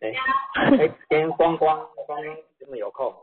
[0.00, 0.12] 哎，
[0.78, 2.22] 哎，今天光光光光
[2.58, 3.14] 真的有空？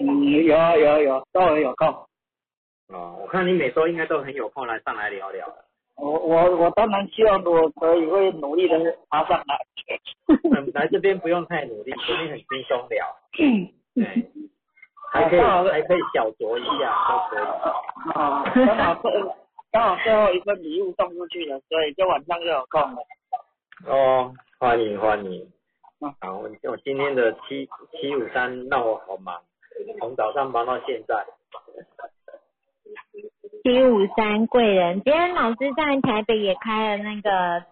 [0.00, 1.88] 嗯，有啊有啊有啊，都很有空。
[2.88, 5.46] 哦，我看你每周应该都很有空来上来聊聊。
[5.96, 9.58] 我我我当然希望我可以会努力的爬上来。
[10.28, 13.16] 嗯，来这边不用太努力，这边很轻松聊。
[13.94, 14.30] 对，
[15.10, 17.44] 还可以还可以小酌一下，都可以。
[18.14, 19.10] 啊，刚好最
[19.72, 22.96] 刚好最后一份礼物送出去了，所以就晚上就有空了。
[23.86, 25.52] 哦，欢迎欢迎。
[26.00, 29.40] 嗯好，我我今天的七七五三让我好忙，
[30.00, 31.24] 从早上忙到现在。
[33.62, 37.64] 七五三贵人，今天老师在台北也开了那个，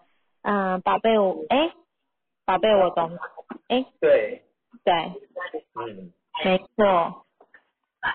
[0.43, 1.73] 嗯、宝贝我，哎，
[2.45, 3.17] 宝贝我懂，
[3.67, 4.41] 哎，对，
[4.85, 4.93] 对，
[5.75, 6.13] 嗯，
[6.45, 7.25] 没错，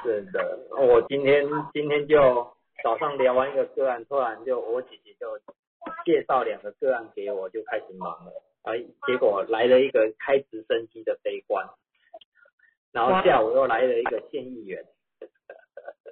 [0.03, 2.17] 是的，我今天今天就
[2.83, 5.39] 早上聊完一个个案，突然就我姐姐就
[6.07, 11.69] 介绍两个个案给我，就开始忙了，哎，结果来了一个开直升机的飞官，
[12.93, 14.85] 然后下午又来了一个县议员，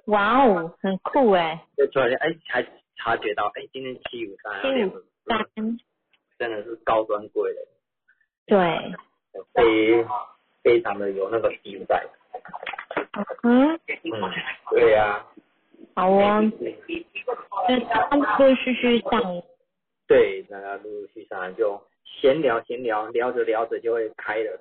[0.05, 2.63] 哇哦，很酷哎，就突然间哎才
[2.97, 5.45] 察觉到，哎，今天七五三七五三，
[6.37, 7.51] 真的是高端贵。
[7.51, 7.65] 人，
[8.47, 8.93] 对，
[9.53, 10.05] 非
[10.61, 12.05] 非常的有那个 feel 在，
[13.43, 14.33] 嗯，嗯，
[14.71, 15.25] 对呀、
[15.95, 17.75] 好哦，就
[18.17, 19.41] 陆陆续续上，
[20.07, 24.59] 对，大家陆陆续续上来就闲聊闲聊，聊着聊着就会开了。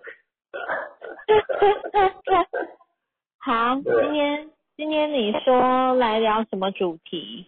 [3.38, 7.46] 好，今天今天你说来聊什么主题？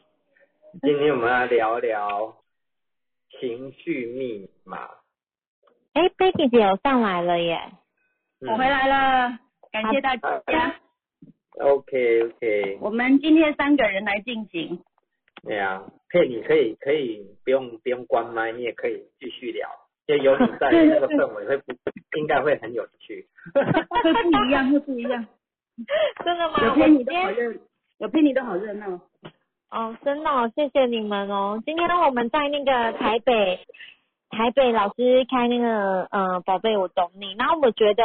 [0.80, 2.34] 今天我们来聊聊
[3.38, 4.88] 情绪密码。
[5.92, 7.60] 哎，Becky 姐有上来了耶，
[8.40, 9.38] 嗯我回来了，
[9.70, 10.74] 感谢大家。
[11.60, 14.82] OK OK，我们今天三个人来进行，
[15.42, 19.68] 对呀，可以，你可以可以不用不用关麦，你也可以继续聊，
[20.18, 21.72] 就有你在， 那个氛围会不
[22.18, 23.26] 应该会很有趣。
[23.54, 25.26] 会不一样，会不一样。
[26.24, 26.54] 真的吗？
[26.60, 27.54] 我有陪你今天都好热，
[27.98, 29.00] 有陪你都好热闹。
[29.70, 31.62] 哦，真的、哦，谢谢你们哦。
[31.64, 33.58] 今天我们在那个台北，
[34.28, 37.34] 台北老师开那个呃，宝贝我懂你。
[37.38, 38.04] 然后我觉得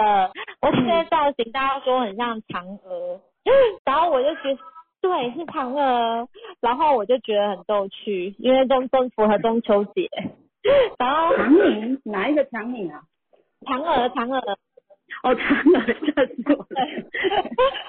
[0.62, 3.20] 我现在造型大家说很像嫦娥，
[3.84, 4.58] 然后我就觉得
[5.02, 6.28] 对是嫦娥，
[6.62, 10.10] 然后我就觉得很逗趣，因为中中符合中秋节。
[11.00, 13.02] 然后长宁哪一个长宁啊？
[13.62, 14.58] 嫦娥嫦娥
[15.24, 16.66] 哦，嫦娥，这是我。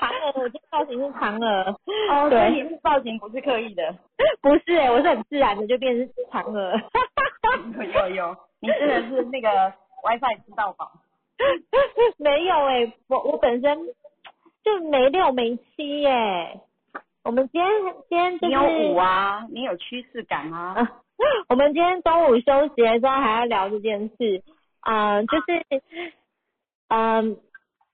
[0.00, 1.76] 嫦娥，我今天造型是嫦娥。
[2.10, 3.94] 哦，对所以你是造型不是刻意的。
[4.40, 6.80] 不是、欸，我是很自然的就变成嫦娥。
[7.76, 9.48] 有有有，你真的是那个
[10.04, 10.90] WiFi 吃到饱。
[12.18, 13.78] 没有哎、我我本身
[14.64, 16.60] 就没六没七耶、
[17.24, 17.70] 我们今天
[18.08, 20.74] 今天就是你有舞啊，你有趋势感啊。
[20.74, 20.90] 啊
[21.48, 24.42] 我们今天中午休息的时候还要聊这件事，
[24.88, 25.82] 嗯、就是
[26.88, 27.36] 嗯、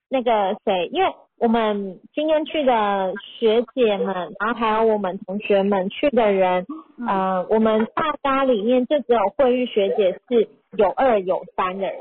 [0.08, 6.66] 那个谁，因为我们今天去的学姐们，然后还有我们同学们去的人，
[6.98, 11.96] 嗯呃，我们大家里面就只有慧玉学姐是有二有三的人，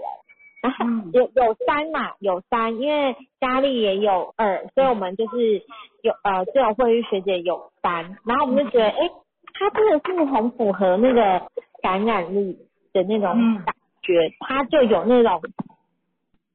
[0.63, 1.11] 然后嗯。
[1.11, 5.61] 有有三嘛，有三，因为佳丽也有二，所以我们就是
[6.01, 9.09] 有呃只有慧玉学姐有三，然后我们就觉得，哎、
[9.53, 11.45] 她真的是很符合那个
[11.81, 12.57] 感染力
[12.93, 13.61] 的那种嗯。
[13.65, 15.41] 感觉，她就有那种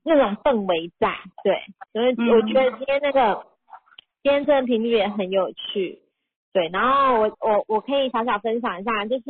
[0.03, 1.15] 那种氛围在，
[1.45, 2.29] 对，所以嗯。
[2.31, 3.47] 我觉得今天那个
[4.23, 6.01] 今天这个频率也很有趣，
[6.53, 9.25] 对，然后我我我可以小小分享一下，就是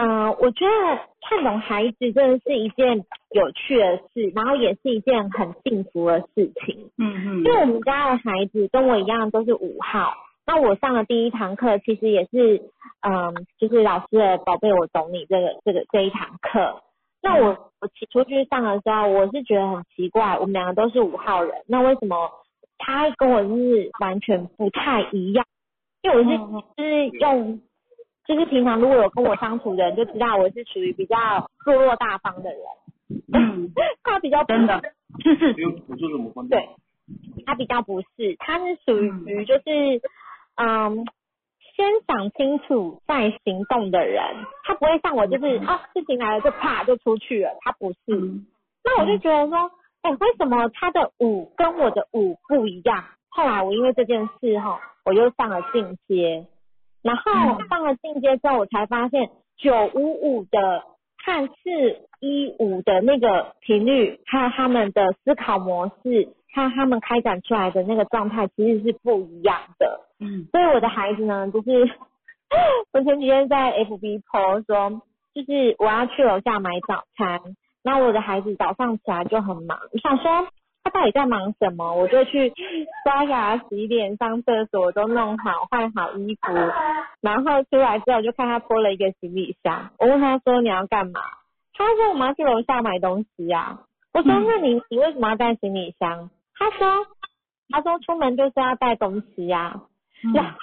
[0.00, 6.90] 嗯、呃我觉得看懂孩子真的是一件有趣的事，然后也是一件很幸福的事情。
[6.96, 10.14] 嗯嗯因为我们家的孩子跟我一样都是五号，
[10.46, 12.62] 那我上的第一堂课其实也是，
[13.02, 16.80] 嗯，就是老师的宝贝我懂你这个这个这一堂课。
[17.22, 22.30] 那我我起初去上的时候，我是觉得很奇怪，我们两个都是五号人，那为什么
[22.78, 25.44] 他跟我是完全不太一样？
[26.02, 27.60] 因为我是嗯就是用，
[28.30, 31.16] 就是平常如果有跟我相处的人就知道我是属于比较
[31.66, 32.60] 落落大方的人，
[33.32, 33.72] 嗯，
[34.04, 34.80] 他比较不真的，
[35.24, 36.68] 就是不用辅助怎么关对，
[37.44, 40.00] 他比较不是，他是属于就是
[40.54, 41.04] 嗯，
[41.74, 44.22] 先想清楚再行动的人，
[44.62, 47.98] 他不会像我就是啊事情来了就啪就出去了，他不是。
[48.06, 48.46] 嗯。
[48.84, 49.70] 那我就觉得说，
[50.02, 53.04] 哎、为什么他的舞跟我的舞不一样？
[53.28, 56.46] 后来我因为这件事哈，我又上了进阶，
[57.02, 60.82] 然后上了进阶之后，我才发现九五五的
[61.24, 70.06] 和四一五的那个频率，还有他们的思考模式，还有他们开展出来的那个状态，其实是不一样的。
[70.18, 71.90] 嗯所以我的孩子呢，就是
[72.92, 75.02] 我前几天在 FB po 说，
[75.34, 77.40] 就是我要去楼下买早餐，
[77.82, 80.46] 那我的孩子早上起来就很忙，我想说
[80.82, 82.52] 他到底在忙什么，我就去
[83.04, 86.52] 刷牙、洗脸、上厕所都弄好，换好衣服，
[87.20, 91.20] 然后出来之后就看他拖了一个行李箱，我问他说你要干嘛？
[91.74, 93.80] 他说我们要去楼下买东西呀、
[94.12, 96.30] 我说嗯那你你为什么要带行李箱？
[96.54, 97.06] 他说
[97.70, 99.80] 他说出门就是要带东西呀、
[100.24, 100.32] 嗯。
[100.34, 100.58] 然后，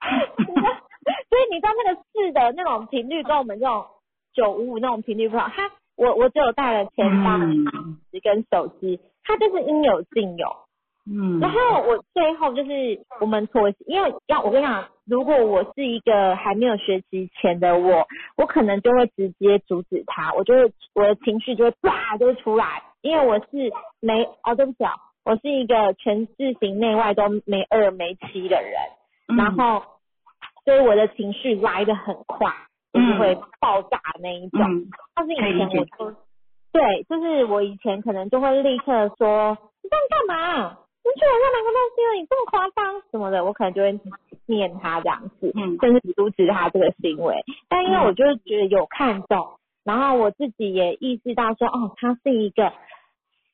[0.00, 3.86] 所以你知道那个四的那种频率跟我们这种
[4.32, 5.48] 九五五那种频率不好。
[5.48, 7.98] 他我我只有带了钱包、嗯。
[8.22, 10.48] 跟手机，他就是应有尽有。
[11.10, 11.40] 嗯。
[11.40, 23.46] 然后我最后就是我们妥协，因为要我跟你讲，如果我是一个还没有学习前的我，我可能就会直接阻止他，我就会我的情绪就会啪就会出来，因为我是
[24.00, 24.92] 没哦对不起啊，
[25.24, 28.74] 我是一个全字型内外都没二没七的人，
[29.28, 29.36] 嗯。
[29.36, 29.82] 然后
[30.64, 32.48] 所以我的情绪来的很快，
[32.92, 34.60] 就是会爆炸那一种。
[34.62, 34.86] 嗯。
[35.16, 36.16] 但是以前我就
[36.72, 40.78] 对，就是我以前可能就会立刻说你这样干嘛？
[41.04, 44.00] 你去我家买个东西了，你这么夸张什么的，我可能就会
[44.46, 47.44] 念他这样子，嗯甚至阻止他这个行为。
[47.68, 52.72] 但因为我就是觉得有看懂，然后我自己也意识到说，哦，他是一个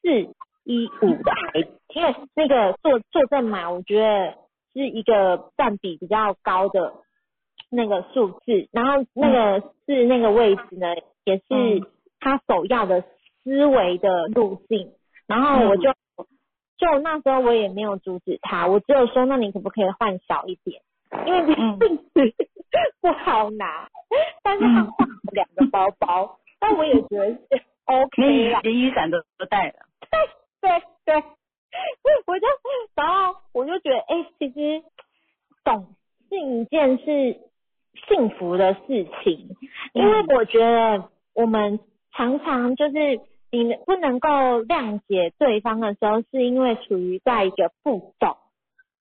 [0.03, 4.35] 四一五的孩子，因为那个坐坐正嘛，我觉得
[4.75, 6.93] 是一个占比比较高的
[7.71, 10.95] 那个数字，然后那个是那个位置呢，
[11.25, 11.87] 也是嗯
[12.21, 13.03] 他首要的
[13.45, 14.93] 思维的路径，
[15.27, 15.93] 然后我就。
[16.79, 20.81] 就那时候我也没有阻止他，我只有说，那你可不可以换小一点？
[21.27, 21.43] 因为
[23.03, 23.89] 不好拿，
[24.45, 28.61] 但是他换了两个包包，但我也觉得是 OK 啦。
[28.63, 29.75] 连连雨伞都都带了。
[30.09, 30.21] 对
[31.05, 31.25] 对对，
[32.27, 32.47] 我就
[32.95, 34.85] 然后我就觉得，哎、其实
[35.65, 35.97] 懂
[36.29, 37.41] 是一件是
[38.07, 39.49] 幸福的事情，
[39.95, 41.81] 因为我觉得我们
[42.13, 43.21] 常常就是
[43.51, 44.29] 你不能够
[44.65, 48.37] 谅解对方的时候，是因为处于在一个不懂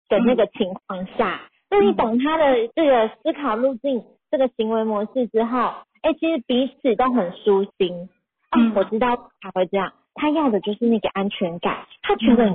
[0.09, 1.41] 的那个情况下。
[1.69, 8.09] 那你懂他的这个思考路径、这个行为模式之后，哎、其实彼此都很舒心。
[8.49, 11.85] 啊嗯，我知道他会这样，他要的就是那个安全感。
[12.01, 12.53] 他觉得，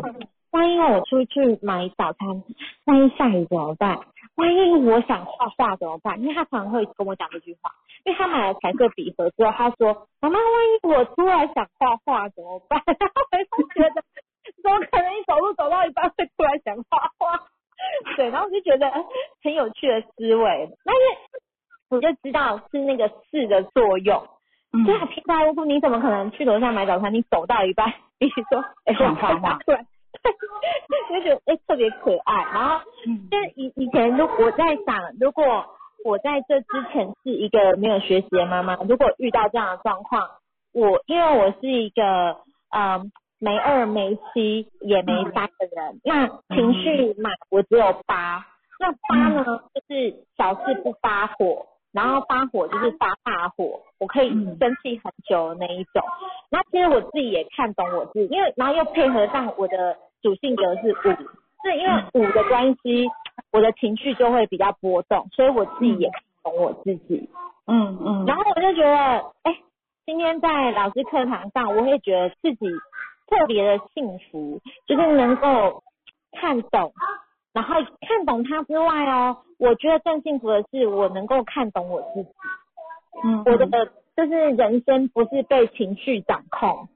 [0.51, 2.43] 万一我出去买早餐，
[2.85, 3.99] 万一下雨怎么办？
[4.35, 6.21] 万一我想画画怎么办？
[6.21, 7.71] 因为他常常会跟我讲这句话，
[8.07, 14.03] 因为他买了彩色笔盒之后，他说：“妈妈，万一我突然想画画怎么办？” 然后我就觉得，
[14.63, 17.43] 怎么可能你走路走到一半会突然想画画？
[18.17, 18.89] 对，然后我就觉得
[19.43, 20.71] 很有趣的思维。
[20.85, 21.17] 那因为
[21.91, 24.23] 我就知道是那个四的作用。
[24.73, 27.13] 嗯对啊，平白无故你怎么可能去楼下买早餐？
[27.13, 32.35] 你走到一半，你说，哎、想画画 对，对，就觉得哎、特别可爱。
[32.53, 35.65] 然后，嗯就是以以前如我在想，如果
[36.07, 40.29] 我在这之前是一个没有学习的妈妈，如果遇到这样的状况，
[40.73, 42.37] 我因为我是一个
[42.71, 43.11] 嗯
[43.41, 48.47] 没二没七也没三的人，那情绪嘛我只有八，
[48.79, 49.45] 那八呢
[49.75, 51.67] 就是小事不发火。
[51.93, 56.05] 然后发火就是发大火，我可以嗯生气很久的那一种。
[56.51, 61.17] 那其实我自己也看懂我自己，因为然后又配合上我的主性格是五，
[61.67, 63.09] 是因为五的关系，
[63.53, 67.29] 我的情绪就会比较波动，所以我自己也看懂我自己。
[67.67, 68.97] 嗯嗯，然后我就觉得，
[69.43, 69.57] 哎，
[70.07, 72.67] 今天在老师课堂上，我会觉得自己
[73.27, 75.83] 特别的幸福，就是能够
[76.33, 76.93] 看懂，
[77.53, 82.29] 然后看懂他之外哦，我觉得更幸福的是我能够看懂我自己。
[83.25, 83.67] 嗯我的
[84.15, 86.89] 就是人生不是被情绪掌控，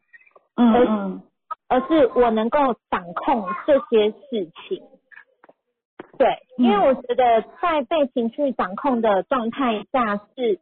[0.57, 1.23] 嗯嗯
[1.71, 2.59] 而是我能够
[2.91, 4.83] 掌控这些事情。
[6.19, 10.59] 对，因为我觉得在被情绪掌控的状态下是，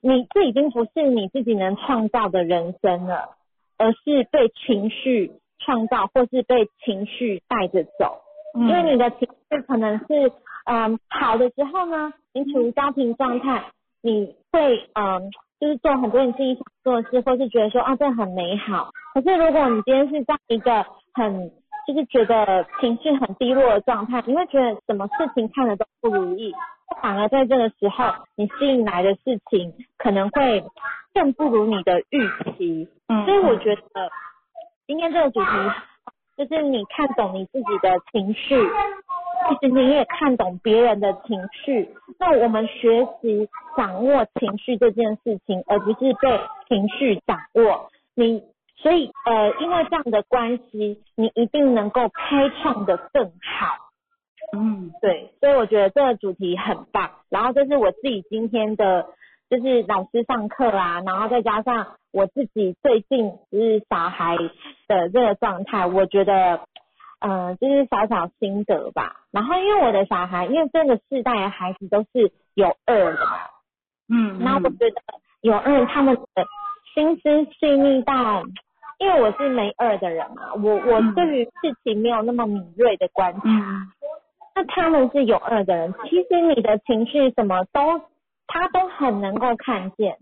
[0.00, 3.36] 你这已经不是你自己能创造的人生了，
[3.76, 8.22] 而是被情绪创造，或是被情绪带着走。
[8.54, 10.32] 嗯，因为你的情绪可能是
[10.64, 13.64] 嗯好的时候呢，你处于家庭状态，
[14.00, 15.30] 你会嗯
[15.60, 18.90] 就是做很多你自己想做的事，或是觉得说啊这很美好。
[19.12, 21.50] 可是如果你今天是在一个很
[21.86, 26.54] 就是觉得情绪很低落的状态，你会觉得什么事情看了都不如意，
[27.02, 30.64] 反而在这个时候你吸引来的事情可能会
[31.12, 32.88] 更不如你的预期。
[33.08, 33.82] 嗯，所以我觉得
[34.86, 35.50] 今天这个主题
[36.36, 38.56] 就是你看懂你自己的情绪，
[39.48, 41.94] 其实你也看懂别人的情绪。
[42.18, 47.90] 那我们学习掌握情绪这件事情，而不是被情绪掌握。
[48.14, 48.42] 你
[48.76, 53.76] 所以呃，因为这样的关系，你一定能够开创的更好。
[54.56, 57.10] 嗯对，所以我觉得这个主题很棒。
[57.28, 59.06] 然后这是我自己今天的
[59.48, 64.36] 就是老师上课啊，然后再加上我自己最近就是小孩
[64.88, 66.60] 的这个状态，我觉得，
[67.20, 69.16] 嗯、就是小小心得吧。
[69.30, 73.32] 然后因为我的小孩，因为这个世代的孩子都是有二的嘛，
[74.08, 75.02] 嗯，那我觉得
[75.40, 76.44] 有二他们的
[76.94, 78.42] 心思细腻到，
[78.98, 83.40] 因为我是没二的人嘛，我我嗯对于事情没有那么敏锐的观察。
[83.44, 83.86] 嗯
[84.52, 88.00] 那他们是有二的人，其实你的情绪什么都
[88.48, 90.18] 他都很能够看见，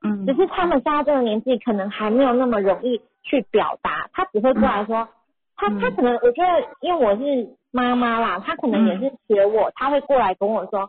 [0.00, 5.08] 嗯，只是他们现在这个年纪可能还没有那么容易去表达，他只会过来说，
[5.56, 10.88] 他他可能我觉得因为我是妈妈啦，他可能也是学我，他会过来跟我说，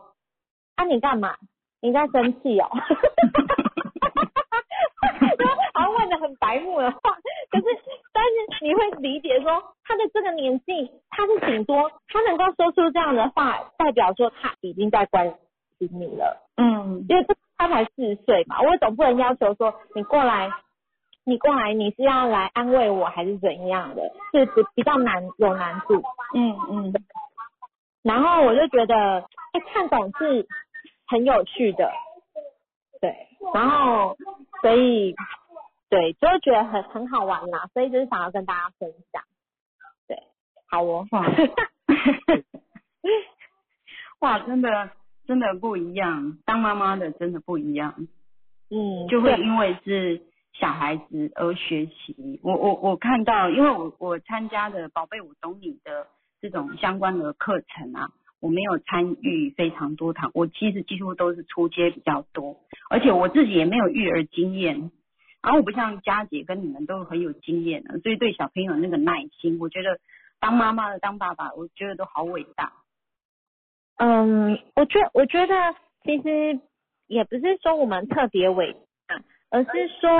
[0.76, 1.36] 啊你干嘛？
[1.80, 2.68] 你在生气哦？
[5.74, 6.98] 好像问的很白目的话，
[7.50, 7.64] 可是
[8.12, 15.26] 但是你会理解说他的这个年纪，他是顶多他能够说出这样的话，代表说他已经在关
[15.78, 16.42] 心你了。
[16.56, 20.50] 嗯因为这他才四岁嘛，我总不能要求说你过来，
[21.26, 24.02] 你过来你是要来安慰我还是怎样的，
[24.32, 26.00] 是比比较难有难度。
[26.34, 26.94] 嗯嗯。
[28.02, 29.20] 然后我就觉得，
[29.52, 30.46] 哎、看懂是
[31.08, 31.90] 很有趣的，
[33.00, 34.16] 对，然后
[34.62, 35.16] 所以
[35.88, 39.22] 对，就会觉得很很好玩啦，所以就是想要跟大家分享，
[40.06, 40.16] 对，
[40.70, 41.26] 好哦，哇。
[44.20, 44.90] 哇，真的
[45.26, 47.94] 真的不一样，当妈妈的真的不一样，
[48.70, 50.22] 嗯，就会因为是
[50.58, 52.40] 小孩子而学习。
[52.42, 56.06] 我我我看到，因为我我参加的“宝贝我懂你”的
[56.40, 58.10] 这种相关的课程啊，
[58.40, 62.56] 我没有参与非常多堂，我其实几乎都是出街比较多，
[62.90, 64.90] 而且我自己也没有育儿经验。
[65.42, 70.00] 然后我不像佳姐跟你们都很有经验的，所以对小朋友那个耐心，我觉得
[70.40, 72.72] 当妈妈的、当爸爸，我觉得都好伟大。
[73.96, 75.54] 嗯，我觉我觉得
[76.02, 76.58] 其实
[77.06, 78.74] 也不是说我们特别伟，
[79.50, 80.10] 而是说，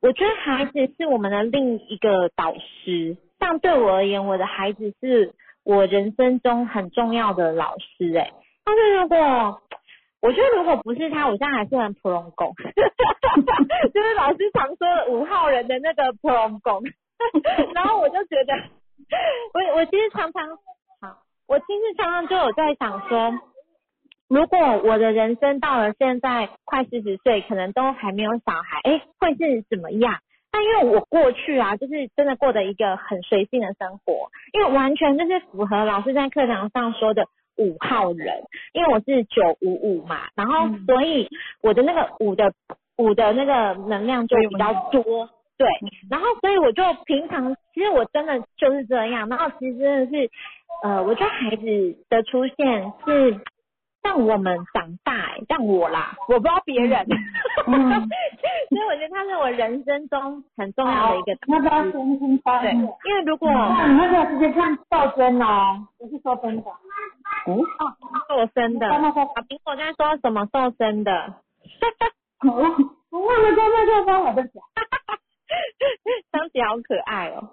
[0.00, 3.16] 我觉得孩子是我们的另一个导师。
[3.38, 5.34] 像对我而言，我的孩子是
[5.64, 8.32] 我人生中很重要的老师、欸。
[8.64, 9.60] 但是如果
[10.20, 12.54] 我觉得如果不是他，我现在还是很普通工，
[13.92, 16.82] 就是老师常说的五号人的那个普通工。
[17.74, 18.54] 然后我就觉得，
[19.54, 20.48] 我我其实常常
[21.00, 21.18] 好。
[21.48, 23.32] 我其实常常就有在想说，
[24.32, 30.20] 如果我的人生到了现在快四十岁，可能都还没有小孩，哎，会是怎么样？
[30.50, 37.26] 但因为我过去啊，就是真的过的一个很随性的生活，因为完全就是符合老师在课堂上说的
[37.58, 40.86] 五号人，因为我是九五五嘛，然后嗯。
[40.86, 41.28] 所以
[41.60, 42.54] 我的那个五的
[42.96, 45.68] 五的那个能量就比较多，对，
[46.10, 50.30] 然后所以我就平常其实我真的就是这样，然后其实真的是，
[50.84, 53.38] 呃，我觉得孩子的出现是
[54.02, 57.06] 让我们长大、欸，让我啦，我不知道别人，
[57.66, 58.08] 嗯。
[58.72, 66.70] 所以我觉得他是我人生中很重要的一个要不要导师先听翻对，因为如果那你那个直接看瘦身哦，不是说真的。
[66.70, 67.60] 哦，
[68.28, 68.98] 瘦身的，啊，
[69.46, 71.34] 苹果在说什么瘦身的？
[72.48, 72.72] 我忘
[73.10, 74.62] 我忘了在那个帮我的讲。
[76.32, 77.50] 张姐好可爱哦。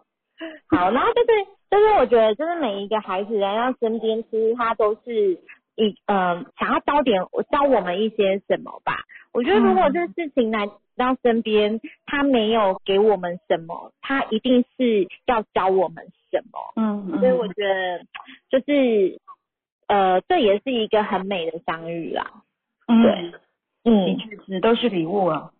[0.69, 1.27] 好，然后就是
[1.69, 5.37] 就是我觉得就是每一个孩子来到身边，其实他都是
[5.79, 8.93] 一呃想要教点教我们一些什么吧。
[9.31, 10.67] 我觉得如果这事情来
[10.97, 16.59] 到身边，他没有给我们什么，他一定是要教我们什么。
[16.75, 18.05] 嗯所以我觉得
[18.49, 19.19] 就是
[19.87, 22.43] 呃这也是一个很美的相遇啦。
[22.87, 23.41] 嗯，对的
[23.85, 25.51] 嗯，确是都是礼物啊。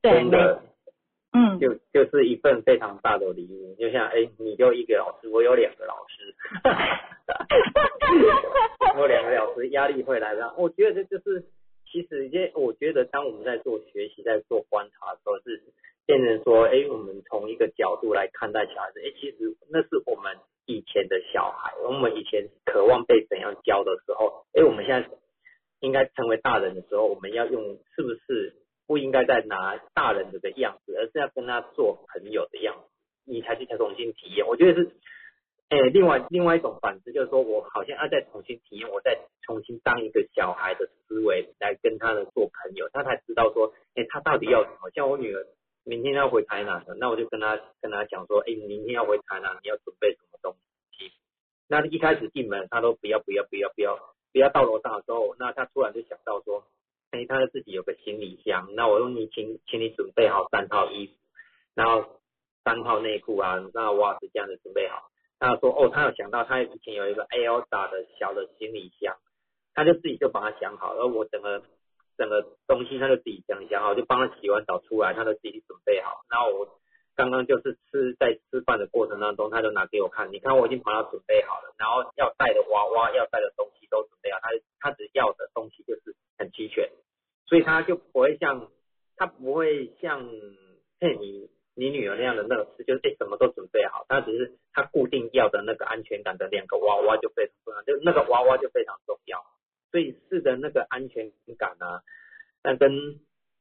[0.00, 0.38] 对，没
[1.36, 6.34] 嗯，就就是一份非常大的礼物，就像哎，你就一个老师，我有两个老师，
[8.96, 10.54] 我两个老师，压力会来的。
[10.56, 11.44] 我觉得这就是，
[11.84, 15.62] 其实也我觉得当我们在做学习、在做观察的时候，是
[16.06, 25.10] 变成说，哎，我们从一个角度来看待小孩子，哎，其实那是我们以前的小孩，我们以前渴望被怎样教的时候，哎，我们现在
[25.80, 28.54] 应该成为大人的时候，我们要用是不是
[28.86, 32.88] 不应该再拿大人的的样子，而是要跟他做朋友的样子，
[33.24, 34.46] 你才去重新体验。
[34.46, 34.92] 我觉得是，
[35.70, 44.90] 诶，另外另外一种反思就是说我好像要再重新体验，我再重新当一个小孩的思维来跟他的做朋友，他才知道说，诶，他到底要什么。
[44.94, 45.44] 像我女儿
[45.84, 50.54] 明天要回台南了，那我就跟他跟他讲说，诶，你明天要回台南，你要准备什么东
[50.96, 51.10] 西？
[51.66, 53.98] 那一开始进门他都不要不要不要不要
[54.32, 56.64] 不要到楼上的时候，那他突然就想到说。
[57.16, 61.12] 哎，他自己有个行李箱，那我用你请请你准备好三套衣服，
[61.74, 62.20] 然后
[62.62, 65.10] 三套内裤啊，那袜子这样子准备好。
[65.38, 69.16] 他说哦，他有想到他以前有一个 Elsa 的小的行李箱，
[69.74, 71.62] 他就自己就把它想好，然后我整个
[72.16, 76.24] 整个东西他就自己想想好，就帮他洗完澡出来，他就自己准备好。
[76.30, 76.68] 然后我
[77.14, 84.48] 刚刚就是吃在吃饭的过程当中，他就拿给我看，你看我已经把它准备好了，然后要带的娃娃要带的东西都准备好，他
[84.80, 86.90] 他只要的东西就是很齐全，
[87.46, 88.68] 所以他就不会像
[89.16, 90.28] 他不会像
[90.98, 99.44] 骗你你女儿那样的那个事，就是哎什么都准备好，他只是他固定要的那个安全感的两个娃娃就非常重要，就那个娃娃就非常重要。
[99.92, 102.02] 所以是的那个安全感啊，
[102.62, 103.20] 但跟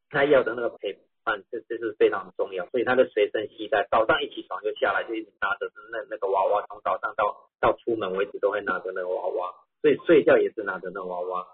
[0.09, 2.67] 他要的那个陪伴，这这是非常重要。
[2.71, 11.47] 所以他的随身携带，早上一起床就下来就一直拿着那那个娃娃，从早上到到出门为止都会拿着那个娃娃，所以睡觉也是拿着那个娃娃。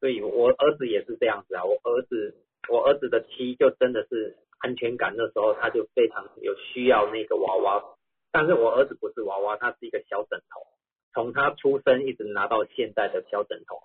[0.00, 2.34] 所以我儿子也是这样子啊，我儿子
[2.68, 7.96] 我儿子的妻就真的是安全感那时候他就非常有需要那个娃娃，
[8.32, 10.66] 但是我儿子不是娃娃，他是一个小枕头，
[11.12, 13.80] 从他出生一直拿到现在的小枕头。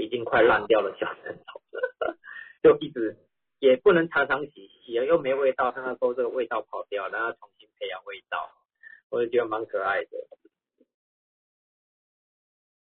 [0.00, 1.60] 已经快烂掉了小枕头，
[2.62, 3.16] 就一直
[3.58, 8.48] 也不能常常洗，洗了又没味道，他那时候这个味道跑掉，然后重新培养味道，
[9.10, 10.10] 我就觉得蛮可爱的。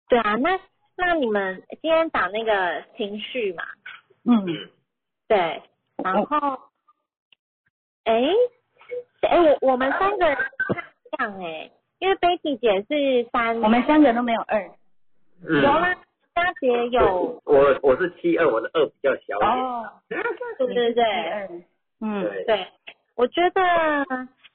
[0.08, 0.60] 对啊，那
[0.96, 3.64] 那你们今天打那个情绪嘛，
[4.24, 4.70] 嗯，
[5.28, 5.62] 对，
[5.96, 6.58] 然后，
[8.04, 8.22] 哎，
[9.22, 10.36] 哎，我我们三个人
[10.68, 14.70] 不一样哎，因为 Betty 姐是三，我们三个都没有二，
[15.46, 15.94] 嗯，有吗？
[16.34, 19.64] 佳姐有，我我是七二，我的二比较小一点。
[19.64, 19.90] 哦，
[20.58, 21.04] 对对对，
[22.00, 22.66] 嗯，对，对，
[23.14, 23.62] 我觉得，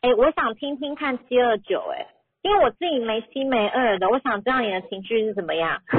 [0.02, 2.06] 哎，我想听听看七二九，哎，
[2.42, 5.82] 因为我自己没七没二的，我想知道你的情绪是怎么样。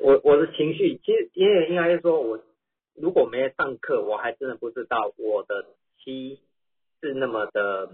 [0.00, 2.40] 我我的情绪，其实也应该是说，我
[2.94, 5.66] 如果没上课，我还真的不知道我的
[5.98, 6.40] 七
[7.00, 7.90] 是那么的，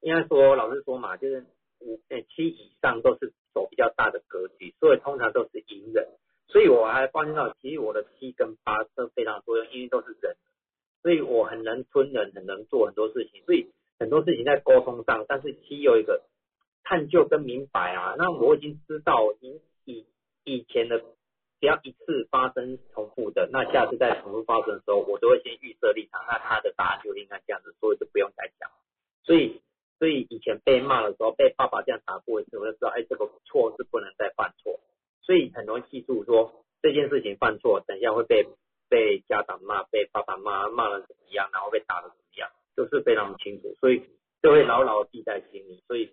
[0.00, 1.44] 应该说老师说嘛，就是
[1.80, 3.32] 五诶七以上都是。
[3.52, 6.06] 走比较大的格局，所以通常都是隐忍，
[6.46, 10.36] 所以我还发现到，其实我的七跟八都非常多，因为都是忍，
[11.02, 16.22] 所以我很能吞忍，很能做很多事情，所以很多事情在沟通上，但是七有一个
[16.82, 20.06] 探究跟明白啊，那我已经知道，以以
[20.42, 20.98] 以前的
[21.60, 28.68] 只要一次发生重复的，那下次再重复发生的时候，我都会先预设立场，那他的答案就应该这样子，所以就不用再讲，
[29.22, 29.60] 所以。
[30.00, 34.80] 所以以前被骂的时候，被爸爸这样打过一次，我就知道，哎，这个错是不能再犯错。
[35.20, 38.48] 所以很容易记住说这件事情犯错，等一下会被
[38.88, 42.08] 被家长骂，被爸爸骂骂了怎么样，然后被打的
[42.80, 44.00] 就是非常清楚，所以
[44.40, 46.10] 就会牢牢记在心里，所以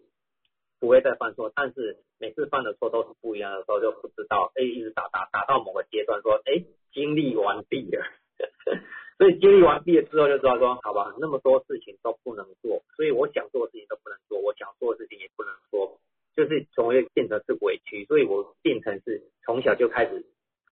[0.82, 1.50] 不会再犯错。
[1.56, 8.04] 但是每次犯的错都是不一样的时候，就不知道，哎，一直打打打到某个阶段，说，哎，经历完毕了。
[9.18, 16.02] 所以经历完毕了之后就知道说，好吧，那么多事情都不能做，所以我想做的事情都不能做，我想做的事情也不能做，
[16.36, 20.26] 就是从而变成是委屈，所以我变成是从小就开始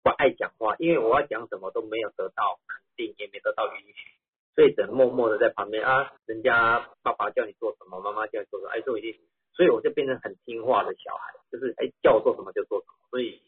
[0.04, 4.10] 不爱讲话，因为我要讲什么都没有得到肯定，也没得到允许，
[4.55, 9.19] 所以只能默默的在旁边啊，人家爸爸叫你做什么，妈妈叫你做什么，哎，所以
[9.53, 13.41] 所以我就变成很听话的小孩，就是哎叫我做什么就做什么，所以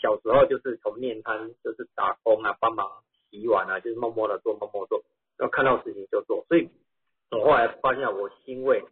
[0.00, 2.86] 小时候就是从面摊就是打工啊，帮忙。
[3.30, 5.02] 洗碗啊，就是默默的做，默默做，
[5.40, 6.44] 要看到事情就做。
[6.46, 6.68] 所以，
[7.32, 8.84] 我后来发现，我欣慰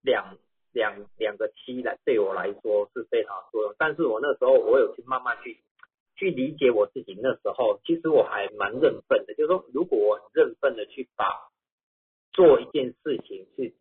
[0.00, 0.38] 两
[0.72, 3.74] 两两个七来对我来说是非常作用。
[3.76, 5.58] 但是我那时候，我有去慢慢去
[6.20, 7.18] 去理解我自己。
[7.22, 11.24] 那时候，其实我还蛮认份的，就是说，如果我很认份的去把
[12.34, 13.74] 做一件事情去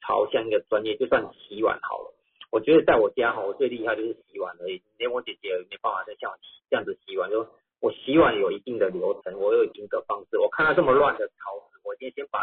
[0.00, 2.14] 朝向一个专业，就算洗碗好了。
[2.52, 6.38] 我觉得在我家哈，我最厉害就是洗碗而已，连我姐姐也没办法再像我
[6.70, 7.48] 这样子洗碗，就。
[7.82, 10.38] 我洗碗有一定的流程，我有一定的方式。
[10.38, 12.38] 我看到这么乱的槽子，我先先把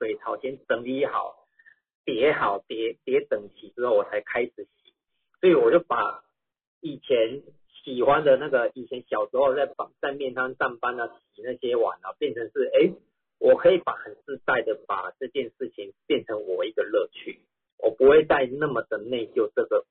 [0.00, 1.46] 水槽先整理好，
[2.04, 4.92] 叠好，叠叠整齐之后，我才开始洗。
[5.40, 6.24] 所以我就把
[6.80, 7.40] 以前
[7.84, 9.68] 喜欢的那个，以前小时候在
[10.00, 12.92] 在面摊上班啊，洗那些碗啊，变成是，哎，
[13.38, 17.40] 我可以把很自在的把这件事情变成我一个乐趣，
[17.78, 19.84] 我不会再那么的内疚这个。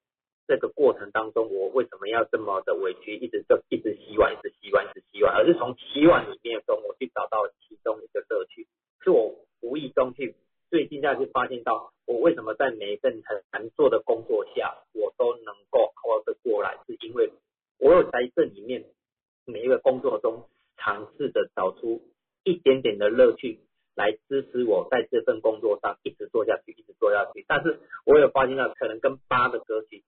[0.47, 8.65] 这个过程当中，我为什么要这么的委屈，一直就一直洗碗，一直洗碗，一直洗碗，而是从洗碗里面中，我去找到其中一个乐趣，
[9.03, 10.33] 是我无意中去
[10.71, 17.31] 最近再去发现到，我为什么在每一份很难做的工作下，我都能够熬得过来，是因为
[17.79, 18.85] 我有在这里面
[19.45, 22.01] 每一个工作中尝试着找出
[22.43, 23.59] 一点点的乐趣，
[23.95, 27.43] 来支持我在这份工作上一直做下去，一直做下去。
[27.47, 30.03] 但是我有发现到，可能跟八的格局。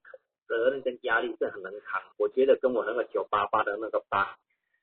[0.48, 4.36] 责任跟压力是很能扛，我觉得跟我那个九八八的那个八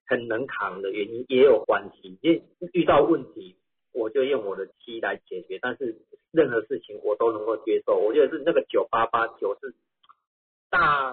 [0.07, 2.17] 很能扛的原因也有关系。
[2.23, 2.41] 因为
[2.73, 3.55] 遇到问题，
[3.93, 5.95] 我就用我的七来解决，但是
[6.31, 7.97] 任何事情我都能够接受。
[7.97, 9.75] 我觉得是那个九八八九是
[10.71, 11.08] 大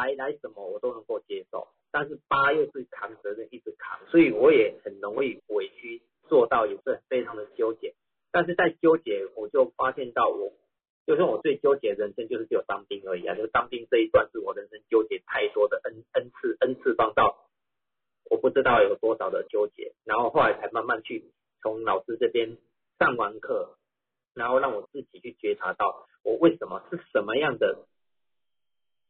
[0.00, 7.94] 来来什么我都能够接受，但是八又是扛责任一直扛，所以我也很容易委屈做到也是非常的纠结。
[8.32, 10.52] 但是在纠结，我就发现到我，
[11.06, 17.50] 就是我最纠结人生就是只有当兵而已啊，就是当兵这一段是我人生纠结太多的 n n 次 n 次方到，
[18.30, 21.24] 我不知道有多少的纠结，然后后来才慢慢去
[21.60, 22.56] 从老师这边
[22.98, 23.76] 上完课，
[24.34, 27.84] 然后让我自己去觉察到我为什么是什么样的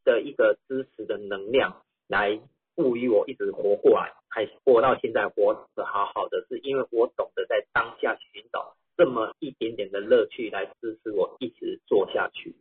[0.04, 2.40] 的一个支持的能量来
[2.74, 8.76] 赋予我一直活过来，还活到现在活得好好的，是因为我懂得在当下寻找。
[8.96, 12.54] 这么一点点的乐趣来支持我一直做下去，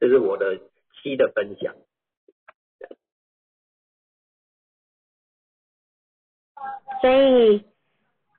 [0.00, 0.58] 这是我的
[0.92, 1.76] 七的分享。
[7.00, 7.64] 所以，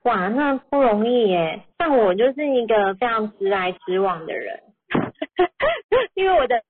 [0.03, 1.63] 哇，那不容易耶。
[1.77, 4.63] 像我就是一个非常直来直往的人，
[6.15, 6.61] 因为我的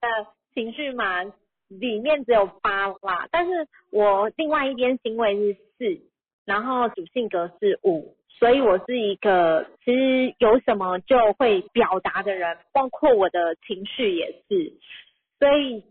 [0.58, 1.22] 情绪嘛，
[1.68, 6.00] 里面只有八啦，但是我另外一边行为是四，
[6.44, 8.16] 然后主性格是五。
[8.40, 14.72] 所以我是一个其实有什么就会表达的人，包括我的情绪也是。
[15.38, 15.84] 所以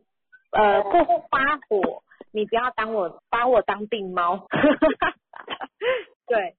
[0.51, 2.03] 呃，过后发火，
[2.33, 4.47] 你不要当我把我当病猫。
[6.27, 6.55] 对，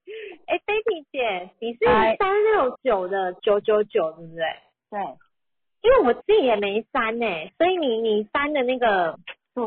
[0.47, 1.85] 哎，baby 姐，你是
[2.17, 4.45] 三六九的九九九对不对？
[4.89, 4.99] 对，
[5.81, 7.25] 因为我自己也没删呢，
[7.57, 9.17] 所以你你删的那个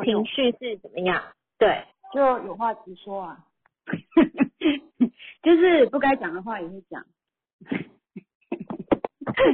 [0.05, 1.23] 情绪是怎么样？
[1.59, 3.39] 对，就有话直说啊。
[5.43, 7.05] 就是不该讲的话也会讲，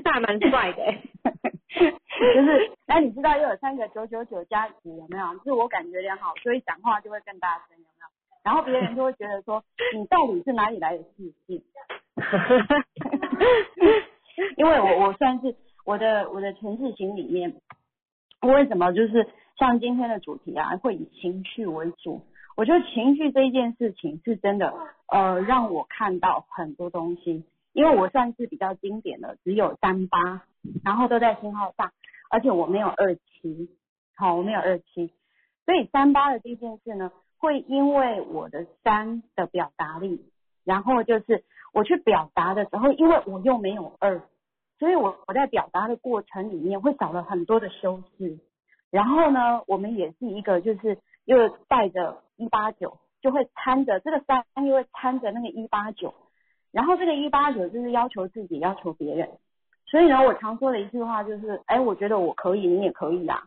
[0.05, 0.85] 那还蛮帅的。
[1.79, 1.87] 就
[2.44, 5.35] 是，那，你知道又有三个九九九加几有没有？
[5.44, 8.07] 自我感觉良好，所以讲话就会更大声，有没有？
[8.42, 11.62] 然后别人就会觉得说，你到底是哪里来的自信？
[14.57, 15.55] 因为我我算是
[15.88, 17.62] 我的我的城市型里面，
[18.42, 19.27] 为什么就是
[19.59, 22.20] 像今天的主题啊，会以情绪为主？
[22.59, 24.74] 我觉得情绪这一件事情是真的，
[25.07, 30.42] 呃，让我看到很多东西，因为我算是比较经典的，只有三八，
[30.85, 31.90] 然后都在星号上，
[32.29, 33.70] 而且我没有二七，
[34.14, 35.11] 好，我没有二七，
[35.64, 40.22] 所以三八的这件事呢，会因为我的三的表达力，
[40.64, 44.20] 然后就是我去表达的时候，因为我又没有二，
[44.79, 48.38] 所以我我在表达的过程里面会少了很多的修饰，
[48.91, 52.23] 然后呢，我们也是一个就是又带着。
[52.41, 56.14] 一八九就会掺着这个三，又会掺着那个一八九，
[56.71, 59.29] 然后这个一八九就是要求自己，要求别人。
[59.87, 63.43] 所以呢，我常说的一句话就是，哎，我觉得我可以，你也可以啊。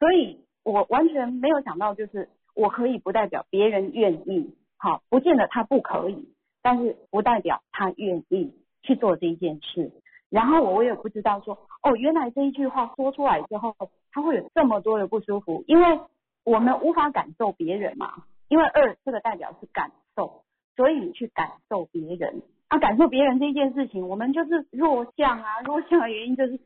[0.00, 9.92] 所以我完全没有想到，就是我可以不代表别人愿意，好，不见得他不可以，但是不代表他愿意去做这一件事。
[10.30, 13.74] 然后我也不知道说，哦，原来这一句话说出来之后，
[14.12, 16.00] 他会有这么多的不舒服，因为。
[16.46, 20.42] 我们无法感受别人嘛，因为二这个代表是感受，
[20.76, 26.60] 所以你去感受别人啊，感受别人这件事情，我们就是弱项啊，弱项的原因就是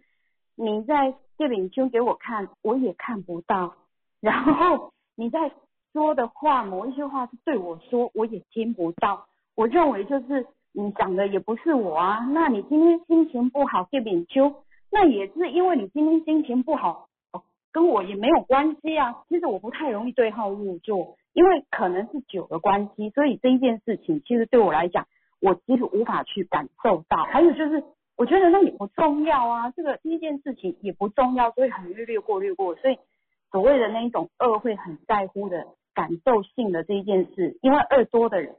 [0.57, 3.77] 你在这里就给我看，我也看不到，
[4.21, 5.53] 然后你在
[5.92, 10.44] 说的话，某一些话是对我说，我也听不到，我认为就是
[10.81, 14.55] 你讲的也不是我啊，那你今天心情不好这边就，
[14.91, 17.09] 那也是因为你今天心情不好。
[17.71, 25.07] 跟我也没有关系啊，其实我不太容易对号入座，因为可能是酒的关系，所以这一件事情其实对我来讲，
[25.41, 27.25] 我其实无法去感受到。
[27.25, 27.85] 还有就是，
[28.17, 32.75] 我觉得那也不重要啊，这个第一件事情也不重要，所以很略略过略过。
[32.77, 32.99] 所以
[33.51, 38.57] 所谓的那一种二会很在乎的感受性的这一件事，因为二多的人，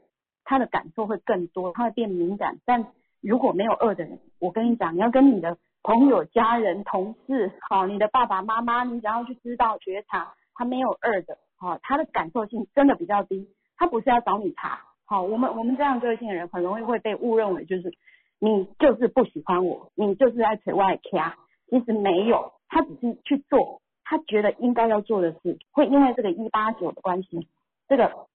[0.50, 2.58] 他的感受会更多，他会变敏感。
[2.66, 2.88] 但
[3.22, 5.58] 如果没有二的人，我跟你讲，你要跟你的。
[5.82, 17.94] 朋友、家人、同事，好，你的爸爸妈妈，你想要去知道觉察，他没有二的，好，他的感受性真的比较低，他不是要找你查，好，我们我们这样个性的人很容易会被误认为就是
[18.40, 21.38] 你就是不喜欢我，你就是在扯外卡，
[21.70, 27.48] 其实没有，他只是去做他觉得应该要做的事，会因为这个一八九的关系，
[27.88, 28.28] 这个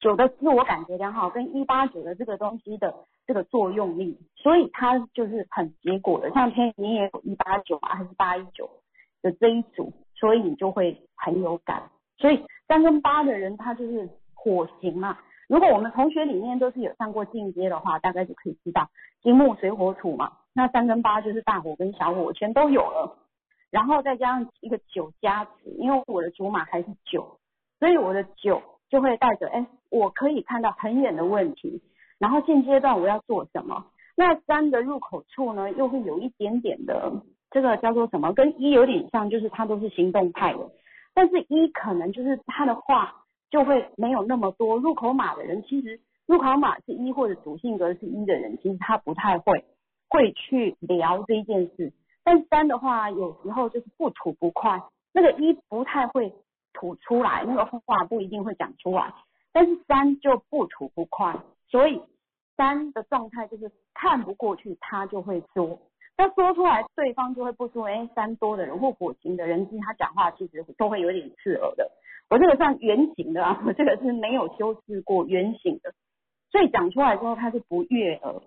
[0.00, 2.94] 九的自我感觉良好跟一八九的这个东西的。
[3.26, 6.30] 这个作用力，所以它就是很结果的。
[6.32, 8.68] 像天你也有一八九啊，还是八一九
[9.22, 11.90] 的这一组，所以你就会很有感。
[12.18, 15.16] 所以三跟八的人，他就是火型嘛。
[15.48, 18.90] 如果我们同学里面都是有上过进阶的话，大概就可以知道
[19.22, 20.30] 金木水火土嘛。
[20.52, 23.16] 那三跟八就是大火跟小火全都有了，
[23.70, 27.38] 然后再加上一个九加持，因为我的祖马还是九，
[27.78, 31.82] 所以我的九就会带着，哎，我可以看到很远的问题。
[32.18, 33.86] 然后现阶段我要做什么？
[34.16, 37.12] 那三的入口处呢，又会有一点点的
[37.50, 38.32] 这个叫做什么？
[38.32, 40.70] 跟一有点像，就是它都是行动派的。
[41.12, 49.64] 但是一可能就是他的话就会没有那么多入口码的人，其实入口码是一或者主性格是一的人，其实他不太会
[50.08, 51.92] 会去聊这一件事。
[52.24, 56.32] 但三的话，有时候就是不吐不快，那个一不太会
[56.74, 59.14] 吐出来，那个话不一定会讲出来，
[59.52, 61.34] 但是三就不吐不快，
[61.68, 62.02] 所以
[62.56, 65.78] 三的状态就是看不过去，他就会说，
[66.18, 71.90] 那说出来对方就会不说，哎，三多的人或火型的人，其实他讲话其实都会有点刺耳的。
[72.28, 75.94] 我这个算圆形的啊，我这个是没有修饰过圆形的，
[76.50, 78.42] 所以讲出来之后他是不悦耳。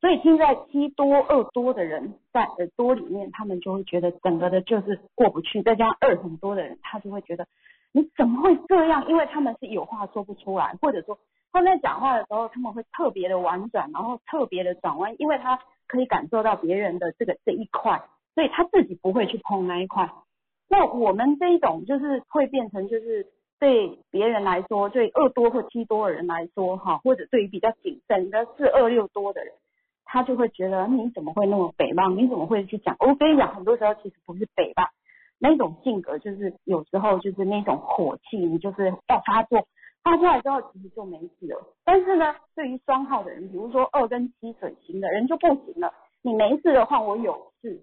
[0.00, 5.62] 所以听在七多二多的人在耳朵里面，他们就会觉得整个的就是过不去。
[5.62, 7.46] 再加上二很多的人，他就会觉得
[7.92, 9.06] 你怎么会这样？
[9.08, 11.18] 因为他们是有话说不出来，或者说
[11.52, 18.00] 他们在讲话的时候，他们会特别的婉转，然后特别的转弯，因为他可以感受到别人的这个这一块，
[18.34, 20.08] 所以他自己不会去碰那一块。
[20.70, 23.26] 那我们这一种就是会变成就是
[23.58, 29.52] 对别人来说，对二多或七多的人来说，哈，或者对于比较谨慎的四二六多的人。
[30.12, 32.16] 他就会觉得你怎么会那么北方？
[32.16, 32.96] 你怎么会去讲？
[32.98, 34.90] 我跟你讲，很多时候其实不是北吧，
[35.38, 39.68] 那种性格就是有时候就是那种火气，你就是要发作，
[40.02, 41.64] 发出来之后其实就没事了。
[41.84, 45.94] 但是呢，对于双号的人，比如说二跟七水型的人就不行了。
[46.22, 47.80] 你没事的话，我有事。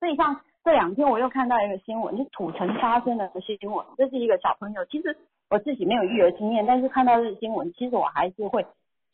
[0.00, 4.84] 所以像这两天我又看到一个新闻，就土城发生的新闻，这是一个小朋友。
[4.86, 5.16] 其实
[5.50, 8.66] 我自己没有育儿经验，但是看到这个新闻，其实我还是会。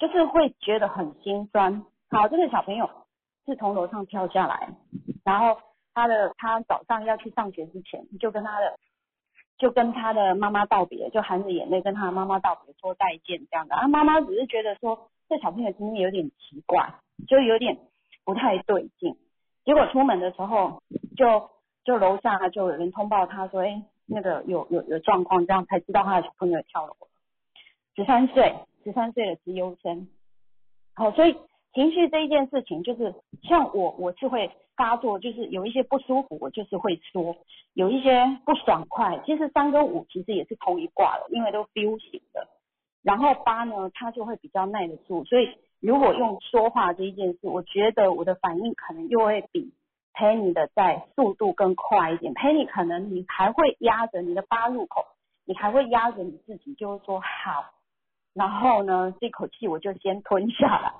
[0.06, 1.82] 就是会觉得很心酸。
[2.10, 2.90] 好，这个小朋友
[3.46, 4.68] 是从楼上跳下来，
[5.24, 5.58] 然后
[5.94, 8.78] 他的他早上要去上学之前，就跟他的
[9.56, 13.76] 就跟他的妈妈道别，就含着眼泪跟他的妈妈道别，说再见这样的。
[13.76, 17.78] 啊，妈妈只是觉得说这小朋友今天有点奇怪，就有点
[18.26, 19.16] 不太对劲。
[19.64, 20.82] 结果出门的时候，
[21.16, 21.48] 就
[21.82, 27.08] 就楼下就有人通报他说，哎，那个有有有状况，这样才知道他的小朋友跳楼了，
[27.96, 28.54] 十三岁。
[28.84, 30.06] 十三岁的资优生，
[30.94, 31.34] 好，所以
[31.72, 37.34] 情绪这一件事情，就是像我，我是会发作，就是有一些不舒服，我就是会说，
[37.72, 39.20] 有一些不爽快。
[39.26, 42.46] 其实三跟五其实也是同一卦的，因为都 feel 型的。
[43.02, 45.24] 然后八呢，他就会比较耐得住。
[45.24, 45.48] 所以
[45.80, 49.72] 如果用说话这一件事，我觉得我的反应可能又会比
[50.14, 52.34] Penny 的在速度更快一点。
[52.34, 55.04] Penny 可能你还会压着你的八入口，
[55.44, 57.73] 你还会压着你自己，就是说好。
[58.34, 60.92] 然后呢，这口气我就先吞下来。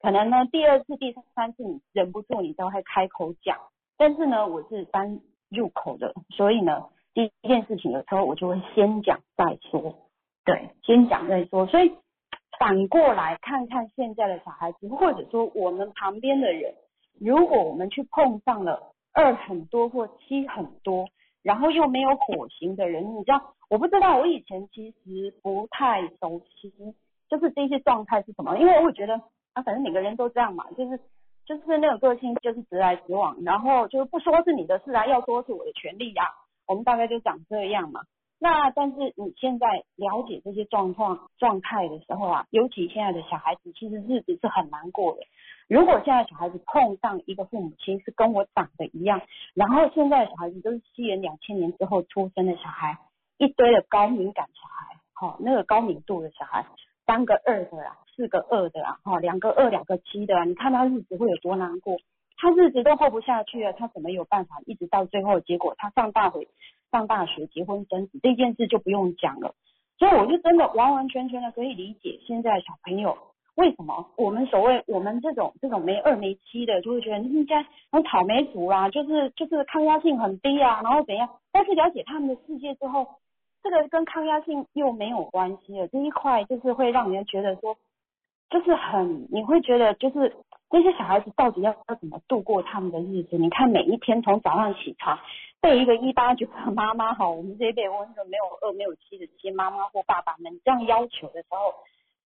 [0.00, 3.56] 可能呢，第二次、第三次你忍不住，你都会开口讲。
[3.96, 9.94] 但是呢，我是单入口的，所以呢，第一件事情有时候我就会先讲再说。
[10.44, 11.66] 对，先讲再说。
[11.66, 11.92] 所以
[12.58, 16.74] 反过来看看现在的小孩子，或者说我们旁边的人，
[17.20, 21.08] 如果我们去碰上了二很多或七很多。
[21.42, 26.72] 然后又没有火星的人，你知道，我不知道，我以前其实不太熟悉，
[27.28, 29.14] 就是这些状态是什么，因为我会觉得
[29.54, 31.00] 啊，反正每个人都这样嘛，就是
[31.46, 36.24] 就是那种个性就是直来直往，然后就是不说是你的事啊，要说是我的权利呀，
[36.66, 38.02] 我们大概就讲这样嘛。
[38.42, 45.20] 那但是你现在了解这些状况状态的时候啊，尤其现在的小孩子，其实日子是很难过的。
[45.68, 49.20] 如果现在小孩子碰上一个父母亲是跟我长得一样，
[49.52, 52.96] 然后现在的小孩子都是西元两千年之后出生的小孩，
[53.36, 56.64] 一堆的高敏感小孩，哈，那个高敏度的小孩，
[57.04, 61.98] 三个二的啦，四个二的啦，哈，两个二两个七的啊，你看他日子会有多难过，
[62.38, 66.48] 他日子都过不下去了，他怎么有办法一直到最后结果他上大学
[66.90, 69.54] 上大学结婚生子这件事就不用讲了，
[69.98, 73.16] 所以我就真的完完全全的可以理解现在小朋友。
[73.56, 81.28] 为什么我们所谓我们这种这种没二没七的，就会觉得应该很草莓族啊，就是就是抗压性很低啊，然后怎样？
[81.52, 83.06] 但是了解他们的世界之后，
[83.62, 85.88] 这个跟抗压性又没有关系了。
[85.88, 87.76] 这一块就是会让人觉得说，
[88.48, 90.34] 就是很你会觉得就是
[90.70, 93.36] 这些小孩子到底要要怎么度过他们的日子？
[93.36, 95.18] 你看每一天从早上起床
[95.60, 101.74] 被一个一八九的妈妈哈，我们这一辈温的没有二没有七的这些妈妈或爸爸们这样要求的时候。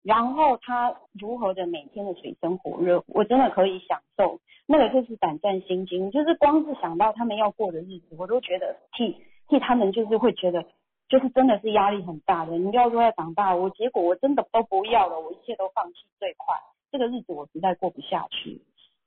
[0.03, 9.15] 然后他如何的每天的水深火热，我真的可以享受，那个就是胆战心惊，就是光是想到他们要过的日子，我都觉得替
[9.47, 10.65] 替他们就是会觉得，
[11.07, 12.57] 就是真的是压力很大的。
[12.57, 16.55] 你要说要长大，我结果我真的都不要了，我一切都放弃最快，
[16.91, 18.59] 这个日子我实在过不下去。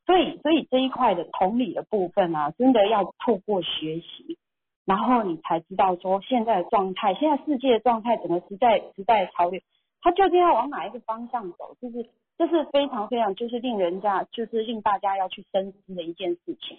[0.06, 4.38] 所以所以这一块的同理的部分啊，真的要透过学习，
[4.84, 9.60] 然后你才知道说现在的状态，现在世界的状态，整个时代时代潮流。
[10.02, 11.74] 他究竟要往哪一个方向走？
[11.80, 16.76] 就是这是非常非常就是令人家就是令大家要去深思的一件事情。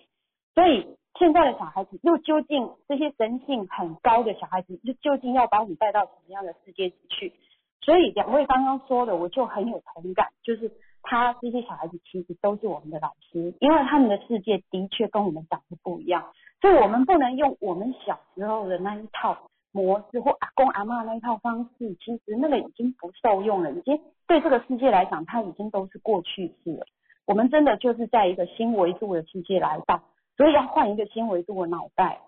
[0.53, 0.85] 所以
[1.17, 7.33] 现在的小孩子又究竟这些神性很高的小孩子，又究竟要把我们带到什么样的世界去？
[7.81, 10.71] 所以两位刚刚说的，我就很有同感，就是
[11.05, 26.85] 他这些小孩子其实都是我们的老师，因为他们的世界的确跟我们长得不一样，所以我们不能用我们小时候的那一套模式或阿公阿妈那一套方式，其实那个已经不受用了，已经对这个世界来讲，它已经都是过去式了。
[27.25, 30.01] 我们真的就是在一个新维度的世界来到，
[30.37, 32.19] 所以要换一个新维度的脑袋。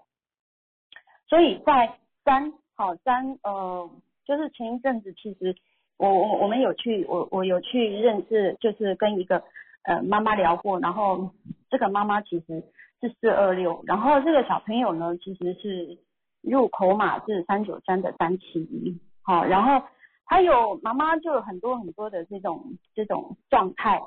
[1.28, 3.90] 所以在三好三呃。
[4.28, 5.56] 就是前一阵子，其实
[5.98, 9.44] 我我我们有去，我我有去认识，就是跟一个
[9.84, 11.32] 呃妈妈聊过，然后
[11.70, 12.64] 这个妈妈其实
[13.02, 15.98] 是四二六，然后这个小朋友呢其实是
[16.42, 19.88] 入口码是三九三的三七一，好，然后
[20.24, 24.00] 还有妈妈就有很多很多的这种这种状态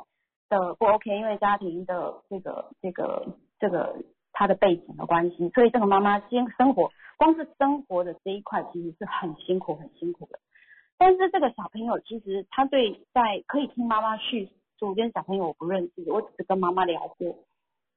[0.48, 3.26] 的不 OK，因为家庭的这个这个
[3.58, 3.96] 这个
[4.32, 6.90] 他的背景的关系，所以这个妈妈先生活。
[7.16, 10.38] 光是生活的这一块其实是很辛苦很辛苦的，
[11.00, 17.34] 但是这个小朋友其实他对在可以听妈妈叙述，跟小朋友我不认识，我只是跟妈妈聊过。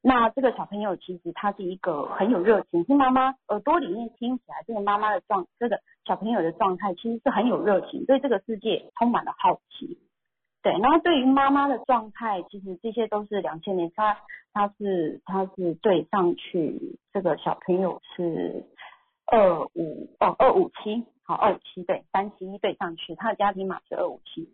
[0.01, 9.99] 那这个小朋友其实他是一个很有热情，听妈妈耳朵里面听起来，这个妈妈的状，这个小朋友的状态其实是很有热情，对这个世界充满了好奇。
[10.61, 14.17] 对，然后对于妈妈的状态，其实这些都是两千年，他
[14.53, 18.65] 他是他是对上去，这个小朋友是。
[19.25, 24.49] 二五哦，二五七，好，二五七对，三七一对上去，他的家庭码是二五七，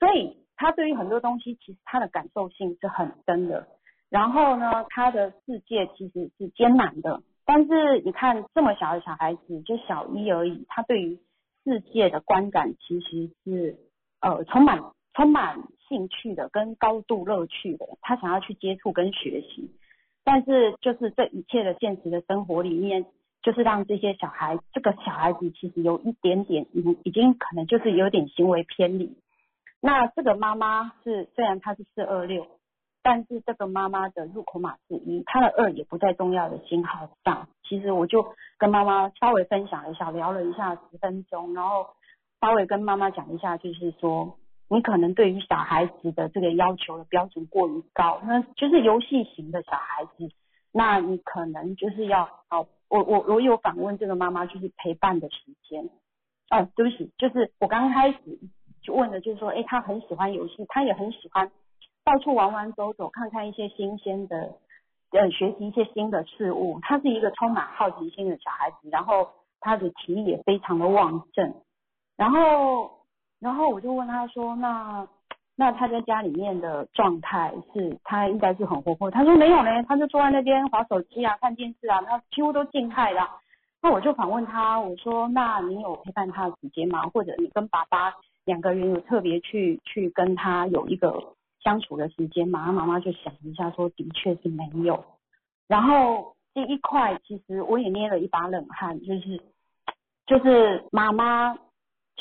[0.00, 3.68] 所以他对于很多东西其实他的感受性是很深的。
[4.08, 11.16] 然后呢，他的世界其实是艰难的，但是你看这么小的小孩子，就小一而已，他对于
[11.62, 13.78] 世界的观感其实是
[14.20, 14.82] 呃充满
[15.14, 19.70] 充满兴趣的，跟高度乐趣的，他想要去接触跟学习，
[20.24, 23.06] 但是就是这一切的现实的生活里面。
[23.42, 29.16] 就是让这些小孩，这个小孩子其实有一点点，已已经可能就是有点行为偏离。
[29.80, 32.46] 那这个妈妈是虽然她是四二六，
[33.02, 37.48] 但是这个妈妈的入口码是一，她的二也不在重要的信号上。
[37.66, 41.86] 其实我就跟妈妈稍微分享了一下，聊了一下十分钟，然后
[42.42, 44.36] 稍微跟妈妈讲一下，就是说
[44.68, 50.28] 你可能对于小孩子的这个要求的标准过于高，那就是游戏型的小孩子，
[50.72, 52.66] 那你可能就是要好。
[52.90, 55.88] 我我我有访问这个妈妈，就是陪伴的时间。
[56.50, 58.18] 哦，对不起，就是我刚开始
[58.82, 61.50] 就问的，就是说，哎，她很喜欢游戏，她也很喜欢
[62.04, 64.58] 到处玩玩走走，看看一些新鲜的，
[65.12, 66.80] 呃，学习一些新的事物。
[66.82, 71.54] 她是一个充满好奇心的小孩子，然后她的体力也非常的旺盛。
[72.16, 72.90] 然后，
[73.38, 75.08] 然后我就问她说，那。
[75.60, 79.10] 那他在家里面的状态是，他应该是很活泼。
[79.10, 83.20] 他说没有嘞，他就坐在那边划手机啊、看电视啊，他几乎都静态的。
[83.82, 87.02] 那我就反问他，我说那你有陪伴他的时间吗？
[87.12, 88.14] 或者你跟爸爸
[88.46, 92.72] 两个人有特别去去跟他有一个相处的时间吗？
[92.72, 95.04] 妈妈就想一下说，的确是没有。
[95.68, 99.42] 然后第一块其实我也捏了一把冷汗，就是
[100.26, 101.58] 就是妈妈。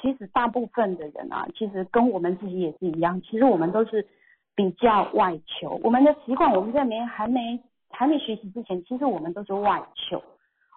[0.02, 3.22] 其实大部分的人啊，其实跟我们自己也是一样。
[3.22, 4.08] 其实我们都是
[4.56, 7.60] 比较外求，我们的习惯，我们在没还没
[7.90, 10.24] 还没学习之前，其实我们都是外求，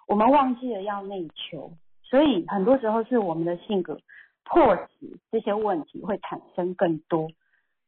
[0.07, 1.71] 我们忘记了要内求。
[2.03, 3.97] 所以很多时候是我们的性格
[4.43, 7.29] 迫使这些问题会产生更多。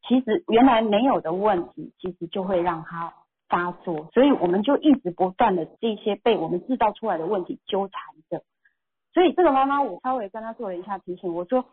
[0.08, 3.14] 其实原来没有的问题，其实就会让它
[3.50, 4.10] 发作。
[4.14, 8.44] 所以我们就一直不断的这些被我们制造出来的问题纠缠着。
[9.16, 11.66] 所以这个妈妈，我稍微跟她做了一下提醒，我说，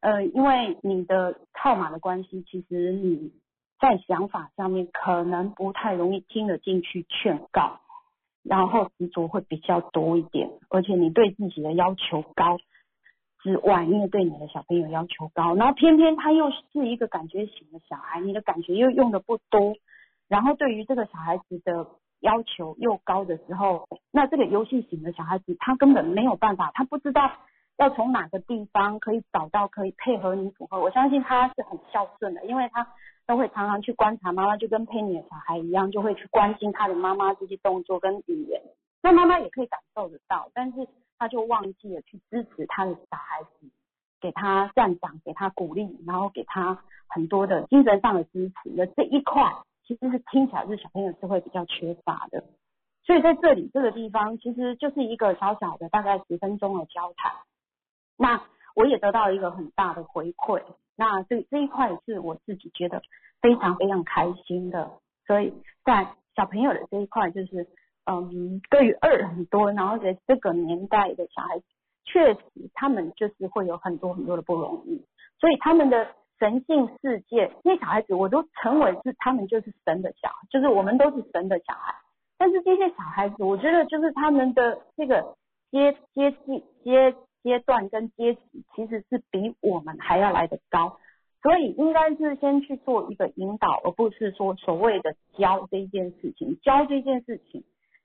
[0.00, 3.32] 呃，因为你的号码的关系，其实你
[3.78, 7.80] 在想法上面可能不太容易听得进去劝告，
[8.42, 12.58] 然后执着会比较多一点，而且你对自己的要求高
[13.40, 19.76] 之外，因为对你的小朋友要求高，然后偏偏他又是一个感觉型的小孩，你的感觉又用的不多，
[20.28, 21.86] 然后对于这个小孩子的。
[22.20, 27.30] 要求又高的时候，那这个游戏型的小孩子，他根本没有办法，他不知道
[27.78, 30.78] 要从哪个地方可以找到可以配合你组合。
[30.80, 32.86] 我相信他是很孝顺的，因为他
[33.26, 38.60] 都会常常去观察妈妈，就跟佩妮的小孩一样，就会去关心他的妈妈这些动作跟语言。
[39.02, 40.86] 那妈妈也可以感受得到，但是
[41.18, 43.70] 他就忘记了去支持他的小孩子，
[44.20, 49.42] 给他赞赏，给他鼓励，然后给他很多的精神上的支持的这一块。
[49.90, 52.44] 其实是听起来是小朋友是会比较缺乏的，
[53.02, 57.32] 所以在这里这个地方其实就是一个小小的大概十分钟的交谈。
[58.16, 58.40] 那
[58.76, 60.62] 我也得到一个很大的回馈，
[60.94, 63.02] 那这这一块是我自己觉得
[63.40, 64.92] 非常非常开心的。
[65.26, 65.52] 所以
[65.84, 67.66] 在小朋友的这一块，就是
[68.04, 71.60] 嗯对于二很多，然后在这个年代的小孩，
[72.04, 72.40] 确实
[72.74, 75.04] 他们就是会有很多很多的不容易，
[75.40, 81.94] 所以他们的神性世界，那小孩子我都称为是他们就是神的小孩，就是我们都是神的小孩。
[82.38, 85.36] 但是这些小孩子，我觉得就是他们的这个
[85.70, 90.98] 阶阶级阶阶段跟阶级，其实是比我们还要来得高，
[91.42, 96.58] 所以应该是先去做一个引导，而不是说所谓的教这一件事情。
[96.62, 97.62] 教这件事情，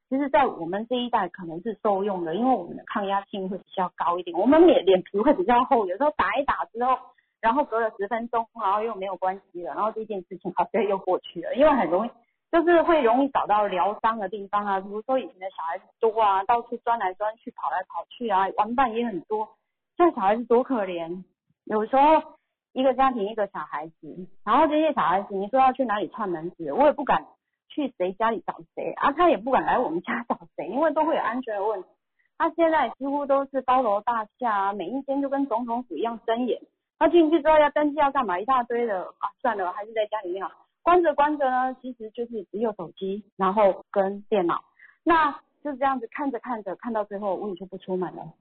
[0.10, 6.98] 其实在我们这一代可能是受用的，因为我们的抗压性会比较高一点，我们脸脸皮会比较厚，有时候打一打之后，
[7.42, 12.10] 然后隔了十分钟，然后又没有关系了，然后这件事情 好像又过去了，因为很容易。
[12.52, 19.50] 就是会容易找到疗伤的地方啊，比如说以前的小孩子多啊，到处钻来钻去，跑来跑去啊，玩伴也很多。
[19.98, 21.26] 现在小孩子多可怜，
[21.66, 22.38] 有时候
[22.72, 27.26] 一个家庭一个小孩子，然后这些小孩子你说要去哪里串门子，我也不敢
[27.68, 31.90] 去谁家里找谁啊，他也不敢来我们家找谁，因为都会有安全的问题。
[32.38, 36.62] 他现在几乎都是高楼大厦，每一间就跟总统府一样森严。
[36.98, 40.66] 他进去之后要登记要干嘛，一大堆的啊，算了，还是在家里面好。
[40.82, 44.64] 关着关着呢，其实就是只有手机，然后跟电脑，
[45.04, 45.32] 那
[45.64, 48.34] 就这样子看着看着，看到最后我也就不出门了。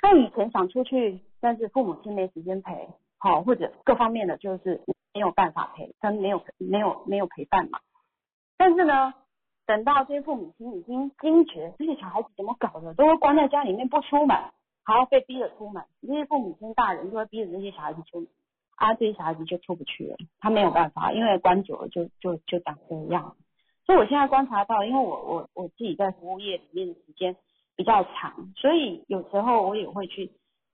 [0.00, 2.88] 他以前想出去，但是父母亲没时间陪，
[3.18, 4.80] 好或者各方面的就是
[5.12, 7.80] 没有办法陪，他没有没有没有陪伴嘛。
[8.56, 9.12] 但是呢，
[9.66, 14.36] 等到这些父母亲已经惊觉这些小孩子怎么搞的，都会关在家里面不出门，
[14.84, 18.28] 还要被逼着出门，这些父母亲大人就会逼着这些小孩子出门。
[18.76, 23.36] 啊，这些小孩子就出不去了，他没有办法，因为关久了就就就长这样。
[23.84, 27.36] 所以我现在观察到，因为我我我自己在服务业里面的时间
[27.76, 30.32] 比较长，所以有时候我也会去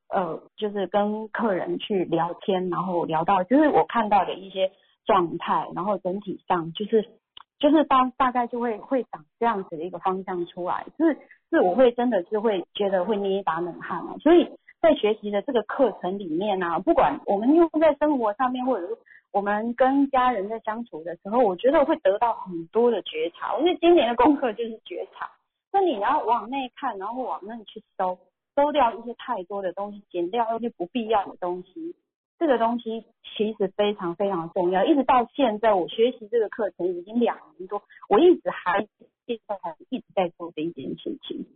[0.08, 4.70] 呃，就是跟客人去聊天，然后聊到就是我看到的一些
[5.04, 7.10] 状态，然后整体上就是
[7.58, 11.18] 就是大大概就会会长这样子的一个方向出来，就是
[11.50, 14.48] 是我会真的是会觉得会捏一把冷汗啊，所以。
[14.78, 18.96] 在学习的这个课程里面呢，不管我们用在生活上面，或者是
[19.32, 23.58] 我们跟家人在相处的时候，我觉得会得到很多的觉察。
[23.58, 25.30] 因为今年的功课就是觉察，
[25.72, 28.18] 那你要往内看，然后往内去收，
[28.54, 31.96] 收掉一些太多的东西，减掉一些不必要的东西。
[32.38, 34.84] 这个东西其实非常非常重要。
[34.84, 38.86] 一直到现在，我学习这个课程已经两年多，我一直还
[39.26, 41.46] 现在还一直在做这一件事情。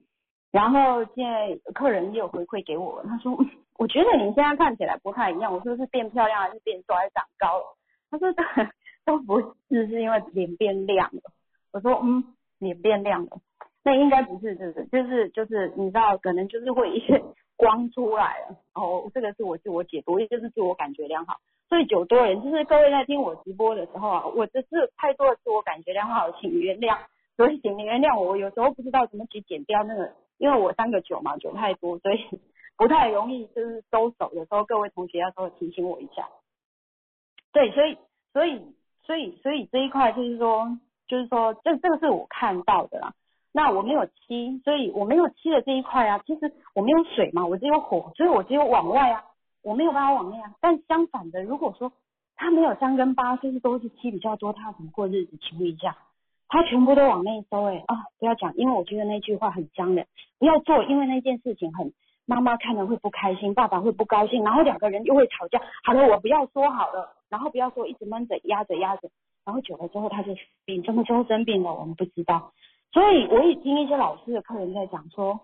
[0.51, 3.39] 然后现在客人也有回馈给我，他说，
[3.79, 5.53] 我觉得你现在看起来不太一样。
[5.53, 7.77] 我说是变漂亮还是变瘦还是长高了？
[8.11, 8.35] 他说
[9.07, 11.23] 都不是，是因为脸变亮了。
[11.73, 12.25] 我说嗯，
[12.59, 13.39] 脸变亮了，
[13.85, 17.23] 那应该不是，就是就是就是你知道，可能就是会一些
[17.57, 18.57] 光出来了。
[18.75, 21.37] 哦，这个是我自我解读，也就是自我感觉良好。
[21.69, 26.99] 所以九多人，就是各位在听我直播的时候啊，我这是太多的自我感觉良好，请原谅。
[27.41, 30.13] 所以请原谅我，我有时候不知道怎么去剪掉那个。
[30.37, 32.19] 因为我三个九嘛，九太多，所以
[32.77, 34.31] 不太容易就是收手。
[34.35, 36.29] 有时候各位同学要稍微提醒我一下。
[37.51, 37.97] 对，所以
[38.35, 38.63] 所以
[39.07, 40.79] 所以所以这一块就是说，
[41.09, 43.15] 就是说这这个是我看到的啦。
[43.53, 49.25] 那我没有漆，所以我没有漆的这一块啊，其实我没有水嘛，我只有火，所以我只有往外啊，
[49.63, 50.55] 我没有办法往内啊。
[50.61, 51.91] 但相反的，如果说
[52.37, 55.39] 他没有三跟八，就是都是漆比较多，他怎么过日子？
[55.41, 55.97] 请问一下。
[56.51, 60.05] 他全部都往内收，哎啊，不要讲，因为我觉得那句话很僵的，
[60.41, 61.93] 不要做，因为那件事情很，
[62.27, 65.63] 妈妈看了会不开心，爸爸会不高兴，然后两个人又会吵架。
[65.85, 69.09] 好了，我不要说好了，然后不要说一直闷着压着压着，
[69.45, 70.35] 然后久了之后他就
[70.65, 72.53] 病，什么时候生病了我们不知道。
[72.93, 75.39] 所以我也听一些老师的客人在讲说，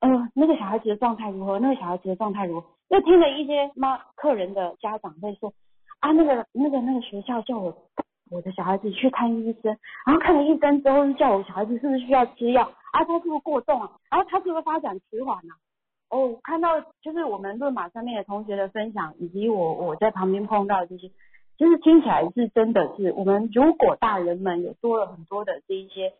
[0.00, 1.58] 嗯，那个小孩子的状态如何？
[1.58, 2.66] 那个小孩子的状态如何？
[2.88, 5.52] 又听了一些妈客人的家长在说，
[6.00, 7.76] 啊，那个那个那个学校叫我。
[8.30, 9.76] 我的小孩子去看医生，
[10.06, 12.62] 然后看了医生之后，叫我小孩子是不是需要吃药
[12.92, 13.04] 啊？
[13.04, 13.90] 他是不是过重啊？
[14.10, 15.56] 然后他是不是发展迟缓啊？
[16.10, 21.08] 哦，看到就是我们论马上面的同学的分享，以及我我在旁边碰到这些，
[21.56, 26.12] 其实听起来是真的是我们如果大人们有多了很多的这一些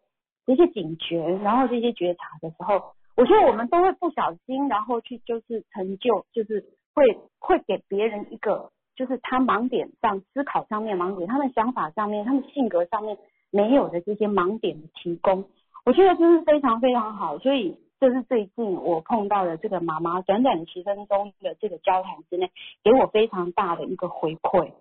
[0.47, 8.71] 这些警觉，然后这些觉察的时候，我觉得我们都会不小心，然后去就是成就，就是会会给别人一个。
[8.99, 13.17] 就是他盲点上思考上面盲点，他们想法上面，他们性格上面
[13.53, 15.45] 没有的这些盲点的提供，
[15.85, 17.39] 我觉得这是非常非常好。
[17.39, 22.51] 所以这是最近我碰到的这个妈妈，短短的十分钟的这个交谈之内，
[22.83, 24.73] 给我非常大的一个回馈。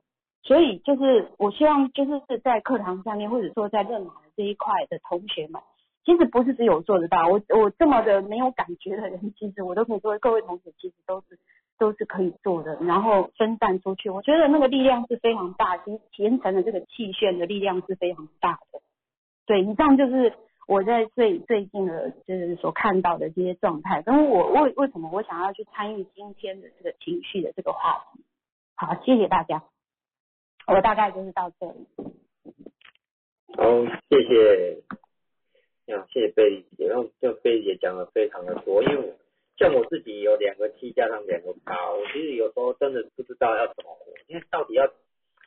[0.41, 5.61] 所以就是我希望就是在课堂上面，或者说在认马这一块的同学们，
[6.03, 11.38] 其实不是只有做得到，我我这么的没有感觉的人，其实我都可以作为各位同学，其实都是。
[11.78, 18.80] 都是可以做的，然后分散出去，我觉得那个力量是非常大，形形成的这个气旋的力量是非常大的。
[19.45, 20.34] 对，以上就是
[20.67, 28.21] 我在最最近的就是所看到的这些状态，跟我为为什么我想要去参与今天的这个情绪的这个话题。
[28.75, 29.63] 好，谢谢大家，
[30.67, 31.88] 我大概就是到这里。
[33.55, 33.63] 好，
[34.09, 39.15] 谢谢，啊，谢谢贝姐，然后就贝姐讲的非常的多，因为
[39.57, 44.87] 像我自己有两个七加上两个八，我其实有时候真的不知道要怎么活，因为到底要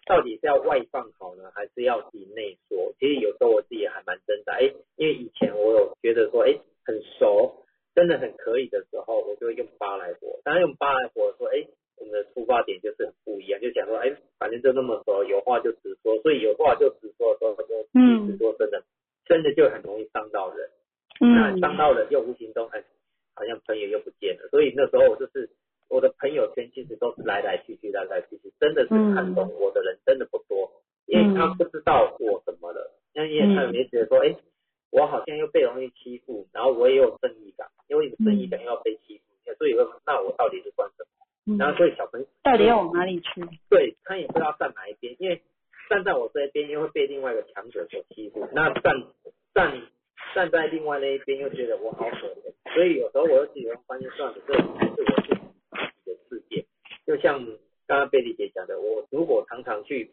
[0.06, 2.92] 到底是要外放好呢，还是要自己内缩？
[2.98, 11.66] 其实有时候我自己也还蛮挣扎，哎，因为以前我有觉得说，哎，很熟，真的很可以的时候，我就会用八来活，当然用八来活说，哎。
[12.00, 18.82] 我们的出发点就是很不一样，就想说，哎，反正就那么熟，有话就直说，所以有话就直说的时候，就直说真的，
[19.26, 20.70] 真的就很容易伤到人。
[21.20, 22.82] 那伤到人又无形中，哎，
[23.34, 24.48] 好像朋友又不见了。
[24.50, 25.50] 所以那时候我就是
[25.88, 30.70] 我的朋友圈其实都是来来去去，来来去去，真的是看懂我的人真的不多，
[31.06, 34.34] 因为他不知道我怎么了，那因为他也觉得说，哎，
[34.90, 39.74] 我好像又被容易欺负，然后我也有正义感，因为正义感又要被欺负，所以
[40.06, 41.56] 那我到底是算什么？
[41.58, 43.42] 然后所以小朋友到底要往哪里去？
[43.68, 45.42] 对他也不知道站哪一边，因为
[45.88, 49.02] 站在我这一边又会被另外一个强者所欺负，那站
[49.54, 49.82] 站
[50.34, 56.64] 站在另外那一边又觉得我好可怜，所以有时候我又自己会发现，算了，这是我自己的世界。
[57.06, 57.44] 就像
[57.86, 60.12] 刚刚贝丽姐讲的，我如果常常去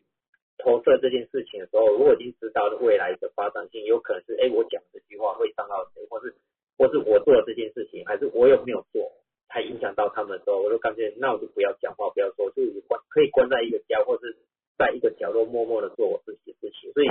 [0.58, 6.34] 投射这件事情的时候，如果已经知道未来的发展性，有可能是哎我讲这句话会伤到谁，或是
[6.78, 9.12] 或是我做了这件事情，还是我有没有做？
[9.50, 14.36] 才影响到他们的时候，我就感觉那我就不要讲话，不要说，就关可以关在一个家，或是
[14.78, 16.94] 在一个角落默默的做我自己的事情。
[16.94, 17.08] 所以，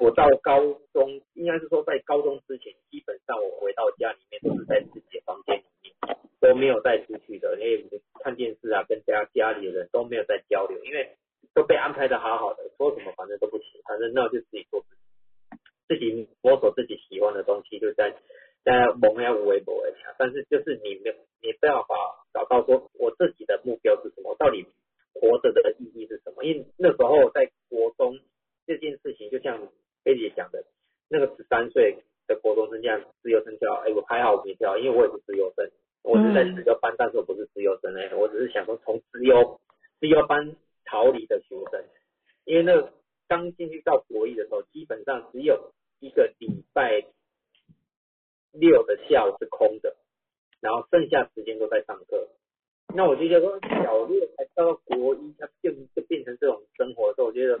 [0.00, 0.60] 我到高
[0.92, 5.92] 中，应该是说在高中之前，基本上我回到家里面都是在自己的房间里面，
[6.40, 11.10] 都没有再出去的，因为看电视啊，跟家家里的人都没有在交流，因为
[11.54, 15.02] 都被安排的好好的，说什么反正都不行，反正那就自己做自己，
[15.88, 18.14] 自己摸索自己喜欢的东西，就在。
[18.66, 21.94] 在蒙呀无为不为强，但是就是你没你没办法
[22.34, 24.66] 找到说我自己的目标是什么，到底
[25.20, 26.44] 活着的意义是什么？
[26.44, 28.18] 因为那时候在国中
[28.66, 29.68] 这件事情，就像
[30.04, 30.64] 菲姐讲的，
[31.08, 35.70] 那个十三岁的国中生这样自由生跳，哎，我还好没跳，因为我也是自由生，
[36.02, 39.60] 我是在自由班，但是我不是自由生哎，我只是想说从自由
[40.00, 41.84] 自由班逃离的学生，
[42.44, 42.90] 因为那
[43.28, 47.04] 刚进去到国一的时候，基本上只有一个礼拜。
[48.58, 49.94] 六的下午是空的，
[50.62, 52.26] 然后剩下时间都在上课。
[52.96, 57.60] 那我就觉得小六才到国一，他就就变成这种生活的时候，我觉得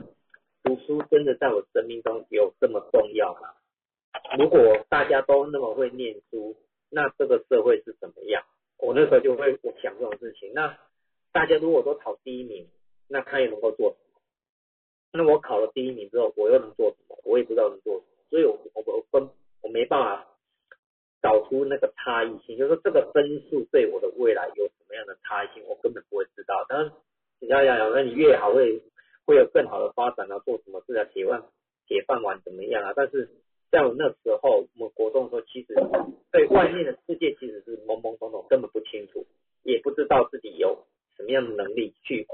[0.64, 3.50] 读书真的在我生命中有这么重要吗？
[4.38, 4.58] 如果
[4.88, 6.56] 大家都那么会念书，
[6.88, 8.42] 那这个社会是怎么样？
[8.78, 10.54] 我那时候就会我想这种事情。
[10.54, 10.78] 那
[11.32, 12.66] 大家如果都考第一名，
[13.06, 14.20] 那他也能够做什么？
[15.12, 17.18] 那我考了第一名之后，我又能做什么？
[17.24, 18.06] 我也不知道能做什么。
[18.30, 19.28] 所以我我我分
[19.60, 20.26] 我没办法。
[21.22, 26.64] 找出那个差异性，就是说这个分数对我的未来有什么样的差异性，我根本不会知道。
[26.68, 26.92] 当然，
[27.40, 28.82] 你要要要，那你越好会
[29.26, 31.42] 会有更好的发展啊，做什么事啊，铁饭
[31.88, 32.92] 铁饭碗怎么样啊？
[32.94, 33.28] 但是
[33.70, 35.74] 在我那时候，我们国中的时候，其实
[36.30, 39.26] 对外面的世界其实是懵懵懂懂，根本不清楚，
[39.64, 40.86] 也不知道自己有
[41.16, 42.26] 什么样的能力去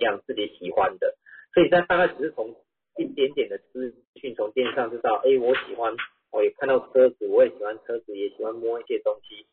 [0.00, 1.14] 养自己喜欢的。
[1.54, 2.54] 所以在大概只是从
[2.96, 5.96] 一点点的资讯从电视上知道，哎，我喜欢。
[6.30, 9.46] 我也看到车子，我也喜欢车子，也喜欢摸一些东西，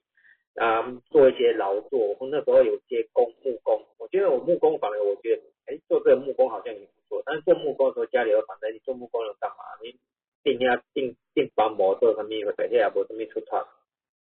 [0.55, 2.15] 啊，做一些劳作。
[2.19, 7.23] 我那时候有些工木工，我觉得我木工反而我觉得，哎，做这个木工好像也不错。
[7.25, 9.57] 但是做木工的时候，家里又反正你做木工能干嘛？
[9.83, 9.95] 你
[10.43, 13.67] 定下定定房模做什么，每天也不什么出错。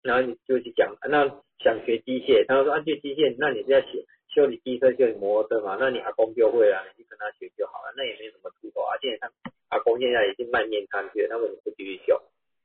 [0.03, 1.27] 然后你就去讲，那
[1.59, 4.05] 想学机械，他说啊，学机械，那你是要学
[4.39, 5.77] 修理机车、修理摩托车嘛？
[5.81, 8.95] 那你阿公就会啊，你去跟他学就好了，那也没什么出头啊。
[9.03, 9.33] 现在他
[9.71, 12.23] 阿公现在已经卖面摊去了，他为什么不继续修？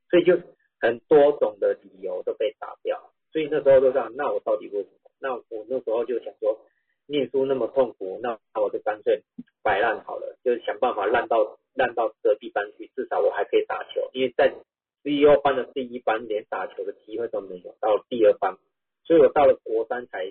[0.08, 0.38] 所以就
[0.80, 5.10] 很多种的理由都被打掉，所以那时候就这样，那我到底为什么？
[5.18, 6.60] 那我那时候就想说，
[7.06, 9.24] 念书那么痛苦，那那我就干脆
[9.64, 14.08] 摆烂好了，就是想办法烂到烂到隔壁班去，至少我还可以打球。
[14.12, 14.54] 因为在
[15.02, 18.56] C E O 班的第一班连打球的机会都没有，到第二班，
[19.02, 20.30] 所以我到了国三才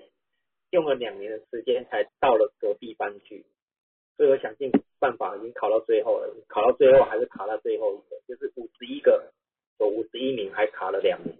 [0.74, 3.46] 用了两年的时间才到了隔壁班去。
[4.16, 9.32] 所以我想尽办法，已经考到最后了，考到最后还是卡到最后一个，就是五十一个。
[9.78, 11.36] 我五十一名还卡了两名，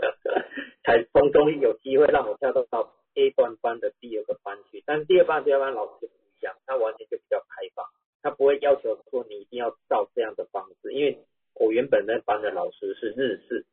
[0.84, 4.82] 才终终于有机会让我跳到到 A 段班的第二个班去。
[4.86, 7.86] 但是第二班第二班老师就不一样，他完全就比较开放，
[8.22, 10.92] 他不会要求说你一定要照这样的方式。
[10.92, 11.18] 因为
[11.54, 13.66] 我原本那班的老师是日式，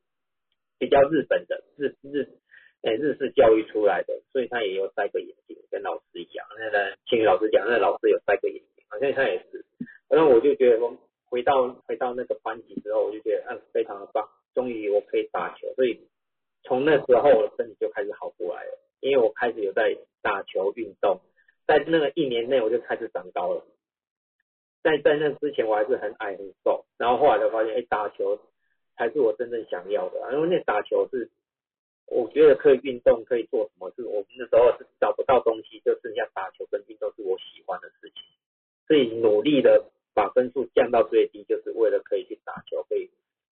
[0.78, 2.28] 比较日本的日日
[2.82, 6.46] 诶日式教育出来的，所以他也有戴个眼镜，跟老师一样。
[6.58, 9.64] 那个青宇老师讲，那老师有戴个眼镜，好像他也是。
[10.08, 10.96] 然后我就觉得说。
[11.30, 11.68] 回到。
[11.86, 16.00] 回到那个班级之后，我就觉得嗯非常的棒，终于我可以打球，所以
[16.62, 21.20] 从那时候我的身体就开始好过来了，因为我开始有在打球运动，
[21.66, 23.62] 在那个一年内我就开始长高了。
[24.82, 28.38] 在在那之前我还是很矮很瘦，然后后来才发现，哎，打球
[28.96, 31.28] 才是我真正想要的，因为那打球是
[32.10, 38.22] 我觉得可以运动，可以做什么事，我那时候是找不到东西，就剩下打球跟运动是我喜欢的事情，
[38.86, 43.10] 所以努力的把分数降到最低，就是为了可以去打球，可以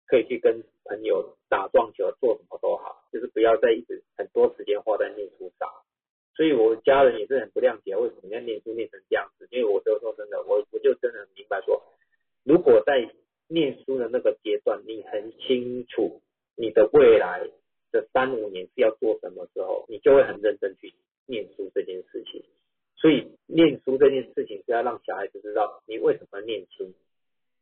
[0.06, 5.68] 可以去跟朋友打撞球，做什么都好，就是不要再一直很多时间花在念书上。
[6.36, 9.46] 所以我家人也是很不谅解，为什么要念书念成这样子？
[9.50, 11.80] 因为我就说真的，我我就真的很明白说，
[12.42, 13.08] 如果在
[13.46, 16.20] 念书的那个阶段，你很清楚
[16.56, 17.48] 你的未来
[17.92, 20.92] 的三五年是要做什么时候，你就会很认真去
[21.26, 22.42] 念书这件事情。
[22.96, 26.90] 所以念书这件事情是要让小孩子知道你为什么念书，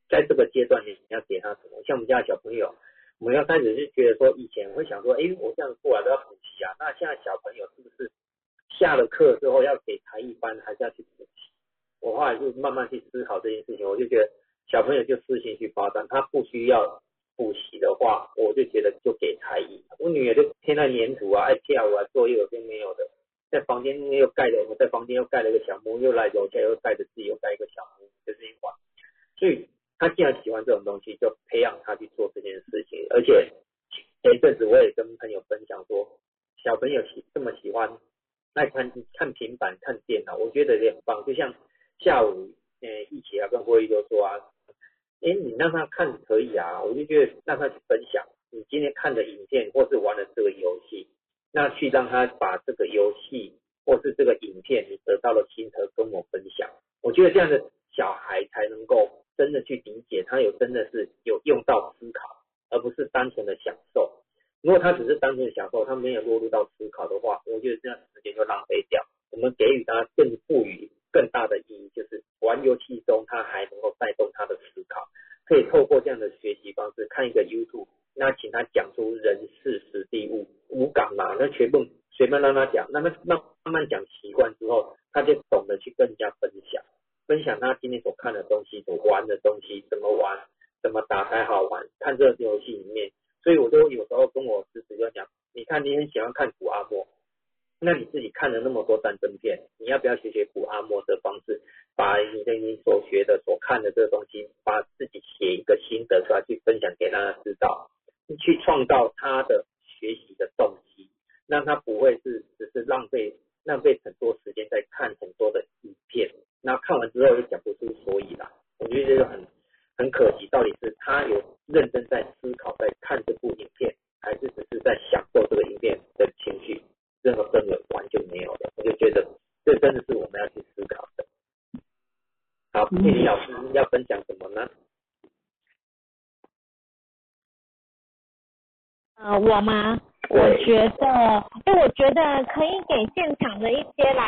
[0.08, 1.82] 在这个阶段你你要给他什么？
[1.84, 2.74] 像我们家的小朋友，
[3.18, 4.14] 我们要开始是觉
[4.72, 5.91] 我，会想说，哎，我这样过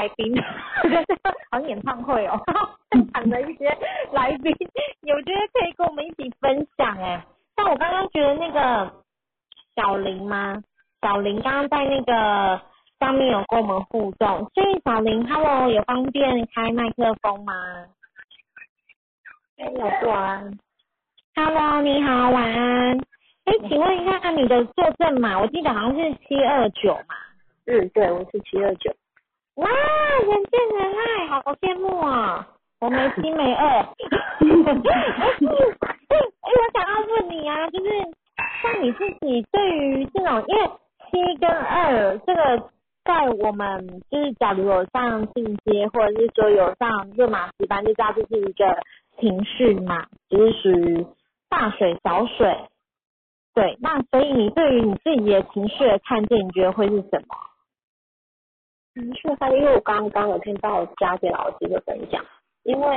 [0.04, 0.36] 来宾，
[1.50, 2.38] 好像演唱会哦，
[2.92, 3.66] 现场的一些
[4.12, 4.54] 来宾，
[5.02, 6.94] 有觉得可以跟我们一起分享。
[6.98, 7.24] 哎，
[7.56, 8.92] 像我刚刚觉得那个
[9.74, 10.62] 小林吗？
[11.00, 12.60] 小林刚刚在那个
[13.00, 17.54] 上面有跟我们互动，所以小林，Hello，有方便开麦克风吗？
[19.56, 20.58] 哎，老师晚安。
[21.34, 22.98] Hello，你好，晚安。
[23.44, 27.14] 哎，请问一下，你的作证码，我记得好像是七二九嘛。
[27.66, 28.94] 嗯，对，我是七二九。
[29.56, 32.46] 哇，人见人爱，好羡慕啊！
[32.80, 33.68] 我没七没二。
[33.78, 33.86] 哎，
[36.42, 37.88] 我想要问你啊，就是
[38.62, 40.68] 像你自己对于这种，因为
[41.10, 42.68] 七跟二这个，
[43.04, 48.76] 在我们就是假如有上进阶，或者是说有上热马斯班，就知道这是一个
[49.20, 51.06] 情绪嘛，就是属于
[51.48, 52.56] 大水小水。
[53.54, 57.36] 对，那所以你对于你自己的情绪的看见，你觉得会是什么？
[58.94, 62.24] 情绪看见，因为我刚刚有听到嘉杰老师的分享，
[62.62, 62.96] 因为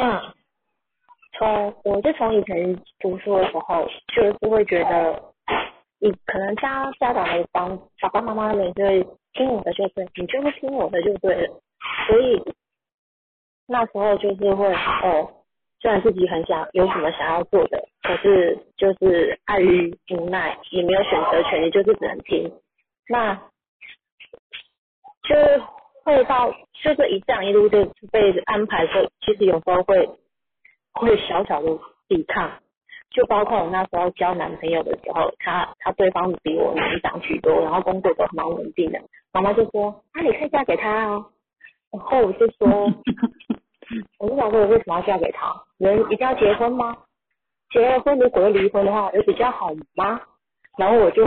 [1.33, 5.21] 从我就从以前读书的时候，就是会觉得，
[5.99, 11.61] 你可能家家长的帮爸爸妈妈们就会听我的就对，你就是听我的就对了，
[12.07, 12.41] 所以
[13.67, 15.33] 那时候就是会哦。
[15.79, 22.51] 虽然自己很想有什么想要做的，可是就是碍于无奈，也没有选择权，你就是只能听。
[23.07, 23.35] 那
[25.21, 25.61] 就是
[26.15, 26.49] 会到
[26.83, 30.09] 就是一这样一路就被安排，的，其实有时候会
[30.93, 31.77] 会小小的
[32.07, 32.49] 抵抗。
[33.09, 38.99] 就包括我那时候交男朋友的时候，他他对方比我年长许多，然后工作都蛮稳定的，
[39.31, 41.25] 妈妈就说，啊你可以嫁给他哦，
[41.91, 42.67] 然后我就说，
[44.19, 45.53] 我就想说我为什么要嫁给他？
[45.77, 46.97] 人一定要结婚吗？
[47.71, 50.21] 结了婚如果离婚的话，有比较好吗？
[50.77, 51.25] 然后我就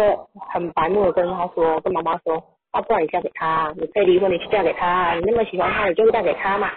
[0.53, 6.71] 很白目的跟他说，跟妈妈说，啊不然你嫁给他，你可以离婚你去嫁给他，你那么喜欢他，你就嫁给他嘛。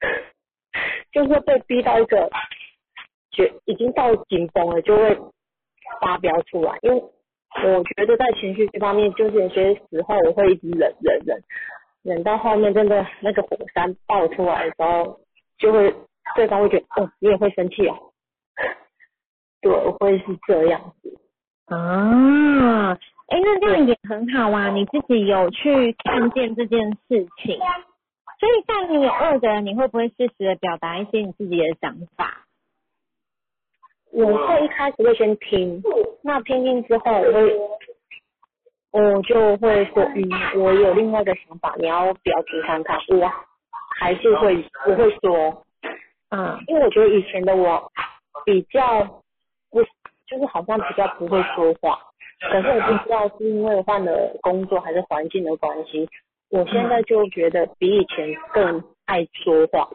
[1.12, 2.30] 就是被逼到一个
[3.30, 5.18] 觉已经到紧绷了，就会
[6.00, 6.78] 发飙出来。
[6.82, 11.42] 因为我觉得在情绪这方面，就是有些时候我会一直忍忍忍，
[12.02, 15.20] 忍到后面真的那个火山爆出来的时候，
[15.58, 15.94] 就会
[16.34, 17.96] 对方会觉得，哦，你也会生气啊。
[19.62, 21.18] 对，会是这样子。
[21.74, 22.98] 啊，
[23.28, 27.58] 哎，那这样也很好啊，你自己有去看见这件事情，
[28.38, 32.44] 所以像你有二个人，你会不会适时的表达一些你自己的想法？
[34.12, 35.82] 我会一开始会先听，
[36.22, 37.52] 那听听之后，我会
[38.92, 42.96] 我就会说，嗯，我有另外一个想法，你要不要听看看？
[43.08, 43.30] 我
[43.98, 45.64] 还是会我会说，
[46.30, 47.90] 嗯因为我觉得以前的我
[48.44, 49.02] 比较
[49.70, 49.82] 不，
[50.26, 51.98] 就是好像比较不会说话，
[52.40, 56.08] 可是我不知道是因为换了工作还是环境的关系，
[56.50, 59.88] 我现在就觉得比以前更爱说话，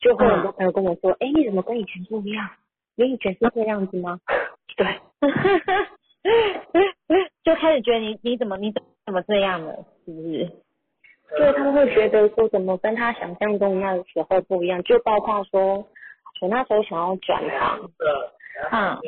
[0.00, 2.48] 就会很多朋友跟我说，哎、你怎么跟以前不一样？
[2.96, 4.20] 你以前是这样子吗？
[4.76, 4.86] 对，
[7.44, 10.50] 就开始觉得你你怎么你怎怎么这样了，是不是？
[11.36, 15.86] 对他们会觉得说怎么跟他想象中那时候不一样，就包括说
[16.40, 17.90] 我那时候想要转行，
[18.72, 18.98] 嗯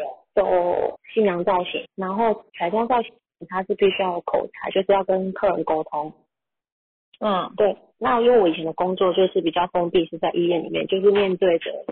[0.40, 3.12] 走新娘造型，然后彩妆造型
[3.46, 6.14] 它是必须要有口才，就是要跟客人沟通。
[7.20, 11.84] 嗯对，那因为我以前的工作就是比较封闭，是在医院里面，就是面对着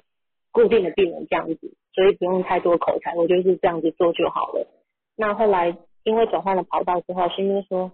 [0.51, 4.67] 固定的病人这样子，所以不用太多口才，我就是这样子做就好了。
[5.15, 7.93] 那后来因为转换了跑道之后，心就说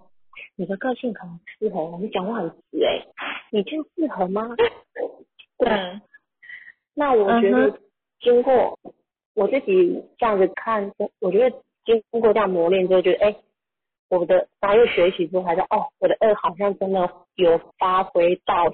[0.55, 3.05] 你的个性可能适合我，你讲话很直哎、
[3.50, 4.55] 你这样适合吗？
[5.59, 6.00] 对，嗯
[6.94, 7.80] 那我觉嗯得
[8.20, 8.78] 经过
[9.35, 13.37] 我自己这样子看，我觉得经过这样磨练之后，觉得哎、
[14.09, 18.72] 我的然后又学习之后，还是哦，我的二好像真的有发挥到了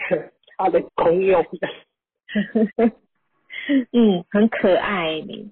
[0.57, 1.69] 它的功用的。
[3.93, 5.51] 嗯，很可爱你。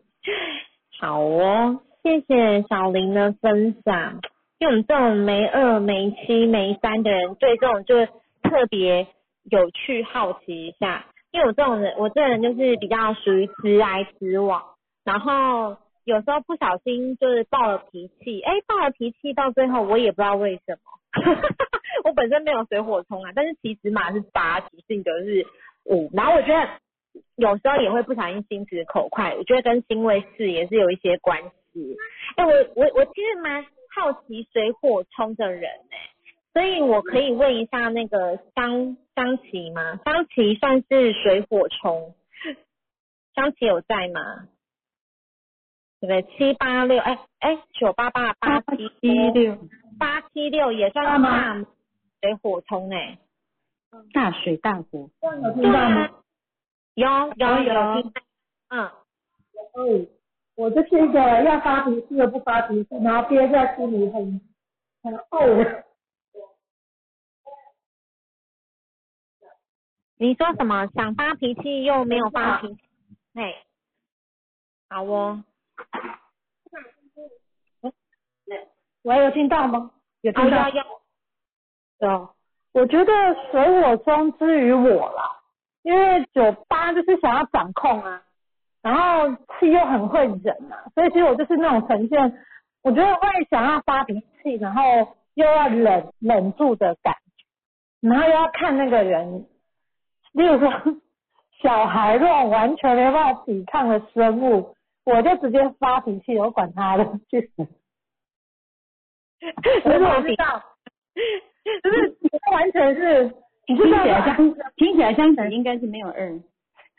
[1.01, 4.21] 好哦，谢谢小林的分享。
[4.59, 8.07] 因为我们这种没二、没七、没三的人，对这种就
[8.43, 9.07] 特别
[9.45, 11.07] 有趣、好奇一下。
[11.31, 14.65] 因为我这种人，我这人就是比较属于直来直往，
[15.09, 20.81] 然后有时候不小心就是爆了脾气，哎，爆了脾气到最后我也不知道为什么。
[22.05, 25.47] 我本身没有水火冲啊，但是其实马是八，其性格是
[25.87, 26.69] 五，然后我觉得
[27.37, 31.43] 有时候也会不小心心直口快，我觉得跟星位四也是有一些关
[31.73, 31.97] 系。
[32.37, 33.65] 哎、我我我其实蛮
[33.97, 35.97] 好奇水火冲的人哎、
[36.53, 39.99] 所以我可以问一下那个桑桑琪吗？
[40.05, 42.15] 桑琪算是水火冲，
[43.35, 44.49] 桑琪有在吗？
[46.01, 46.23] 对不对？
[46.37, 49.59] 七八六，哎哎，九八八八七七六
[49.99, 51.55] 八七六也算是大
[52.21, 53.19] 水火冲哎、
[54.13, 56.09] 大水大火，有听到吗？
[56.95, 58.13] 有有有
[58.69, 58.85] 嗯。
[59.75, 60.07] 哦，
[60.57, 64.41] 我就是一个要发脾气又不发脾气，然后憋在心里很
[65.03, 65.85] 很怄。
[70.17, 70.87] 你说什么？
[70.95, 72.81] 想发脾气又没有发脾气？
[73.35, 73.55] 嘿，
[74.89, 75.45] 好哦。
[79.03, 79.91] 喂，有听到吗？
[80.21, 80.83] 有，听到有。
[82.01, 82.31] 有。
[82.73, 83.13] 我觉得
[83.51, 85.41] 水火中之于我啦，
[85.83, 88.23] 因为酒吧就是想要掌控啊，
[88.83, 92.39] 然后气又很会忍啊，所以其实我就是那种呈现，
[92.83, 94.83] 我觉得会想要发脾气，然后
[95.35, 99.47] 又要忍忍住的感觉，然后又要看那个人，
[100.33, 100.71] 例如说
[101.63, 104.77] 小孩这种完全没办法抵抗的生物，
[105.11, 107.67] 我就直接发脾气，我管他的，去死！
[109.83, 110.63] 可是我知道，
[111.83, 112.17] 就是
[112.53, 113.29] 完全是，
[113.67, 113.77] 听？
[113.77, 114.37] 起来像
[114.77, 116.29] 听起来像是应该是没有二，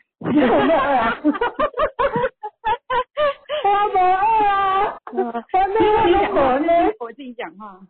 [0.20, 0.48] 我没有
[0.78, 1.18] 二啊，
[3.64, 5.30] 我没有二啊，我没有
[6.06, 7.80] 听我呢，我自己讲话，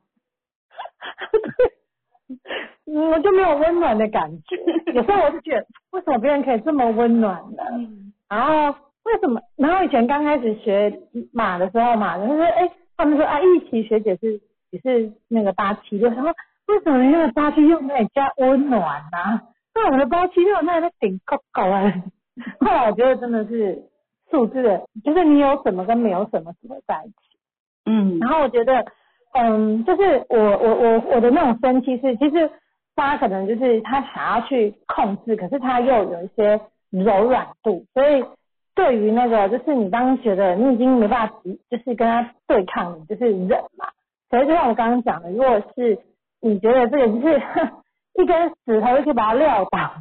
[2.87, 4.57] 嗯我就没有温暖的感觉。
[4.93, 7.63] 有时候我就觉得，为什么别人可以这么温暖呢？
[8.29, 8.75] 然后
[9.13, 9.41] 为什么？
[9.57, 11.01] 然后以前刚开始学
[11.33, 14.41] 马的时候嘛，然后说，哎，他们说啊，玉琪学姐是
[14.71, 16.33] 也是那个八七六，他说
[16.69, 19.41] 为什么那个八七六那里加温暖呢、
[19.75, 21.93] 那我的八七六那里在顶高高啊。
[22.61, 23.83] 后来我觉得真的是
[24.31, 27.15] 数字的，就是你有什么跟没有什么组合在一起。
[27.87, 28.85] 嗯然后我觉得，
[29.33, 32.51] 嗯，就是我我我我的那种生气是，其实
[32.95, 38.25] 他可能就是他想要去控制，可是他又有一些柔软度，所以
[38.75, 41.35] 对于那个就是你当时觉得你已经没办法，
[41.71, 43.87] 就是跟他对抗，你就是忍嘛。
[44.31, 45.99] 可是就像我刚刚讲的，如果是
[46.41, 47.43] 你觉得这个就是
[48.15, 49.93] 一根石头就可以把它撂倒，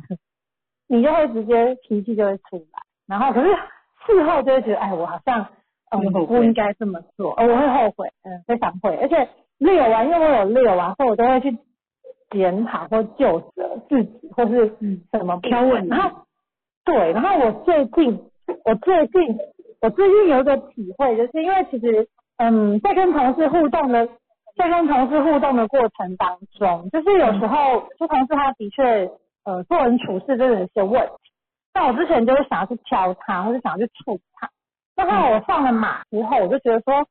[0.87, 3.49] 你就会直接脾气就会出来，然后可是
[4.05, 5.47] 事后就会觉得，哎，我好像
[5.91, 11.57] 嗯不应该这么做，哦，我会后悔，嗯，非常会，而且遛完，因为我有遛完，所以我都会去
[12.29, 14.77] 检讨或救责自己，或是
[15.11, 16.21] 什么挑问然后
[16.85, 18.28] 对，然后我最近，
[18.65, 19.37] 我最近，
[19.81, 24.07] 我最近有一个体会，就是因为其实，嗯，在跟同事互动的，
[24.55, 29.09] 在跟同事互动的过程当中，就是有时候，就同事他的确，
[29.45, 31.13] 呃，做人处事真的有些问题。
[31.71, 34.49] 但我之前就是想要去挑他，或者想要去处他。
[34.95, 37.05] 那后来我上了马之后，我就觉得说，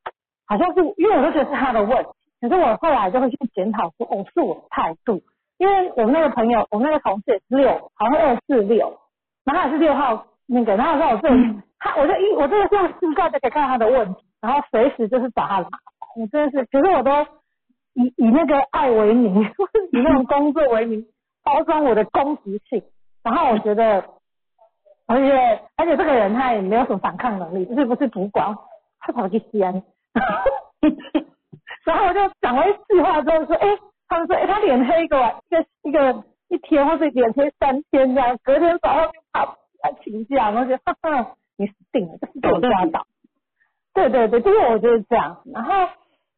[0.46, 2.10] 好像是因为我就觉得是他的问题，
[2.40, 5.22] 可是我后来就会去检讨说，哦，是我的态度。
[5.58, 8.96] 因为我那个朋友，我那个同事也是六，好像二四六，
[9.44, 17.10] 然后他也是六号那个，然后让我这里，他我就一我真的是用视觉就可以看到他的问题，然后随时就是找他的麻烦，我真的是，可是我都
[17.94, 19.42] 以以那个爱为名，
[19.92, 21.04] 以那种工作为名
[21.44, 22.82] 包装我的攻击性，
[23.22, 24.04] 然后我觉得，
[25.06, 28.56] 而且而且这个人他也没有什么反抗能力，就是不是主管，
[29.00, 29.82] 他跑去西安，
[31.84, 33.68] 然后我就讲了一句话之后说，哎、
[34.08, 39.10] 他们说，哎、他脸黑一个晚一个一个一天，或是脸黑三天这样，隔天早上
[39.82, 43.06] 来请假，然后就哈哈， 你死定了，就是被我抓到。
[43.94, 45.42] 对对对，就是我就是这样。
[45.52, 45.72] 然后，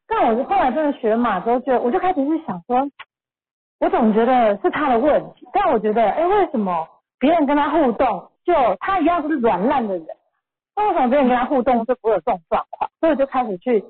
[0.07, 2.89] 但我就后来真的学马之后，就我就开始去想说，
[3.79, 6.87] 我总觉得是他的问题，但我觉得，哎，为什么
[7.19, 10.07] 别人跟他互动，就他一样是软烂的人，
[10.75, 12.89] 那为什么别人跟他互动就不会有这种状况？
[12.99, 13.85] 所以我就开始去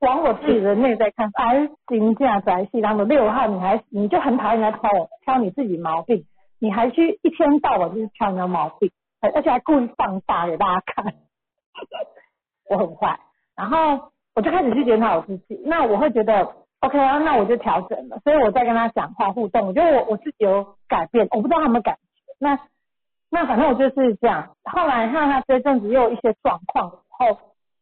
[0.00, 6.24] 往我自己的内在看，哎，金价宅系当的六号，你还你就很讨厌人家挑我挑你自己毛病，
[6.58, 8.90] 你还去一天到晚就是挑你的毛病，
[9.20, 11.14] 而且还故意放大给大家看，
[12.70, 13.18] 我很坏，
[13.56, 22.58] 然后我就开始去检讨我自己，那我会觉得 OK 啊，那我就调整了，所以我在跟他讲话互动，我觉得我我自己有改变，我不知道他们感觉，那
[23.30, 27.38] 那反正我就是这样，后来看他这阵子又有一些状况的时候。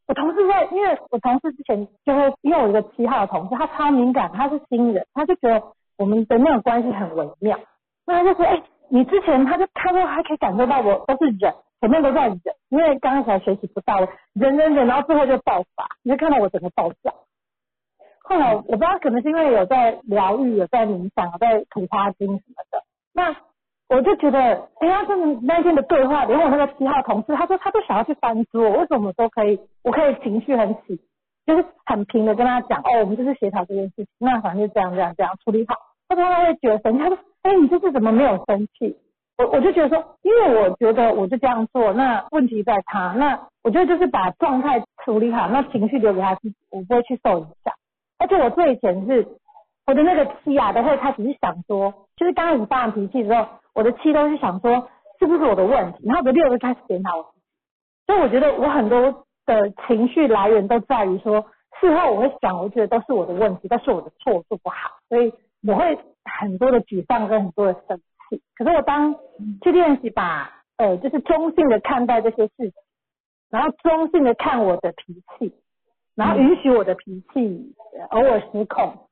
[0.08, 5.62] 我同事在，因为我同事之前就会，因为我有一个七号的同事，他超敏感，他是新人，他就觉得
[5.96, 7.58] 我们的那种关系很微妙。
[8.06, 12.40] 那他就说，哎、你之前他就他说还可以感受到我都是忍，前面都在忍，
[12.70, 14.00] 因为刚开始还学习不到，
[14.34, 17.12] 忍忍忍，然后最后就爆发，你就看到我整个爆炸。
[18.24, 22.82] 后来我不知道，可能是因为有在疗愈，有在冥想，有在吐花精什么的，
[23.12, 23.36] 那
[23.88, 24.38] 我就觉得，
[24.80, 30.98] 哎呀，真的那天的对话，连我那个七号同事，他说他都想要去翻桌，为什么都可以，我可以情绪很起，
[31.44, 35.76] 就是很平的跟他讲，哦，我们就是协调这件事情，那反正就这样这样这样处理好。
[36.08, 38.96] 他说他会觉得生气，他就，哎，你这次怎么没有生气？
[39.38, 47.74] 我我就觉得说，因为我觉得我就这样做，那问题在他，那我觉得就是把状态处理好，那情绪留给他自己，我不会去受影响。
[48.18, 49.26] 而且我最以前是
[49.86, 54.88] 我的那个七啊，都会开始是想说，就是刚开始发完脾气之后，我的气都是想说
[55.18, 57.42] 是不是我的问题，然后我的六就开始检讨我自己。
[58.06, 61.44] 所以我觉得我很多的情绪来源都在于说，
[61.80, 65.32] 事后我会想，我觉得都是我的问题，都是我的错，我做不好，所以
[65.66, 67.98] 我会很多的沮丧跟很多的生
[68.28, 68.40] 气。
[68.56, 69.14] 可是我当
[69.62, 72.72] 去练习把呃，就是中性的看待这些事情，
[73.50, 75.54] 然后中性的看我的脾气，
[76.14, 77.74] 然后允许我的脾气
[78.10, 79.06] 偶尔失控，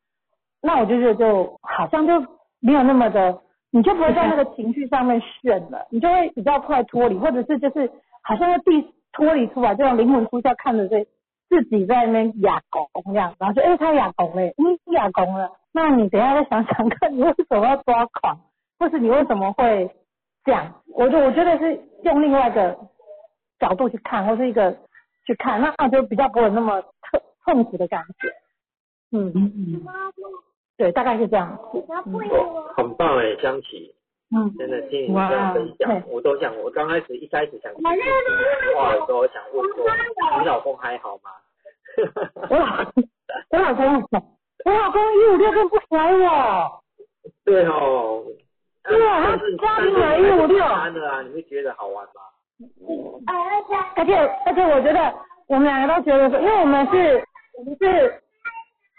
[0.63, 2.27] 那我就觉得就好像就
[2.61, 7.91] 没有那么的，你就不会在那个情绪上面炫了，你就会比较快脱离，或者是就是
[8.23, 11.05] 好像要第脱离出来，这种灵魂出窍看着这
[11.49, 18.39] 自己在那边哑拱这样，然后说，哎、他哑拱嘞，你，哑拱了，那你等一下再想想看，你为什么要抓狂，
[18.79, 19.91] 或是你为什么会
[20.45, 20.83] 这样？
[20.95, 22.77] 我就我觉得是用另外一个
[23.59, 24.73] 角度去看，或是一个
[25.27, 28.29] 去看，那那就比较不会那么痛痛苦的感觉。
[29.13, 29.83] 嗯，嗯
[30.77, 31.85] 对，大概是这样子。
[32.07, 33.95] 嗯哦很棒哎，香琪，
[34.35, 39.85] 嗯，真的听你这样分享，我都想，我刚开始一开始想话的时候，想问说，
[40.41, 41.31] 你老公还好吗？
[42.49, 42.93] 我老
[43.51, 44.09] 我老公，
[44.65, 46.83] 我老公一五六都不甩我。
[47.45, 48.23] 对哦，
[48.85, 52.13] 对啊但是他家庭但是156你还是的啊，你会觉得好玩吗？
[53.97, 54.15] 而且
[54.47, 55.15] 而且我觉得
[55.49, 57.25] 我们两个都觉得说，因为我们是
[57.59, 58.23] 我们是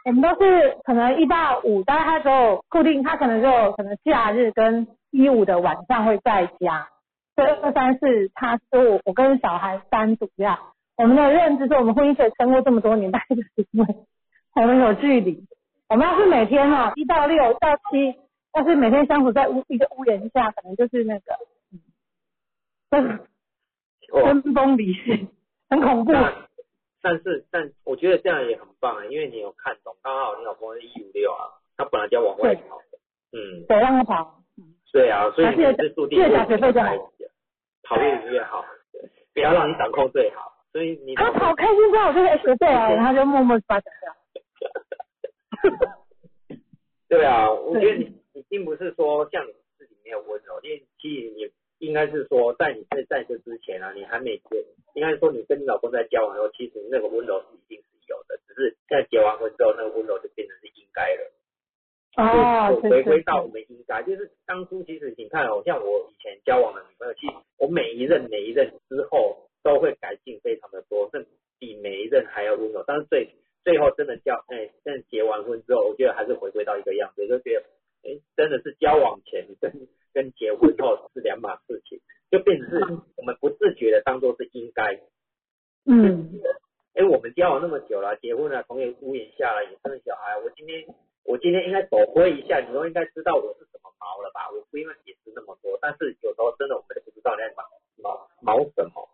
[0.05, 6.87] 我们都是可能一到五，大概他只有固定，他可能就可能假日跟一五的晚上会在家，
[7.35, 10.59] 所以二三四他是我我跟小孩单独呀，
[10.97, 13.95] 我们的认知是我们婚姻可以撑过这么多年，大概就是因为
[14.55, 15.45] 我们有距离。
[15.89, 18.15] 我们要是每天哈一到六到七，
[18.53, 21.37] 要是每天相处在屋一个屋檐下，可能就是那个，
[22.91, 23.19] 嗯，
[24.11, 25.27] 哦，分崩离析，
[25.69, 26.13] 很恐怖。
[27.01, 32.79] 但是但我觉得这样也很棒啊，因为你有看懂，刚好你老公是一五六啊，他本来就要往外跑，
[33.33, 34.37] 嗯，对，让他跑。
[34.93, 36.99] 对啊，所以你还是是注定越缴学费就好会
[37.83, 38.65] 跑越远越好，
[39.33, 44.13] 不要让你掌控最好，所以你他跑开心之后，我就可以学对了，然后就默默把它讲掉。
[47.07, 51.51] 对啊，我觉得你你并不是说像你自己没有温柔，因为其实你
[51.87, 61.31] 应该是说在你在在这之前啊，你还没结，应该说你跟你老公在交往的时候，其实那个温柔是一定是有的，只是在结完婚之后，那个温柔就变成是应该了。
[62.17, 72.83] 哦，回归到我们应该，就是当初其实你看哦，像我以前交往的女朋友，其实我每一任每一任之后都会改进非常的多，甚至比每一任还要温柔。
[72.85, 73.29] 但是最
[73.63, 77.65] 最后真的交，哎，真的结完婚之后，我觉得还是回归到一个样子，就觉得，
[78.09, 79.71] 哎，真的是交往前跟
[80.13, 81.99] 跟结婚后是两码事情，
[82.31, 82.79] 就变成是
[83.17, 84.99] 我们不自觉的当做是应该。
[85.85, 86.41] 嗯，
[86.93, 90.85] 哎，我们交往那么久了，结婚了，同一个屋檐下了，也生了小孩，我今天
[91.23, 94.49] 我今天应该手挥一下，你都应该知道我是什么毛了吧？
[94.51, 97.63] 我不应该解释那么多，但是有时候真的我们不知道你在毛
[98.01, 99.07] 毛毛什么，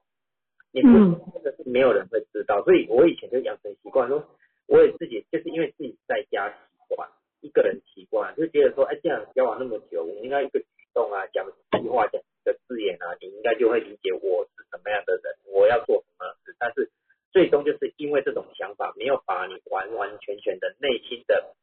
[0.71, 4.23] 你不嗯真的是没有人会知道，所以我以前就养成习惯说，
[4.67, 6.55] 我也自己就是因为自己在家习
[6.95, 7.09] 惯，
[7.41, 11.45] 一个人习惯，就觉得说，哎，这样交往那么久，我应该一个举动啊，讲
[11.81, 16.91] 句话，讲的字眼啊，你应该就会理解我是什么样的人，我要做什么事，但是
[17.31, 21.55] 最终就是因为这种想法没有把你完完全全的内心的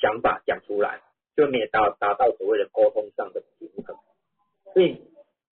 [0.00, 1.02] 想法讲出来，
[1.36, 3.96] 就没有达达到所谓的沟通上的平衡。
[4.72, 5.00] 所以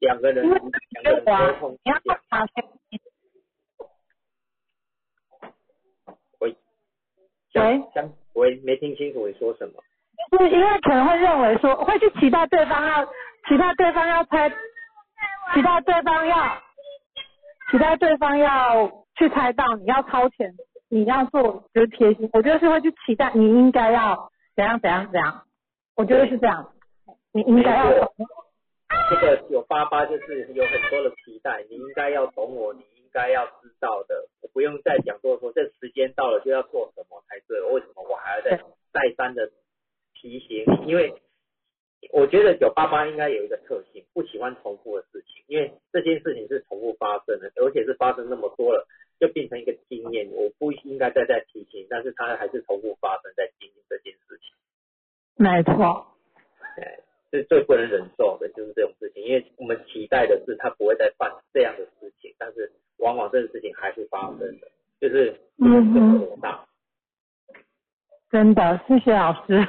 [0.01, 0.61] 两个人两
[1.05, 1.79] 个人沟通。
[6.41, 6.57] 喂，
[7.55, 7.83] 喂。
[7.95, 9.75] 相喂，没听清楚你说什么？
[10.31, 13.05] 就是因为可能会认为说，会去期待对方要，
[13.49, 14.49] 期待对方要猜，
[15.55, 16.63] 期待对方要，
[17.71, 20.55] 期待对方要去猜到你要掏钱，
[20.89, 25.45] 你要做就是贴心，我觉得是会去期待你应该要怎样怎样怎样，
[25.97, 26.73] 我觉得是这样，
[27.33, 27.91] 你应该要
[29.11, 38.57] 这个九八八就是有很多的期待，你应该要懂我，你应该要知道的，我不用再讲多说，这时间到了就要做什么才对，为什么我还要再
[38.93, 39.51] 再三的
[40.15, 40.91] 提醒你？
[40.91, 41.15] 因为
[42.13, 48.87] 我觉得九八八应该有一个特性，不喜欢重复的事情，因为这件事情是重复发生的，而且是发生那么多了，
[49.19, 54.55] 就变成一个经验，我不应该再再提醒，但是它还是重复发生在经历这件事情。
[55.37, 56.10] 没错，哎，
[57.31, 64.69] 是最不能忍受的，就是这种事情，因为我们期待的是他不会再犯这样的事情，但是往往这个事情还是发生的，
[65.01, 66.67] 就是嗯哼。
[68.31, 69.67] 真的，谢谢老师。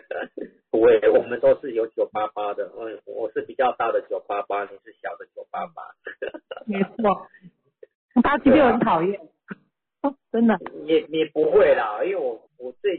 [0.70, 5.82] 不会，我们都是有九八八的，嗯，我是比较大的九八八，你是小的九八八，
[6.66, 7.28] 没错，
[8.22, 9.18] 他其实我很讨厌，
[10.32, 10.58] 真的。
[10.84, 12.96] 也也不会啦，因为我我最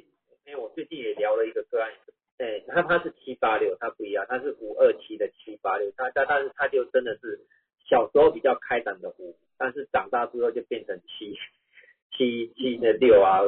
[0.47, 1.91] 因为我最近也聊了一个个案，
[2.38, 7.40] 哎，他他是七八六，他不一样，他是五二七的七八六，他他但是他就真的是
[7.90, 11.34] 小时候比较开朗的五，但是长大之后就变成七
[12.12, 13.40] 七七的六啊，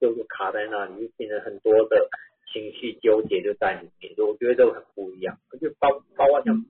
[0.00, 2.08] 就是卡在那里，就变成很多的
[2.52, 6.64] 情绪纠结就在里面，就我觉得都很不一样，就包包括像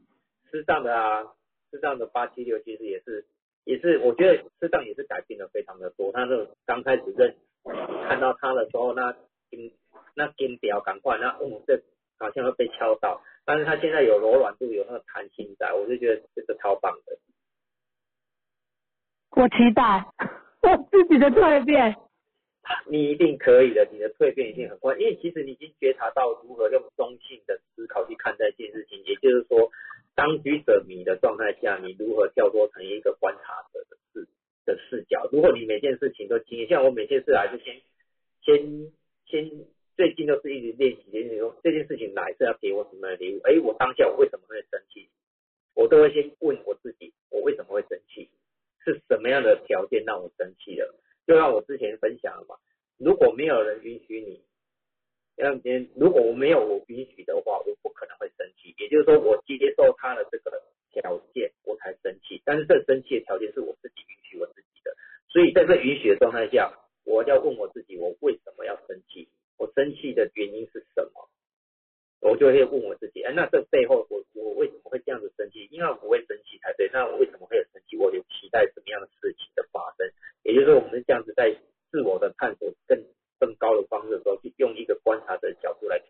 [0.50, 1.24] 适当的啊，
[1.70, 3.26] 适当的八七六其实也是
[3.64, 6.12] 也是，我觉得适当也是改变的非常的多。
[6.12, 7.34] 他那种刚开始认
[8.08, 9.14] 看到他的时候，那
[9.56, 9.72] 金
[10.14, 11.82] 那金表赶快，那嗯这
[12.18, 17.18] 好像会被敲到，但是它现在有柔软度，有那个弹性在，我就觉得这个超棒的。
[19.30, 20.06] 我期待
[20.62, 21.96] 我自己的蜕变。
[22.90, 29.70] 你一定可以的，你的蜕变一定很快，因为其实你已经觉察到如何用中性的思考去看待这件事情，也就是说，
[30.16, 34.26] 当局者迷的状态下，你如何跳脱成一个观察者的视
[34.64, 35.28] 的视角。
[35.30, 37.80] 如果你每件事情都经验，像我每件事还是先
[38.42, 38.90] 先
[39.26, 39.50] 先
[39.96, 43.40] 最近都是一直练习练习说这件事情来是要给我什么样的礼物？
[43.44, 45.08] 哎，我当下我为什么会生气？
[45.74, 48.30] 我都会先问我自己，我为什么会生气？
[48.84, 50.94] 是什么样的条件让我生气了？
[51.26, 52.56] 就像我之前分享了嘛，
[52.98, 54.44] 如果没有人允许你，
[55.36, 58.74] 要别如果我没有我允许的话，我不可能会生气。
[58.78, 60.62] 也就是说，我接受他的这个
[60.92, 62.40] 条件，我才生气。
[62.44, 64.94] 但是这生气的条件是我自己允许我自己的，
[65.28, 66.72] 所以在这允许的状态下，
[67.06, 69.28] 我要问我自己，我为什么要生气？
[69.56, 71.30] 我生气的原因是什么？
[72.20, 75.68] 我就会问我自己，哎，那这背后我我为什么会这样子生气？
[75.70, 76.90] 因为我不会生气才对。
[76.92, 77.96] 那我为什么会有生气？
[77.96, 80.10] 我有期待什么样的事情的发生？
[80.42, 81.56] 也就是说，我们这样子在
[81.90, 83.04] 自我的探索更
[83.38, 86.02] 更高的方式的时候，去用一个观察者的角度来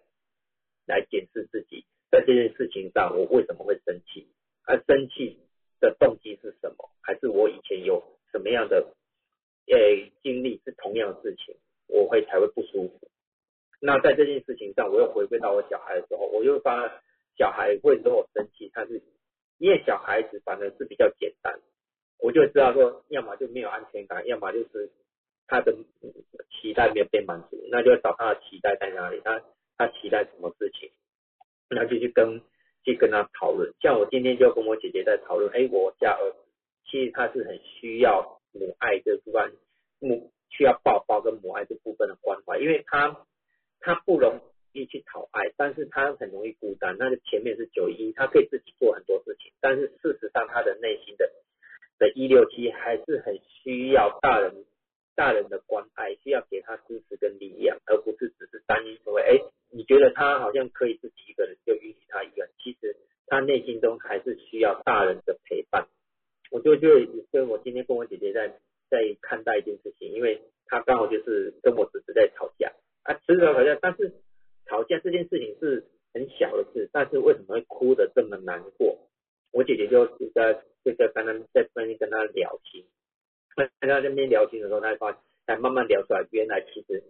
[0.86, 4.28] 来检视自己，在这件事情上，我为什么会生气？
[4.64, 5.38] 而生气
[5.80, 6.90] 的动机是什么？
[7.02, 8.94] 还是我以前有什么样的
[9.74, 11.56] 诶经历是同样的事情，
[11.88, 13.08] 我会才会不舒服？
[13.80, 17.02] 那在这件事情上，我又回归到我小孩的时候，我又发
[17.36, 19.02] 小孩会跟我生气，他是
[19.58, 21.60] 因为小孩子反正是比较简单，
[22.18, 24.90] 我就知道说，要么就没有安全感，要么就是
[25.46, 25.76] 他的
[26.50, 29.42] 期待没有被满足，那就找他的期待在哪里，他
[29.76, 30.90] 他期待什么事情，
[31.68, 32.40] 那就去跟
[32.84, 33.72] 去跟他讨论。
[33.80, 36.38] 像我今天就跟我姐姐在讨论，哎，我家儿子
[36.90, 39.52] 其实他是很需要母爱这部分，
[40.00, 43.24] 母需要抱抱跟母爱这部分的关怀，因为他。
[43.78, 44.40] 他不容
[44.72, 46.96] 易去讨爱，但是他很容易孤单。
[46.98, 51.30] 那个前面是九一，他可以自己做很多事情，但是事实上他的内心的
[51.98, 54.64] 的一六七还是很需要大人
[55.14, 59.38] 大人的关爱，需要给他支持跟力量，而不是只是单一所谓哎，
[59.70, 62.96] 你觉得他好像可以自己一个人就允许他一个人，其实
[63.26, 65.86] 他内心中还是需要大人的陪伴。
[66.50, 66.88] 我就就
[67.32, 68.48] 跟我今天跟我姐姐在
[68.88, 72.72] 在看待一件事情，因为她刚好就是跟我侄子在吵架。
[73.02, 74.12] 啊，迟早吵架，但是
[74.66, 78.98] 吵架这件事情是很小的事，但是为什么会哭的这么难过？
[79.52, 82.84] 我姐姐就在就在刚刚在那边跟他聊天，
[83.56, 85.12] 在那边聊天的时候，他发
[85.46, 87.04] 才慢慢聊出来，原来其实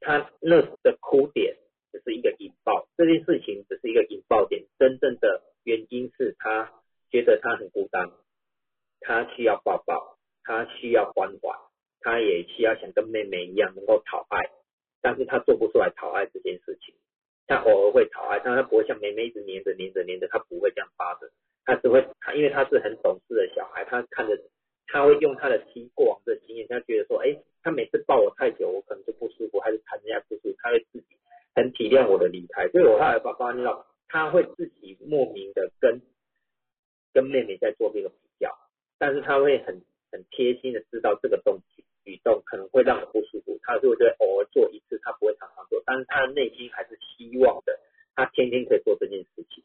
[0.00, 1.56] 他那时的哭点
[1.92, 6.72] 只是一个引爆，这件事情只是一个引爆点，真正的原因是他
[7.10, 8.10] 觉得他很孤单，
[9.04, 11.54] 他需要抱抱，他需要关怀，
[12.00, 14.50] 他也需要想跟妹妹一样能够讨爱。
[15.02, 16.94] 但是他做不出来讨爱这件事情，
[17.46, 21.30] 他偶尔会讨爱，但他不会像妹妹一直黏着黏着黏着，他不会这样发着，
[21.66, 24.32] 他只会他因为他是很懂事的小孩，他看着
[24.86, 31.06] 他会用他的听过往的经验，他觉得说，哎，他每次抱我太久，我可能就不舒服，还是谈人家不舒服，他会自己
[31.54, 36.00] 很体谅我的离开，所以我后来把发现到，他会自己莫名的跟
[37.12, 38.10] 跟妹妹在做这个，
[39.04, 41.84] 但是他会很很贴心的知道这个东西。
[42.06, 47.78] 举动可能会让我不舒服，他就会偶尔做一次，他不会常常做，但是他的内心还是希望的，
[48.14, 49.62] 他天天可以做这件事情。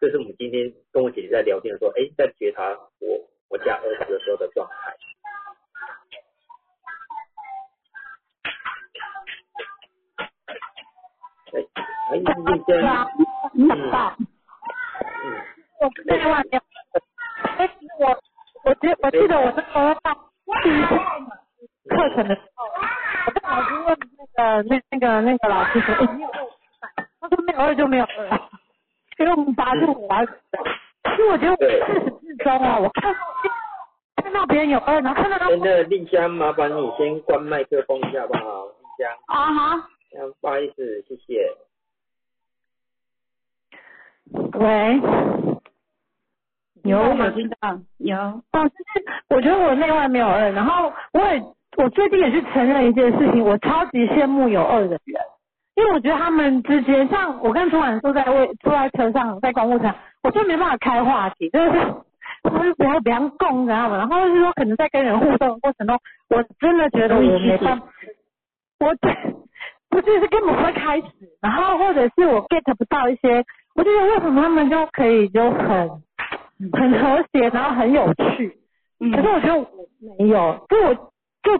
[0.00, 2.68] 这是我们今天跟我姐姐在聊天的时候，哎，在觉察
[2.98, 4.96] 我我家儿子的时候的状态。
[11.52, 11.62] 哎，
[12.10, 12.24] 哎，你
[12.66, 12.82] 先，
[13.54, 13.70] 嗯，
[15.22, 15.38] 嗯，
[15.78, 16.60] 我在外两，
[17.56, 17.70] 哎，
[18.00, 18.20] 我
[18.64, 20.16] 我记我记得我那时候上
[20.62, 20.88] 第一次。
[21.88, 22.64] 课程的时候，
[23.26, 26.46] 我跟老师问那个那那个那个老师说，哎，你有二
[27.20, 28.40] 他说没有二就没有二，
[29.18, 30.32] 因为我们八是我儿子。
[31.04, 33.18] 其实我觉得我自始至终啊，我看到
[34.22, 35.48] 看到别人有二，然后看到他。
[35.48, 38.66] 真的，丽香，麻烦你先关麦克风一下好不好？
[38.66, 39.10] 丽香。
[39.26, 39.88] 啊好。
[40.40, 41.56] 不好意思，谢谢。
[44.54, 45.00] 喂。
[46.84, 48.16] 有有听到有。
[48.16, 51.42] 哦，就是我觉得我内外没有二，然后我也。
[51.76, 55.22] 我最近也是承认一件事情，我超级羡慕有二的人，
[55.76, 61.70] 因为我觉得他们之间，像我跟楚婉坐在位坐在车上，在公务车，我就没办法开话题，就是
[62.42, 63.98] 他们就不要不要共，知道吗？
[63.98, 65.96] 然后就是说，可能在跟人互动的过程中，
[66.28, 67.86] 我真的觉得我没办法，
[68.80, 68.92] 我
[69.90, 71.06] 不就是根本不会开始，
[71.40, 73.44] 然后或者是我 get 不到一些，
[73.76, 75.88] 我觉得为什么他们就可以就很
[76.72, 78.58] 很和谐，然后很有趣，
[79.14, 79.66] 可是我觉得我
[80.18, 81.10] 没有，就我。
[81.42, 81.56] 就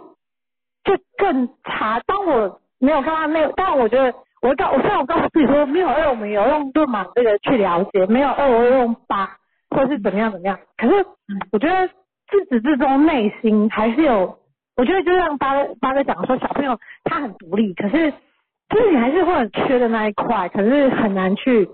[0.83, 1.99] 就更差。
[2.05, 4.13] 当我没有看到那，但我觉得
[4.43, 9.37] 我告，我虽然我告诉自己说没有二，我们有用盾嘛这个去了解，没有二，我用八，
[9.71, 10.59] 或是怎么样怎么样。
[10.77, 11.03] 可是
[11.51, 14.37] 我觉得自始至终内心还是有，
[14.77, 18.11] 我觉得就像八哥八哥讲说，小朋友他很独立，可是
[18.69, 21.67] 就是你还是会很缺的那一块，可是很难去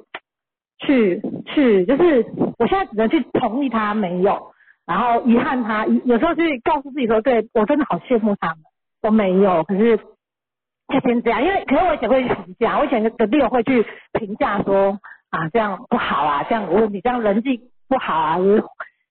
[0.79, 2.25] 去去，就是
[2.57, 4.51] 我现在只能去同意他没有。
[4.85, 8.57] 然后遗憾他，有时候去告诉自己说，对我真的好羡慕他们，
[9.01, 14.97] 我没有，可是就先这样，因为可是我以前会去评价，我以前的弟友会去评价说
[15.29, 17.59] 啊这样不好啊，这样有问题，这样人际
[17.89, 18.37] 不好啊，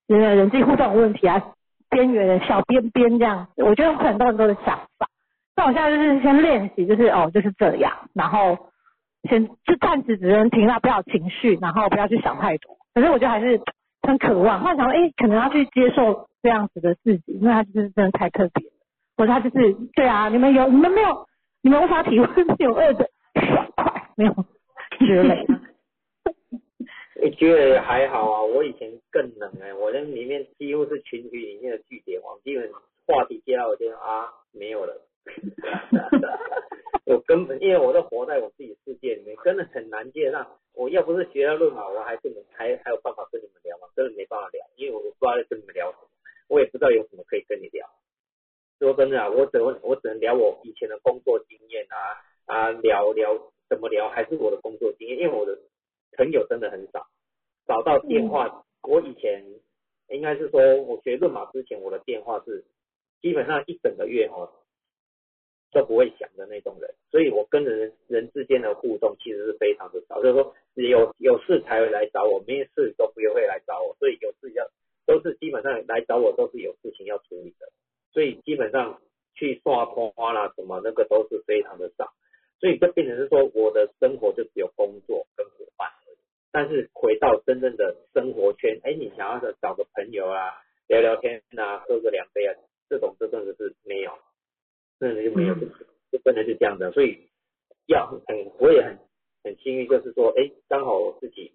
[0.07, 1.43] 人人际互动有问题啊，
[1.91, 5.07] 边缘小边边这样，我觉得有很多很多的想法，
[5.57, 8.57] 那我现在就是先练习，就是哦就是这样，然后
[9.27, 13.61] 先就暂时只能停了，不要情绪，然后不要去想太多，可是我觉得还是。
[14.03, 18.70] 很渴望，幻想说，哎，可能要去接受这样子的自己，因为他就是真的太特别，
[19.16, 21.27] 或者他就是，对啊，你们有，你们没有，
[21.61, 24.32] 你们无法体会有二的爽快，没有
[25.01, 25.61] 之类的，
[27.20, 32.70] 我觉得还好啊，我以前更冷哎、我那里面几乎是群体里面的据点王，基本
[33.09, 34.94] 话题接到我就啊没有了。
[37.07, 40.59] 我根本因为我都活在我自己世界里面，真的很难接上。
[40.74, 43.87] 我要不是学了论马，我还是能还还有办法跟你们聊吗？
[43.95, 46.09] 真的没办法聊，因为我不知道在跟你们聊什么，
[46.49, 47.89] 我也不知道有什么可以跟你聊。
[48.81, 51.97] 说真的啊，我只能我只能聊我以前的工作经验啊
[52.45, 55.57] 啊，聊聊怎么聊，还是我的工作经验，因为我的
[56.19, 57.07] 朋友真的很少，
[57.69, 59.45] 找到电话，我以前
[60.09, 62.65] 应该是说我学论马之前，我的电话是
[63.23, 64.51] 基本上一整个月哦
[65.73, 74.67] 都不会想的那种人，所以我跟人人之间的互动其实是非常的少，就是说有有事才会来找我，没事都不会来找我，所以有事要
[75.05, 77.69] 都是基本上来找我都是有事情要处理的，
[78.13, 79.01] 所以基本上
[79.35, 82.13] 去刷花啦什么那个都是非常的少，
[82.59, 86.17] 所以就变成是说我的生活就只有工作跟伙伴而已，
[86.51, 92.55] 但是回到真正的生活圈，哎，你想要的找个朋友啊，聊聊天啊，喝个两杯啊，
[92.89, 94.13] 这种这真的是没有。
[94.98, 97.28] 真的就没有，就真的是这样的，所以
[97.86, 98.98] 要很，我也很
[99.44, 101.52] 很幸运，就是说，哎，刚好我自己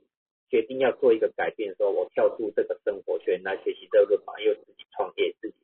[0.50, 5.56] 决定要做一个改变的时候，我跳出这个生活圈来学习这个法，又自己创业，自己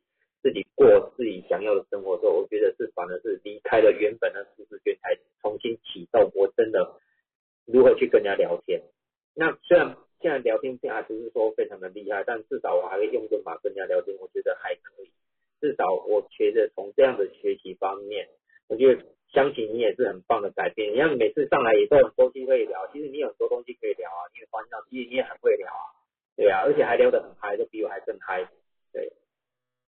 [0.41, 6.99] 自己过自己想要的生活的时候，我觉得是反而是离开了原本的舒适圈，才重新启动我真的
[7.65, 8.81] 如何去跟人家聊天。
[9.35, 15.11] 那虽然现在聊天现在还不是说非常的厉害，但至少我还会用这法跟人家聊天，我觉得还可以。
[15.59, 18.27] 至少我觉得从这样的学习方面，
[18.67, 19.03] 我觉得
[19.33, 20.93] 相信你也是很棒的改变。
[20.93, 25.83] 你看每次上来也都很多机会聊，其实你有很多东西可以聊啊，你也发现到其实你也很会聊啊，
[26.35, 28.47] 对啊，而且还聊得很嗨，都比我还更嗨，
[28.93, 29.11] 对，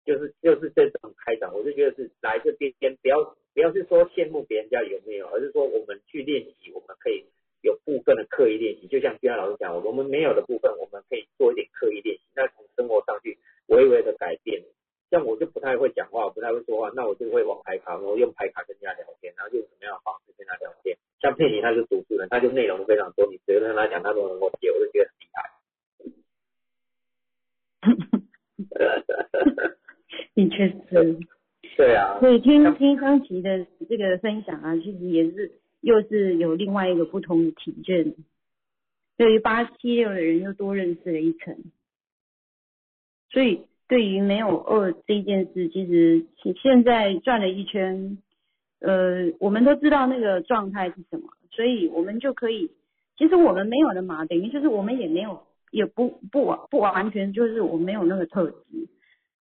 [0.04, 7.24] 就是就是这种开场，我就觉得是来这边先不要不要是说羡慕别人家有没有，而是说我们去练习，我们可以
[7.60, 14.62] 有部分的刻意练习，就像今天老师讲，我们没有的部分，我们可以做一点刻意练习，那从生活上去微微的改变。
[15.10, 20.98] 像我就不太会讲话，我不太会说话，那我就会玩牌卡，我用牌卡跟人家聊天，然后用什么样的方式跟他聊天。
[21.18, 25.50] 像佩妮他是读书人，他就内容非常多，你直接跟他讲，他都能够接，我就觉得很厉害。
[30.34, 31.18] 你确是。
[31.76, 32.20] 对啊。
[32.20, 38.14] 所以听听张琪的这个分享啊，其实也是又是有另外一个不同的体验，
[39.16, 41.64] 对于八七六的人又多认识了一层，
[43.30, 43.64] 所以。
[43.88, 46.26] 对于没有二这件事，其实
[46.62, 48.18] 现在转了一圈，
[48.80, 52.70] 呃，我们都知道那个状态是什么，所以我们就可以，
[53.16, 58.56] 其实我们没有的嘛，等于就是我们也没有，也不不不完全就是我没有那个特质，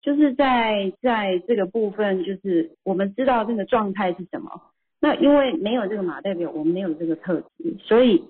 [0.01, 4.63] 就是在在这个部分，就是我们知道那个状态是什么，
[5.01, 8.23] 那因为没有这个马，代表我们没有这个特质，所以。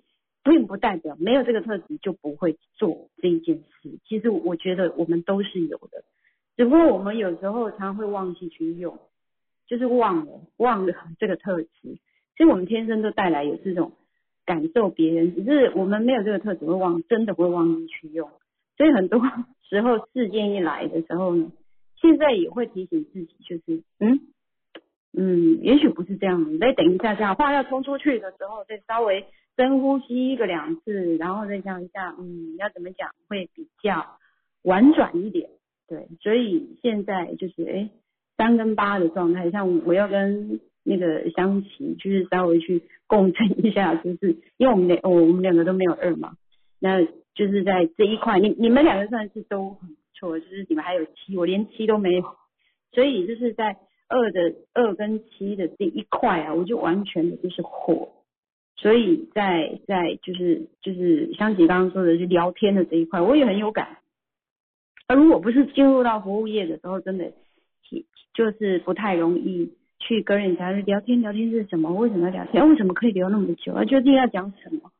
[0.46, 3.98] 并不代表没有这个特质就不会做这一件事。
[4.06, 6.04] 其实我觉得我们都是有的，
[6.56, 8.96] 只不过我们有时候常会忘记去用，
[9.66, 11.68] 就是忘了忘了这个特质。
[11.82, 11.98] 其
[12.38, 13.90] 实我们天生都带来有这种
[14.44, 18.30] 感受别人，只是我们没有这个特质会忘，真的会忘记去用。
[18.76, 19.20] 所以很多
[19.68, 21.50] 时候事件一来的时候呢，
[22.00, 24.20] 现在也会提醒自己，就是嗯
[25.12, 29.26] 嗯，也许不是这样，你再等一下，这样话要冲出去的时候，再稍微。
[29.56, 34.18] 深呼吸一个两次，然后再想一下，嗯，要怎么讲会比较
[34.62, 35.48] 婉转一点，
[35.88, 37.88] 对，所以现在就是哎
[38.36, 46.34] 三跟八的状态，像我要跟那个香琪，就是稍微去共振一下，就是因为我们两我们两个都没有二嘛，
[46.78, 47.02] 那
[47.34, 52.36] 就是在这一块，你你们两个算是都很不错，就是你们还有七，我连七都没有，
[52.92, 53.78] 所以就是在
[54.08, 58.12] 二的二跟七的这一块啊，我就完全的就是火。
[58.78, 63.98] 所以在在就是就是像姐刚刚说的，就聊天的这一块，我也很有感。
[65.08, 67.32] 而如果不是进入到服务业的时候，真的
[68.34, 71.22] 就是不太容易去跟人家聊天。
[71.22, 71.90] 聊天是什么？
[71.94, 72.68] 为什么要聊天？
[72.68, 73.72] 为什么可以聊那么久？
[73.72, 74.92] 啊，究竟要讲什么？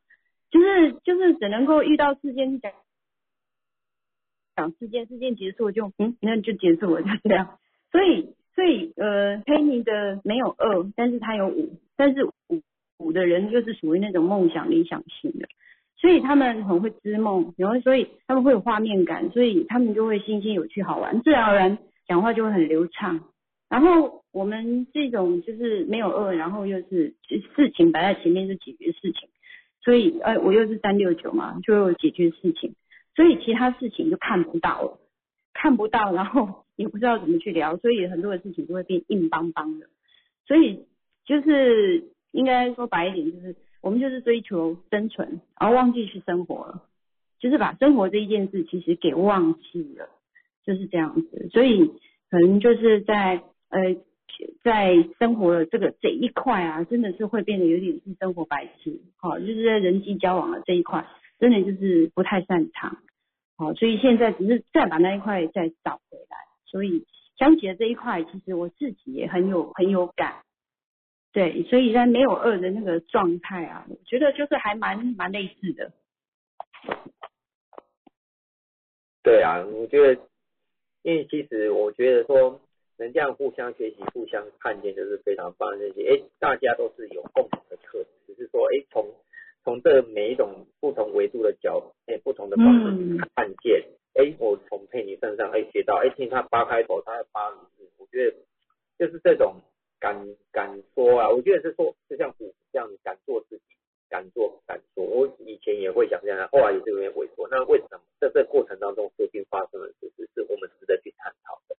[0.49, 2.71] 就是就是只能够遇到事件讲
[4.55, 7.59] 讲事件，事件结束就嗯，那就结束了，就这样。
[7.91, 12.31] 所以所以呃，佩妮的没有二，但是他有五，但是五。
[12.99, 15.47] 五的人就是属于那种梦想理想型的，
[15.97, 23.19] 所以他们很会织梦，然后所以他们会有画面感，所以他们就会新鲜有趣好玩，自然而然讲话就会很流畅。
[23.69, 27.15] 然后我们这种就是没有恶，然后又是
[27.55, 29.29] 事情摆在前面是解决事情，
[29.83, 32.73] 所以呃我又是三六九嘛，就解决事情，
[33.15, 34.99] 所以其他事情就看不到了，
[35.53, 39.87] 看不到，然后也不知道怎么去聊，所以很多的事情就会变硬邦邦的，
[40.47, 40.85] 所以
[41.25, 42.11] 就是。
[42.31, 46.83] 应该说白一点，就是我们就是追求生存，然后忘记去生活了。
[47.39, 50.09] 就是把生活这一件事其实给忘记了，
[50.65, 51.49] 就是这样子。
[51.51, 51.85] 所以
[52.31, 53.95] 可能就是在呃
[54.63, 61.07] 在生活的这个这一块啊，真的是会变得有点是生活白痴，好，就是在人际交往的这一块，
[61.39, 62.97] 真的就是不太擅长，
[63.55, 66.37] 好，所以现在只是再把那一块再找回来。
[66.65, 67.05] 所以
[67.37, 70.37] 香姐这一块，其实我自己也很有很有感。
[71.37, 75.91] 对，所以在没有二的那个状态啊，我觉得就是还蛮蛮类似的。
[79.21, 80.19] 对啊，我觉得，
[81.03, 82.59] 因为其实我觉得说
[82.97, 86.07] 能这样互相学习、互相看见，就是非常棒的事情。
[86.09, 89.05] 哎，大家都是有共同的特质，只是说，哎，从
[89.63, 92.65] 从这每一种不同维度的角，哎，不同的方
[92.97, 93.85] 式看见。
[94.15, 98.37] 哎，我从佩妮身上哎学到，哎，听他八开头，他的八名字，我觉得
[98.97, 99.57] 就是这种。
[99.99, 103.63] 敢敢说啊，我觉得是说，就像虎这样敢做自己，
[104.09, 105.03] 敢做敢说。
[105.03, 107.47] 我以前也会想这样，后来也是有点萎缩。
[107.49, 110.11] 那为什么在这过程当中究竟发生了什么？
[110.35, 111.75] 是我们值得去探讨的。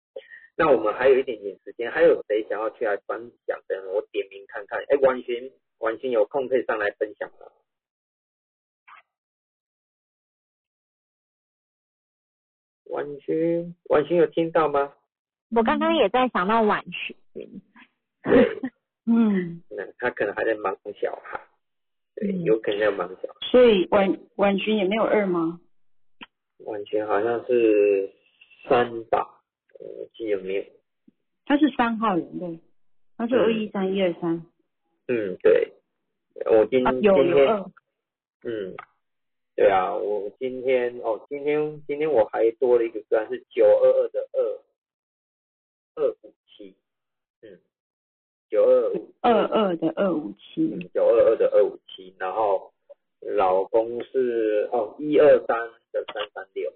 [0.55, 3.89] 那我们还有一点点时间，还有谁想要去来分享的？
[3.91, 4.79] 我点名看看。
[4.89, 7.45] 哎，婉勋，婉勋有空可以上来分享吗？
[12.85, 14.95] 婉勋，婉勋有听到吗？
[15.55, 17.61] 我刚刚也在想到婉勋。
[18.23, 18.61] 对，
[19.05, 21.39] 嗯，那他可能还在忙小孩，
[22.15, 23.47] 对，有可能在忙小孩。
[23.51, 25.59] 所以婉婉群也没有二吗？
[26.65, 28.11] 婉群好像是
[28.67, 29.41] 三吧，
[29.79, 30.63] 我记得没有。
[31.45, 32.59] 他是三号人对，
[33.15, 34.45] 他是二一三一二三。
[35.07, 35.71] 嗯，对，
[36.45, 37.63] 我今今天，
[38.43, 38.75] 嗯，
[39.55, 44.41] 对啊，我今天哦，今天今天我还多了一个字，是九二二的二
[45.95, 46.13] 二。
[48.57, 52.73] 九二五二二的二五七，九二二的二五七，然后
[53.21, 55.55] 老公是哦一二三
[55.91, 56.73] 的三三六，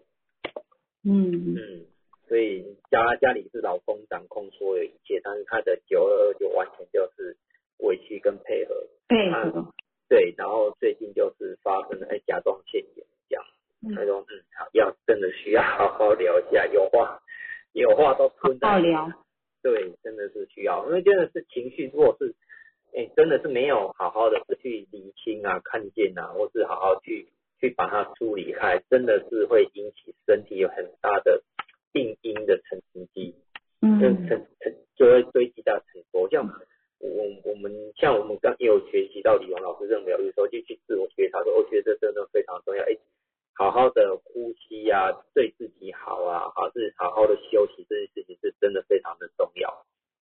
[1.04, 1.56] 嗯。
[1.56, 1.86] 嗯，
[2.28, 7.36] 所以家家里是老公掌控所有一切，但是他的九二二就完全就是
[7.80, 8.76] 委屈跟配合，
[9.08, 9.74] 配合，
[10.08, 13.44] 对，然后最近就是发生了哎甲状腺炎这样，
[13.96, 17.20] 他说嗯好要真的需要好好聊一下，有话
[17.74, 18.78] 有话都吞在。
[18.78, 19.12] 聊。
[19.62, 22.34] 对，真的是需要，因为真的是情绪，如果是，
[22.94, 27.28] 哎，真的是没有好好的去理清啊、看见啊，或是好好去
[27.60, 31.44] 去把它梳理开，真的是会引起身体有很大的
[31.92, 32.82] 病因的成
[33.14, 33.36] 绩，
[33.82, 36.30] 嗯，沉沉就会堆积到很多。
[36.30, 36.48] 像
[37.00, 42.98] 我我们像我们刚也有学习到李荣老师这种疗愈时候，就去自我觉察说，我觉得这真的非常重要，哎。
[43.62, 49.86] 好好的呼吸呀，对自己好啊，好是好好的休息，这件事情是真的非常的重要。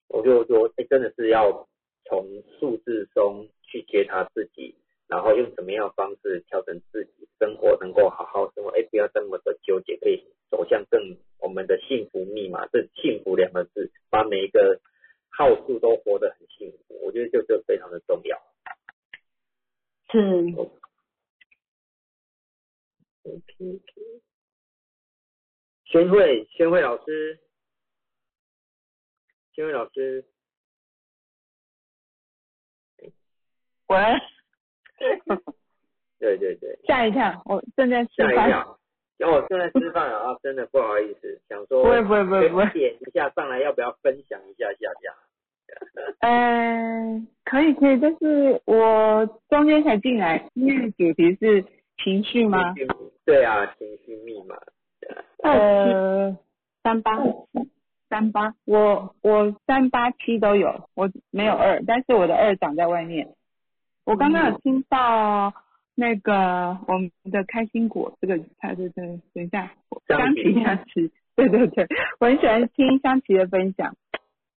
[0.10, 1.68] 我就说，哎，真的是要
[2.07, 4.76] 从数字中去觉察自己，
[5.07, 12.68] 然后用什么样的方式调整自己生活，能够好好生活，哎，不要这么的纠结，可以走向更我们的幸福密码。
[12.68, 14.80] 这幸福两个字，把每一个
[15.31, 18.39] 号数都活得很幸福，我觉得就这非常的重要。
[20.11, 20.53] 是。
[23.26, 24.22] OK，OK
[25.85, 27.39] 宣慧，宣慧老师，
[29.53, 30.23] 宣慧老师，
[33.88, 33.97] 喂，
[36.19, 38.35] 对对对，吓一跳，我正在吃饭。
[38.35, 38.80] 吓一跳，
[39.27, 45.15] 哦，正在吃饭啊，真的不好意思，想说，不会不会不会不会，点一下上来，要不要分享一下下下？
[46.19, 51.65] 嗯，可以可以，但是我中间才进来，因为主题是。
[52.04, 52.74] 情绪吗？
[53.26, 54.56] 对啊，情绪密码。
[55.44, 56.38] 呃，
[56.84, 57.18] 三八
[58.10, 63.30] 三八，我我三八七都有，我没有二，但是我的二长在外面。
[64.04, 65.54] 我刚刚有听到
[65.96, 69.72] 那个我们的开心果这个，他对对，等一下，
[70.08, 71.88] 香琪香琪，对对对，
[72.20, 73.96] 我很喜欢听香琪的分享。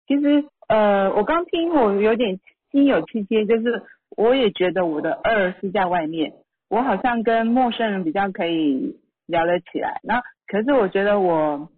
[0.07, 2.41] 其实呃，我刚听我有点
[2.71, 6.33] 心有戚戚，就是我也觉得我的二是在外面。
[6.69, 11.71] 我好像跟陌生人比较可以聊得起来，那可是我觉得我，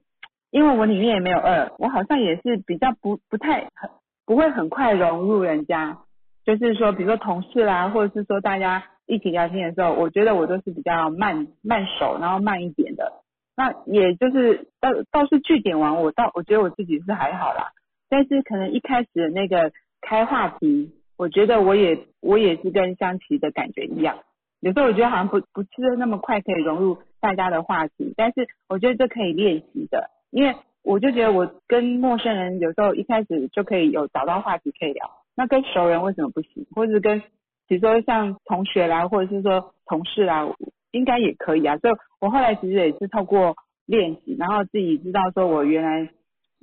[0.50, 3.90] 因为我里面也没有二，我好像也是比较不不太很
[4.26, 5.98] 不会很快融入人家，
[6.44, 13.12] 就是说比如说同事啦，或者是说大家一起聊天的时候，我觉得我都是比较慢慢手，然后慢一点的。
[13.56, 17.72] 那也就是倒倒是据点完，我倒我觉得我自己是还好啦，
[18.08, 24.18] 但是可能一开始的那个开话题，我觉得我也我也是跟香琪的感觉一样。
[24.60, 36.66] 有时候我觉得好像不不是那么快可以融入大家的话题，但是我觉得这可以练习的，因为我就觉得我跟陌生人有时候一开始就可以有找到话题可以聊，那跟熟人为什么不行？
[36.74, 37.20] 或者跟
[37.66, 40.46] 比如说像同学啦，或者是说同事啦，
[40.90, 41.76] 应该也可以啊。
[41.78, 43.56] 所以我后来其实也是透过
[43.86, 46.10] 练习，然后自己知道说我原来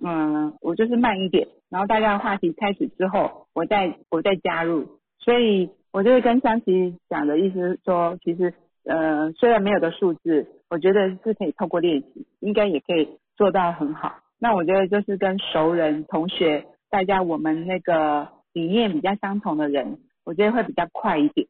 [0.04, 5.00] 嗯我就是慢一点，然后大家的话题开始之后，我再我再加入。
[5.20, 8.54] 所以我就是跟香琪讲的意思是说，其实
[8.86, 14.20] 呃虽然没有的数字，我觉得是可以透过练习，应该也可以做到很好。
[14.38, 21.48] 那我觉得就是跟熟人、同学，大家我们那个理念比较相同的人，我觉得会比较快一点。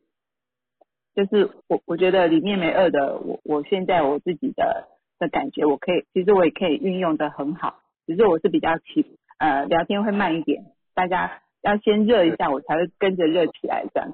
[1.13, 4.87] 就是我我觉得里面没二的，我我现在我自己的
[5.19, 10.63] 的感觉，我可以其实我也可以运用的很好，只是我是比较起呃聊天会慢一点，
[10.95, 14.13] 大家要先热一下，我才会跟着热起来这样。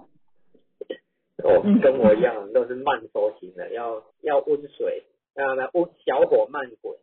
[1.44, 5.04] 哦，跟我一样都是慢熟型的，要要温水，
[5.36, 6.96] 让它温小火慢滚。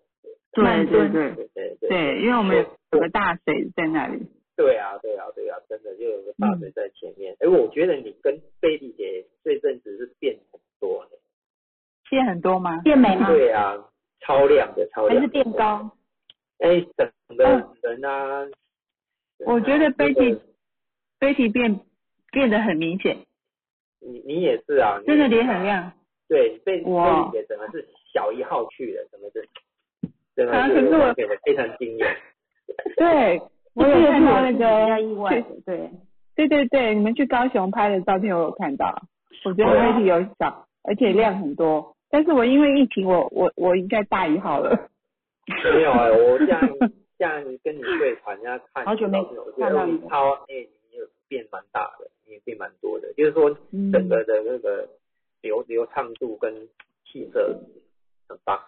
[0.52, 2.56] 对对对对对对，因为我们
[2.92, 4.26] 有个大水在那里。
[4.56, 7.36] 对啊对啊对啊，真的就有个大水在前面。
[7.38, 11.18] 哎、我觉得你跟贝蒂姐这阵子是变很多的。
[12.10, 12.80] 变很多吗？
[12.82, 13.28] 变美吗？
[13.28, 13.78] 对啊，
[14.20, 15.20] 超亮的超亮的。
[15.20, 15.90] 还是变高？
[16.58, 17.44] 哎，整个
[17.82, 18.46] 人啊，
[19.46, 20.40] 我觉得那 Betty
[21.20, 21.80] Betty 变
[22.32, 23.18] 变得很明显，
[24.01, 25.93] 你你也是啊，真的脸很亮。
[26.28, 29.48] 对，贝贝哇蒂姐整个是小一号去的，整个是，
[30.36, 32.16] 真的是我变得非常惊艳。
[32.97, 33.40] 对，
[33.74, 35.90] 我有看到那个意外，对
[36.36, 39.02] 对对对，你们去高雄拍的照片我有看到，
[39.44, 41.97] 我觉得对啊 Betty 有小，而且量很多。
[42.10, 44.89] 但是我因为疫情，我我我应该大一号了。
[45.47, 46.60] 没有啊，我这样
[47.18, 49.18] 这样跟你对谈，人家看好久没
[49.59, 50.55] 看到你你超哎，
[50.90, 53.93] 你有变蛮大的，你也变蛮多的，就是说嗯。
[53.93, 54.89] 整个的那个
[55.43, 56.55] 流流畅度跟
[57.05, 57.61] 气色
[58.28, 58.59] 很棒。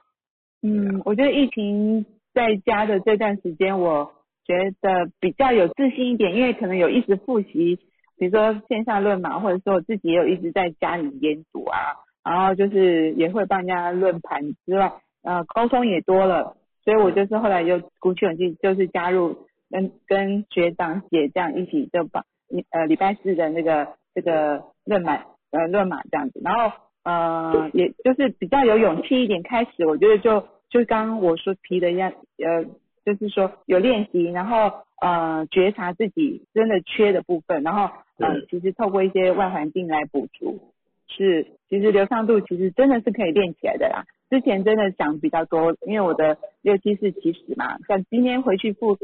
[0.63, 4.13] 嗯，我觉得疫情在家的这段时间，我
[4.45, 7.79] 觉得比较有自信一点，因为可能有一直复习，
[8.17, 11.79] 比如说线上论嘛，或者说我自己也有一直在家里研读啊，
[12.25, 22.25] 然后就是也会帮人家论盘之外，呃，沟通也多了，所以我就是后来又鼓起勇气，就是加入跟跟学长姐这样一起就把
[22.71, 32.65] 呃礼拜四的那个这个论满呃论马这样子，然后呃也就是比较有勇气一点开始，我觉得就就刚刚我说提的一样，呃
[33.05, 40.61] 就是说有练习，然后呃觉察自己真的缺的部分，然后呃嗯其实透过一些外环境来补足，
[41.09, 44.05] 是其实流畅度其实真的是可以练起来的啦。
[44.31, 48.97] 之前真的想比较多，因为我的六七四起始嘛，像今天回去复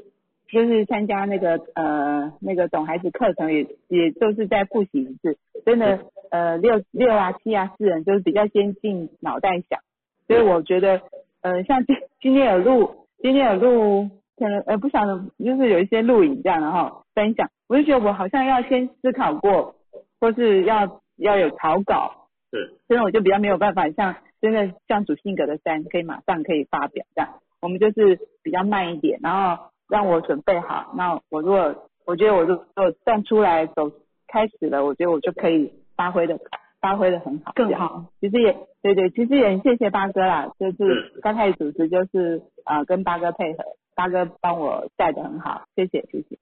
[0.51, 6.01] 就是参加那个呃那个懂孩子课程也也都是在复习一次，真的
[6.31, 9.81] 呃六六啊七啊四人就是比较先进脑袋想，
[10.27, 11.03] 所以我觉得
[11.43, 19.75] 呃像今今天有录今天有录可能呃不晓得就是有一些录影这样然后分享，我就觉得我好像要先思考过，
[20.21, 31.75] 或是要要有草稿，是，所以我就比较没有办法像真的像主性格的三可以马上可以发表这样，我们就是比较慢一点，然后让我准备好，那我如果
[32.05, 32.65] 我觉得我如果
[33.05, 33.91] 站出来走
[34.27, 36.39] 开始了，我觉得我就可以发挥的
[36.81, 38.05] 发挥的很好，更好。
[38.21, 43.65] 其实也对对，其实也很谢谢八哥啦，就是嗯刚开始主持就是呃跟八哥配合，
[43.97, 46.39] 八哥帮我带的很好，谢谢谢谢。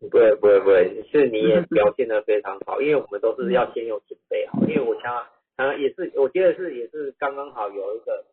[0.00, 5.12] 不会不会不会，是你也 表现的非常好，因为我们都是要先有准备好，因为我想
[5.56, 8.24] 常常也是，我觉得是也是刚刚好有一个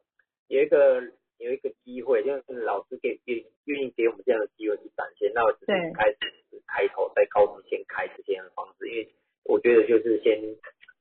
[0.47, 1.01] 有一个
[1.41, 6.18] 有一个机会，就是老师给愿愿意给我们这样的机会去展现，那我只是对开始
[6.68, 9.09] 开头在高中先开始这样的方式，因为
[9.43, 10.39] 我觉得就是先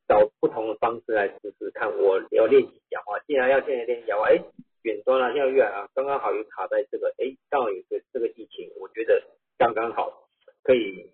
[0.08, 4.42] 找不同的方式来试试看，我要练习讲话，既然要现在练习讲话，哎，
[4.82, 9.22] 远端啊，现在越来啊，刚刚好又卡在这个，哎，刚好有个这个疫情，我觉得
[9.58, 10.26] 刚刚好。
[10.62, 11.10] 可以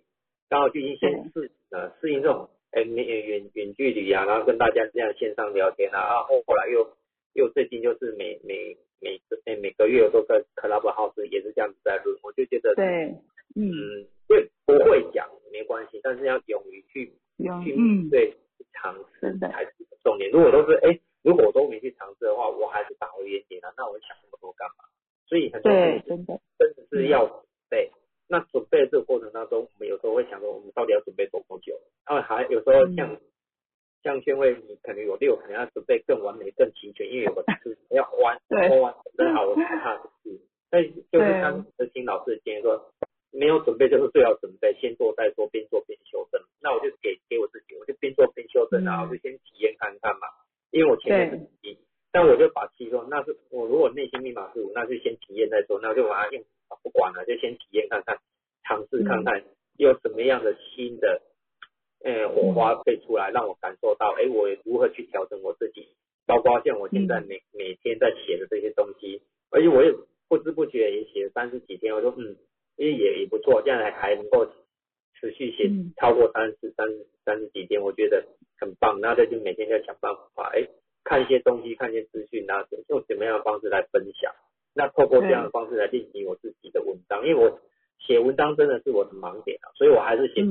[0.49, 6.85] 刚好就已经先适呃适应这种哎远远远距离啊，然后跟大家这样线上聊天啊，然后后来又
[7.33, 13.13] 又最近就是每每每个每每个月有都跟 Clubhouse 也是这样子在录，我就觉得对，
[13.55, 17.05] 嗯，嗯，对不会讲没关系，但是要勇于去
[17.37, 18.35] 去有嗯面对
[18.73, 20.29] 尝试才是重点。
[20.31, 24.85] 如果都是哎，如果我都没去尝试的话，我还是打回原点了，那我想那么多干嘛？
[25.27, 27.91] 所以很多对事，情真的真的是要准备。
[28.29, 31.79] 那准备的这个过程当中，我们有时候会想说，我们到底要准备多久？
[32.05, 33.17] 然后还有时候像、
[34.07, 40.39] 像宣慧，你可能有六，可能要准备更完美、更齐全，因为有个是要完 对完完整好，我是怕的事。
[40.69, 42.93] 但就是对当时听老师的建议说，
[43.31, 46.41] 没有准备就是最好准备，先做再说，边做边修正。
[46.61, 50.27] 那我就给给我自己，我就边做边修正啊，嗯我就先体验看看嘛。
[50.71, 51.77] 因为我前面是七，
[52.13, 56.41] 但我就把七说，那是我如果内心密码是五，那就先体验再说，那就把它用
[56.81, 58.17] 不管了，就先体验看看，
[58.63, 59.43] 尝试看看
[59.77, 61.21] 有什么样的新的
[62.03, 65.87] 呃火花飞出来，让我感受到，哎，我如何去调整我自己，
[66.25, 69.93] 包括像我现在每、每天在写的这些东西，而且我也
[70.27, 72.35] 不知不觉也写了三十几天，我说嗯，
[72.75, 74.45] 因为也也不错，这样还还能够
[75.19, 78.25] 持续写嗯超过三十三十三十几天，我觉得
[78.59, 78.99] 很棒。
[79.01, 80.67] 那这就每天在想办法，哎，
[81.03, 84.31] 看一些东西，看一些资讯，然后用什么样的方式来分享。
[84.75, 87.59] 那透过这样的方式来练习我自己的文章，因为我
[87.99, 90.41] 写文章真的是我的盲点啊，所以我还是写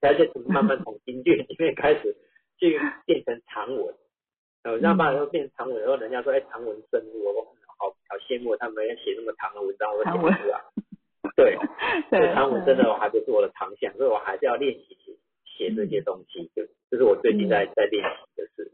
[0.00, 2.16] 京剧，才是慢慢从京剧里面开始
[2.58, 3.94] 去变成长文，
[4.64, 7.44] 呃，让慢慢变成长文，然后人家说哎长文深入，我
[7.78, 10.60] 好好羡慕他们要写那么长的文章，我写不出来。
[11.36, 11.56] 对，
[12.10, 15.12] 这对长文真的我还不是我的长项，所以我还是要练习写
[15.44, 18.72] 写这些东西，就这是我最近在在练习的事。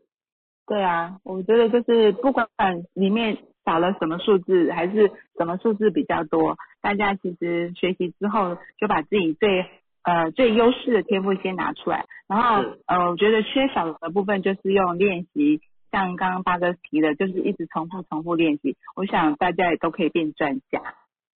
[0.66, 2.48] 对啊，我觉得就是不管
[2.94, 9.65] 里面少了什么数字，还是什么数字比较多，大家其实学习之后就把自己最
[10.06, 15.60] 呃最优势的天赋先拿出来，然后嗯呃我觉得缺少的部分就是用练习，
[15.90, 20.80] 像刚刚八哥提的，就是一直重复重复练习，我想大家也都可以变专家。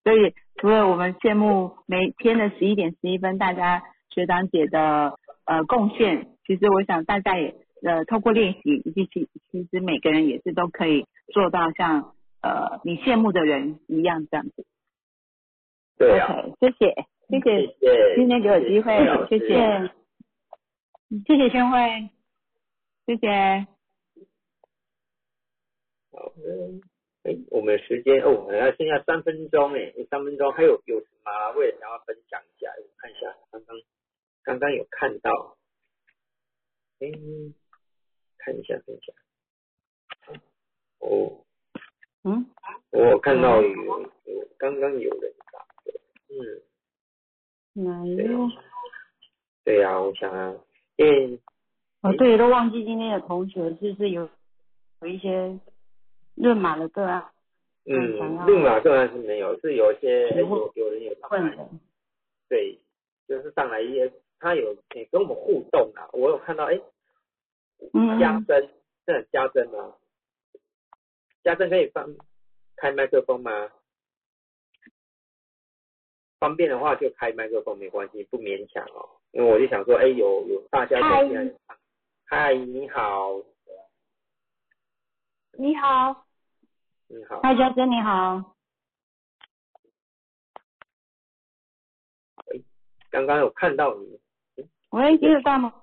[0.05, 14.65] 所以除了我们羡慕每天的十一点十一分大家学长姐的呃贡献，其实我想大家也呃透过练习，以及其其实每个人也是都可以做到像呃你羡慕的人一样这样子。
[15.99, 16.95] 对啊，OK，谢谢
[17.31, 18.93] 谢谢今天给我机会
[19.29, 19.47] 谢谢
[21.27, 21.49] 谢谢。
[21.49, 22.11] 宣慧，
[23.07, 23.67] 谢谢。
[26.11, 26.81] 好的，
[27.23, 33.77] 哎，我们时间哦，我们还剩下三分钟哎，三分钟还有有什么我也想要分享一下，我看一下刚刚
[34.43, 35.57] 刚刚有看到，
[36.99, 37.13] 哎，
[38.39, 39.13] 看一下看一下，
[40.99, 41.45] 哦，
[42.25, 42.45] 嗯，
[42.91, 43.69] 我有看到有
[44.25, 45.93] 有刚刚有人打的，
[46.29, 46.63] 嗯，
[47.75, 48.49] 哪有
[49.65, 50.55] 对呀、我想啊，
[50.97, 51.39] 因为
[52.03, 54.29] 哦，对，都忘记今天的同学就是有
[55.03, 55.59] 有一些
[56.35, 57.25] 论马的个案
[57.85, 61.69] 嗯想嗯，要路马个案是没有，是有一些有有人有上来问的？
[62.49, 62.79] 对，
[63.29, 66.81] 就是上来一些，他有诶跟我们互动啊，我有看到哎，
[67.93, 68.69] 嗯加深，
[69.07, 69.95] 这很加深吗？
[71.45, 72.09] 加深可以放
[72.77, 73.71] 开麦克风吗？
[76.41, 79.07] 方便的话就开麦克风没关系，不勉强哦。
[79.33, 81.55] 因为我就想说，哎，有有大家在，
[82.25, 83.37] 嗨，你好，
[85.53, 86.27] 你好，
[87.09, 88.57] 你好，嗨，嘉珍你好，
[93.11, 94.19] 刚刚有看到你，
[94.91, 95.83] 喂，听得到吗？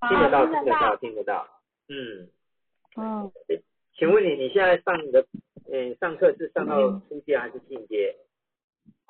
[0.08, 1.46] 听得到，听得到听得到，
[1.88, 2.30] 嗯。
[2.96, 3.30] 嗯，
[3.96, 5.24] 请问你，你现在上你的，
[5.70, 8.16] 嗯，上课是上到初阶还是进阶？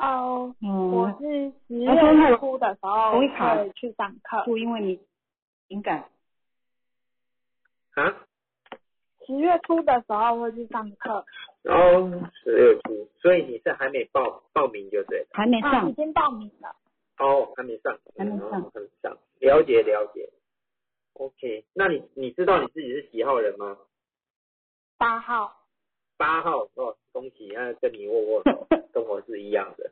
[0.01, 3.29] 哦，嗯，我是十月初的时候会
[3.75, 4.99] 去上课，不因为你
[5.69, 6.09] 敏感，
[7.95, 8.17] 啊？
[9.27, 11.25] 十月初的时候会去上课，
[11.65, 15.91] 哦，十月初，所以你是还没报报名就对还没上。
[15.91, 16.75] 已，经报名了，
[17.19, 18.49] 哦，还没上，还没上。
[18.53, 20.31] 嗯还没上，了解了解。
[21.13, 23.77] OK，那你你知道你自己是几号人吗？
[24.97, 25.55] 八号，
[26.17, 26.67] 八号。
[26.75, 29.91] 哦，恭喜，那跟你握握手， 跟我是一样的。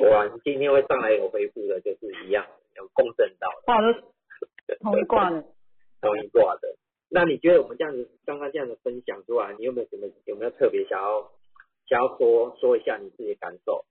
[0.10, 2.46] 哇，你今天会上来有回复的，就是一样，
[2.76, 3.72] 有共振到的。
[3.72, 3.80] 哇，
[4.66, 5.42] 都同一挂的。
[6.00, 6.76] 同一挂的。
[7.10, 11.30] 那你觉得我们这样子刚刚这样的分享出来，你有没有什么有没有特别想要
[11.86, 13.84] 想要说说一下你自己的感受？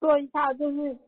[0.00, 0.98] 说一下就是。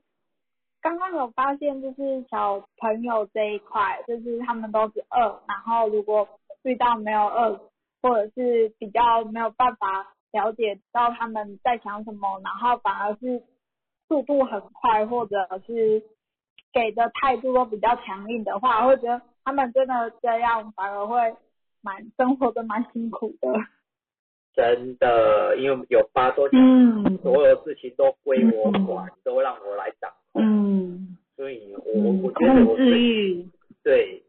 [0.83, 6.27] 刚刚有发现，就是小朋友这一块，就是他们都是二，然后如果
[6.63, 7.61] 遇到没有二，
[8.01, 13.43] 或者是比较没有办法了解到他们在想什么，然后反而是
[14.09, 15.37] 速度很快，或者
[15.67, 16.03] 是
[16.73, 21.35] 给的态度都比较强硬的话，会觉得他们真的这样反而会
[21.83, 23.49] 蛮生活的蛮辛苦的。
[24.53, 27.19] 真的，因为有八多嗯。
[27.23, 33.49] 所有事情都归我管，都让我来掌控，嗯，所以我我我觉得我最欲，
[33.83, 34.23] 对，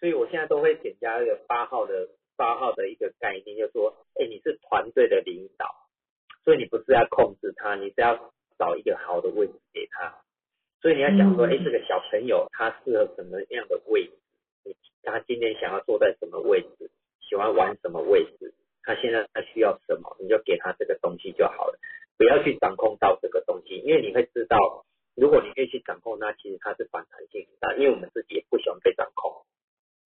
[0.00, 2.08] 所以我现在都会添加一个八号的
[2.38, 5.66] 八号的一个概念，就是说，哎，你是团队的领导，
[6.44, 10.14] 所以你不是要控制他，你是要找一个好的位置给他。
[10.80, 14.12] 所以你要想说，嗯哎、这个小朋友他适合什么样的位置？
[14.62, 16.88] 你他今天想要坐在什么位置？
[17.20, 18.54] 喜欢玩什么位置？
[18.84, 20.16] 他现在他需要什么？
[20.20, 21.78] 你就给他这个东西就好了，
[22.16, 24.86] 不要去掌控到这个东西，因为你会知道，
[25.16, 29.44] 如果你越去掌控，那其实它是反弹性很大，因为我们自己也不喜欢被掌控。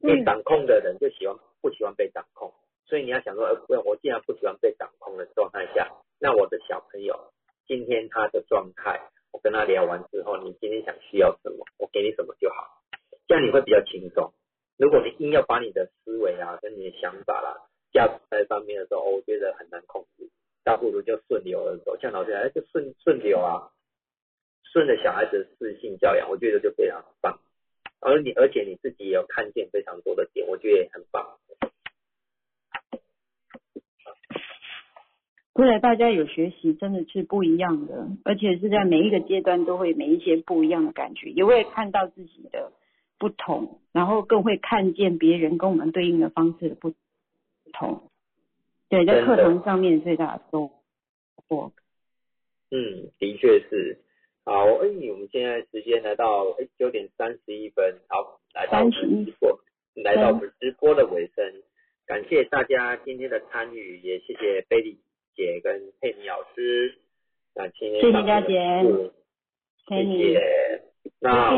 [0.00, 2.52] 因为掌控的人就喜欢不喜欢被掌控，
[2.84, 5.90] 所以你要想说，呃，我既然不喜欢被掌控的状态下，
[6.20, 7.32] 那我的小朋友
[7.66, 9.00] 今天他的状态，
[9.32, 12.82] 我跟他聊完之后，你今天想需要什么，我给你什么就好，
[13.28, 14.34] 这样你会比较轻松。
[14.76, 17.54] 如果你硬要把你的思维啊跟你的想法啦、
[17.92, 20.28] 价值在上面的时候，哦我觉得很难控制，
[20.64, 23.70] 倒不如就顺流而走，像老师来就顺顺流啊，
[24.64, 27.38] 顺着小孩子的适性教养，我觉得就非常棒。
[28.02, 31.24] 而你而且你自己也有看见非常多的点，我觉得也很棒。
[35.54, 42.72] 未来大家有学习，真的是不一样的，而且是在每一个阶段都会每一些不一样的感觉，也会看到自己的
[43.18, 46.92] 不同，然后更会看见别人跟我们对应的方式的不
[47.72, 48.10] 同。
[48.88, 50.70] 对，在课堂上面最大的收
[51.48, 51.72] 获。
[52.70, 53.98] 嗯，的确是。
[54.44, 59.60] 好，哎，我们现在时间来到哎九点三十一分，好，来到我们直播，
[59.94, 61.62] 来到我们直播的尾声，
[62.06, 64.98] 感谢大家今天的参与，也谢谢贝莉
[65.36, 66.98] 姐跟佩妮老师，
[67.54, 69.10] 那今天谢谢上面的佳姐
[69.88, 70.82] 谢谢。
[71.20, 71.52] 那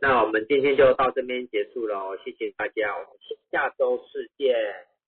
[0.00, 3.08] 那我们今天就到这边结束了哦，谢谢大家，我们
[3.50, 4.54] 下周四见。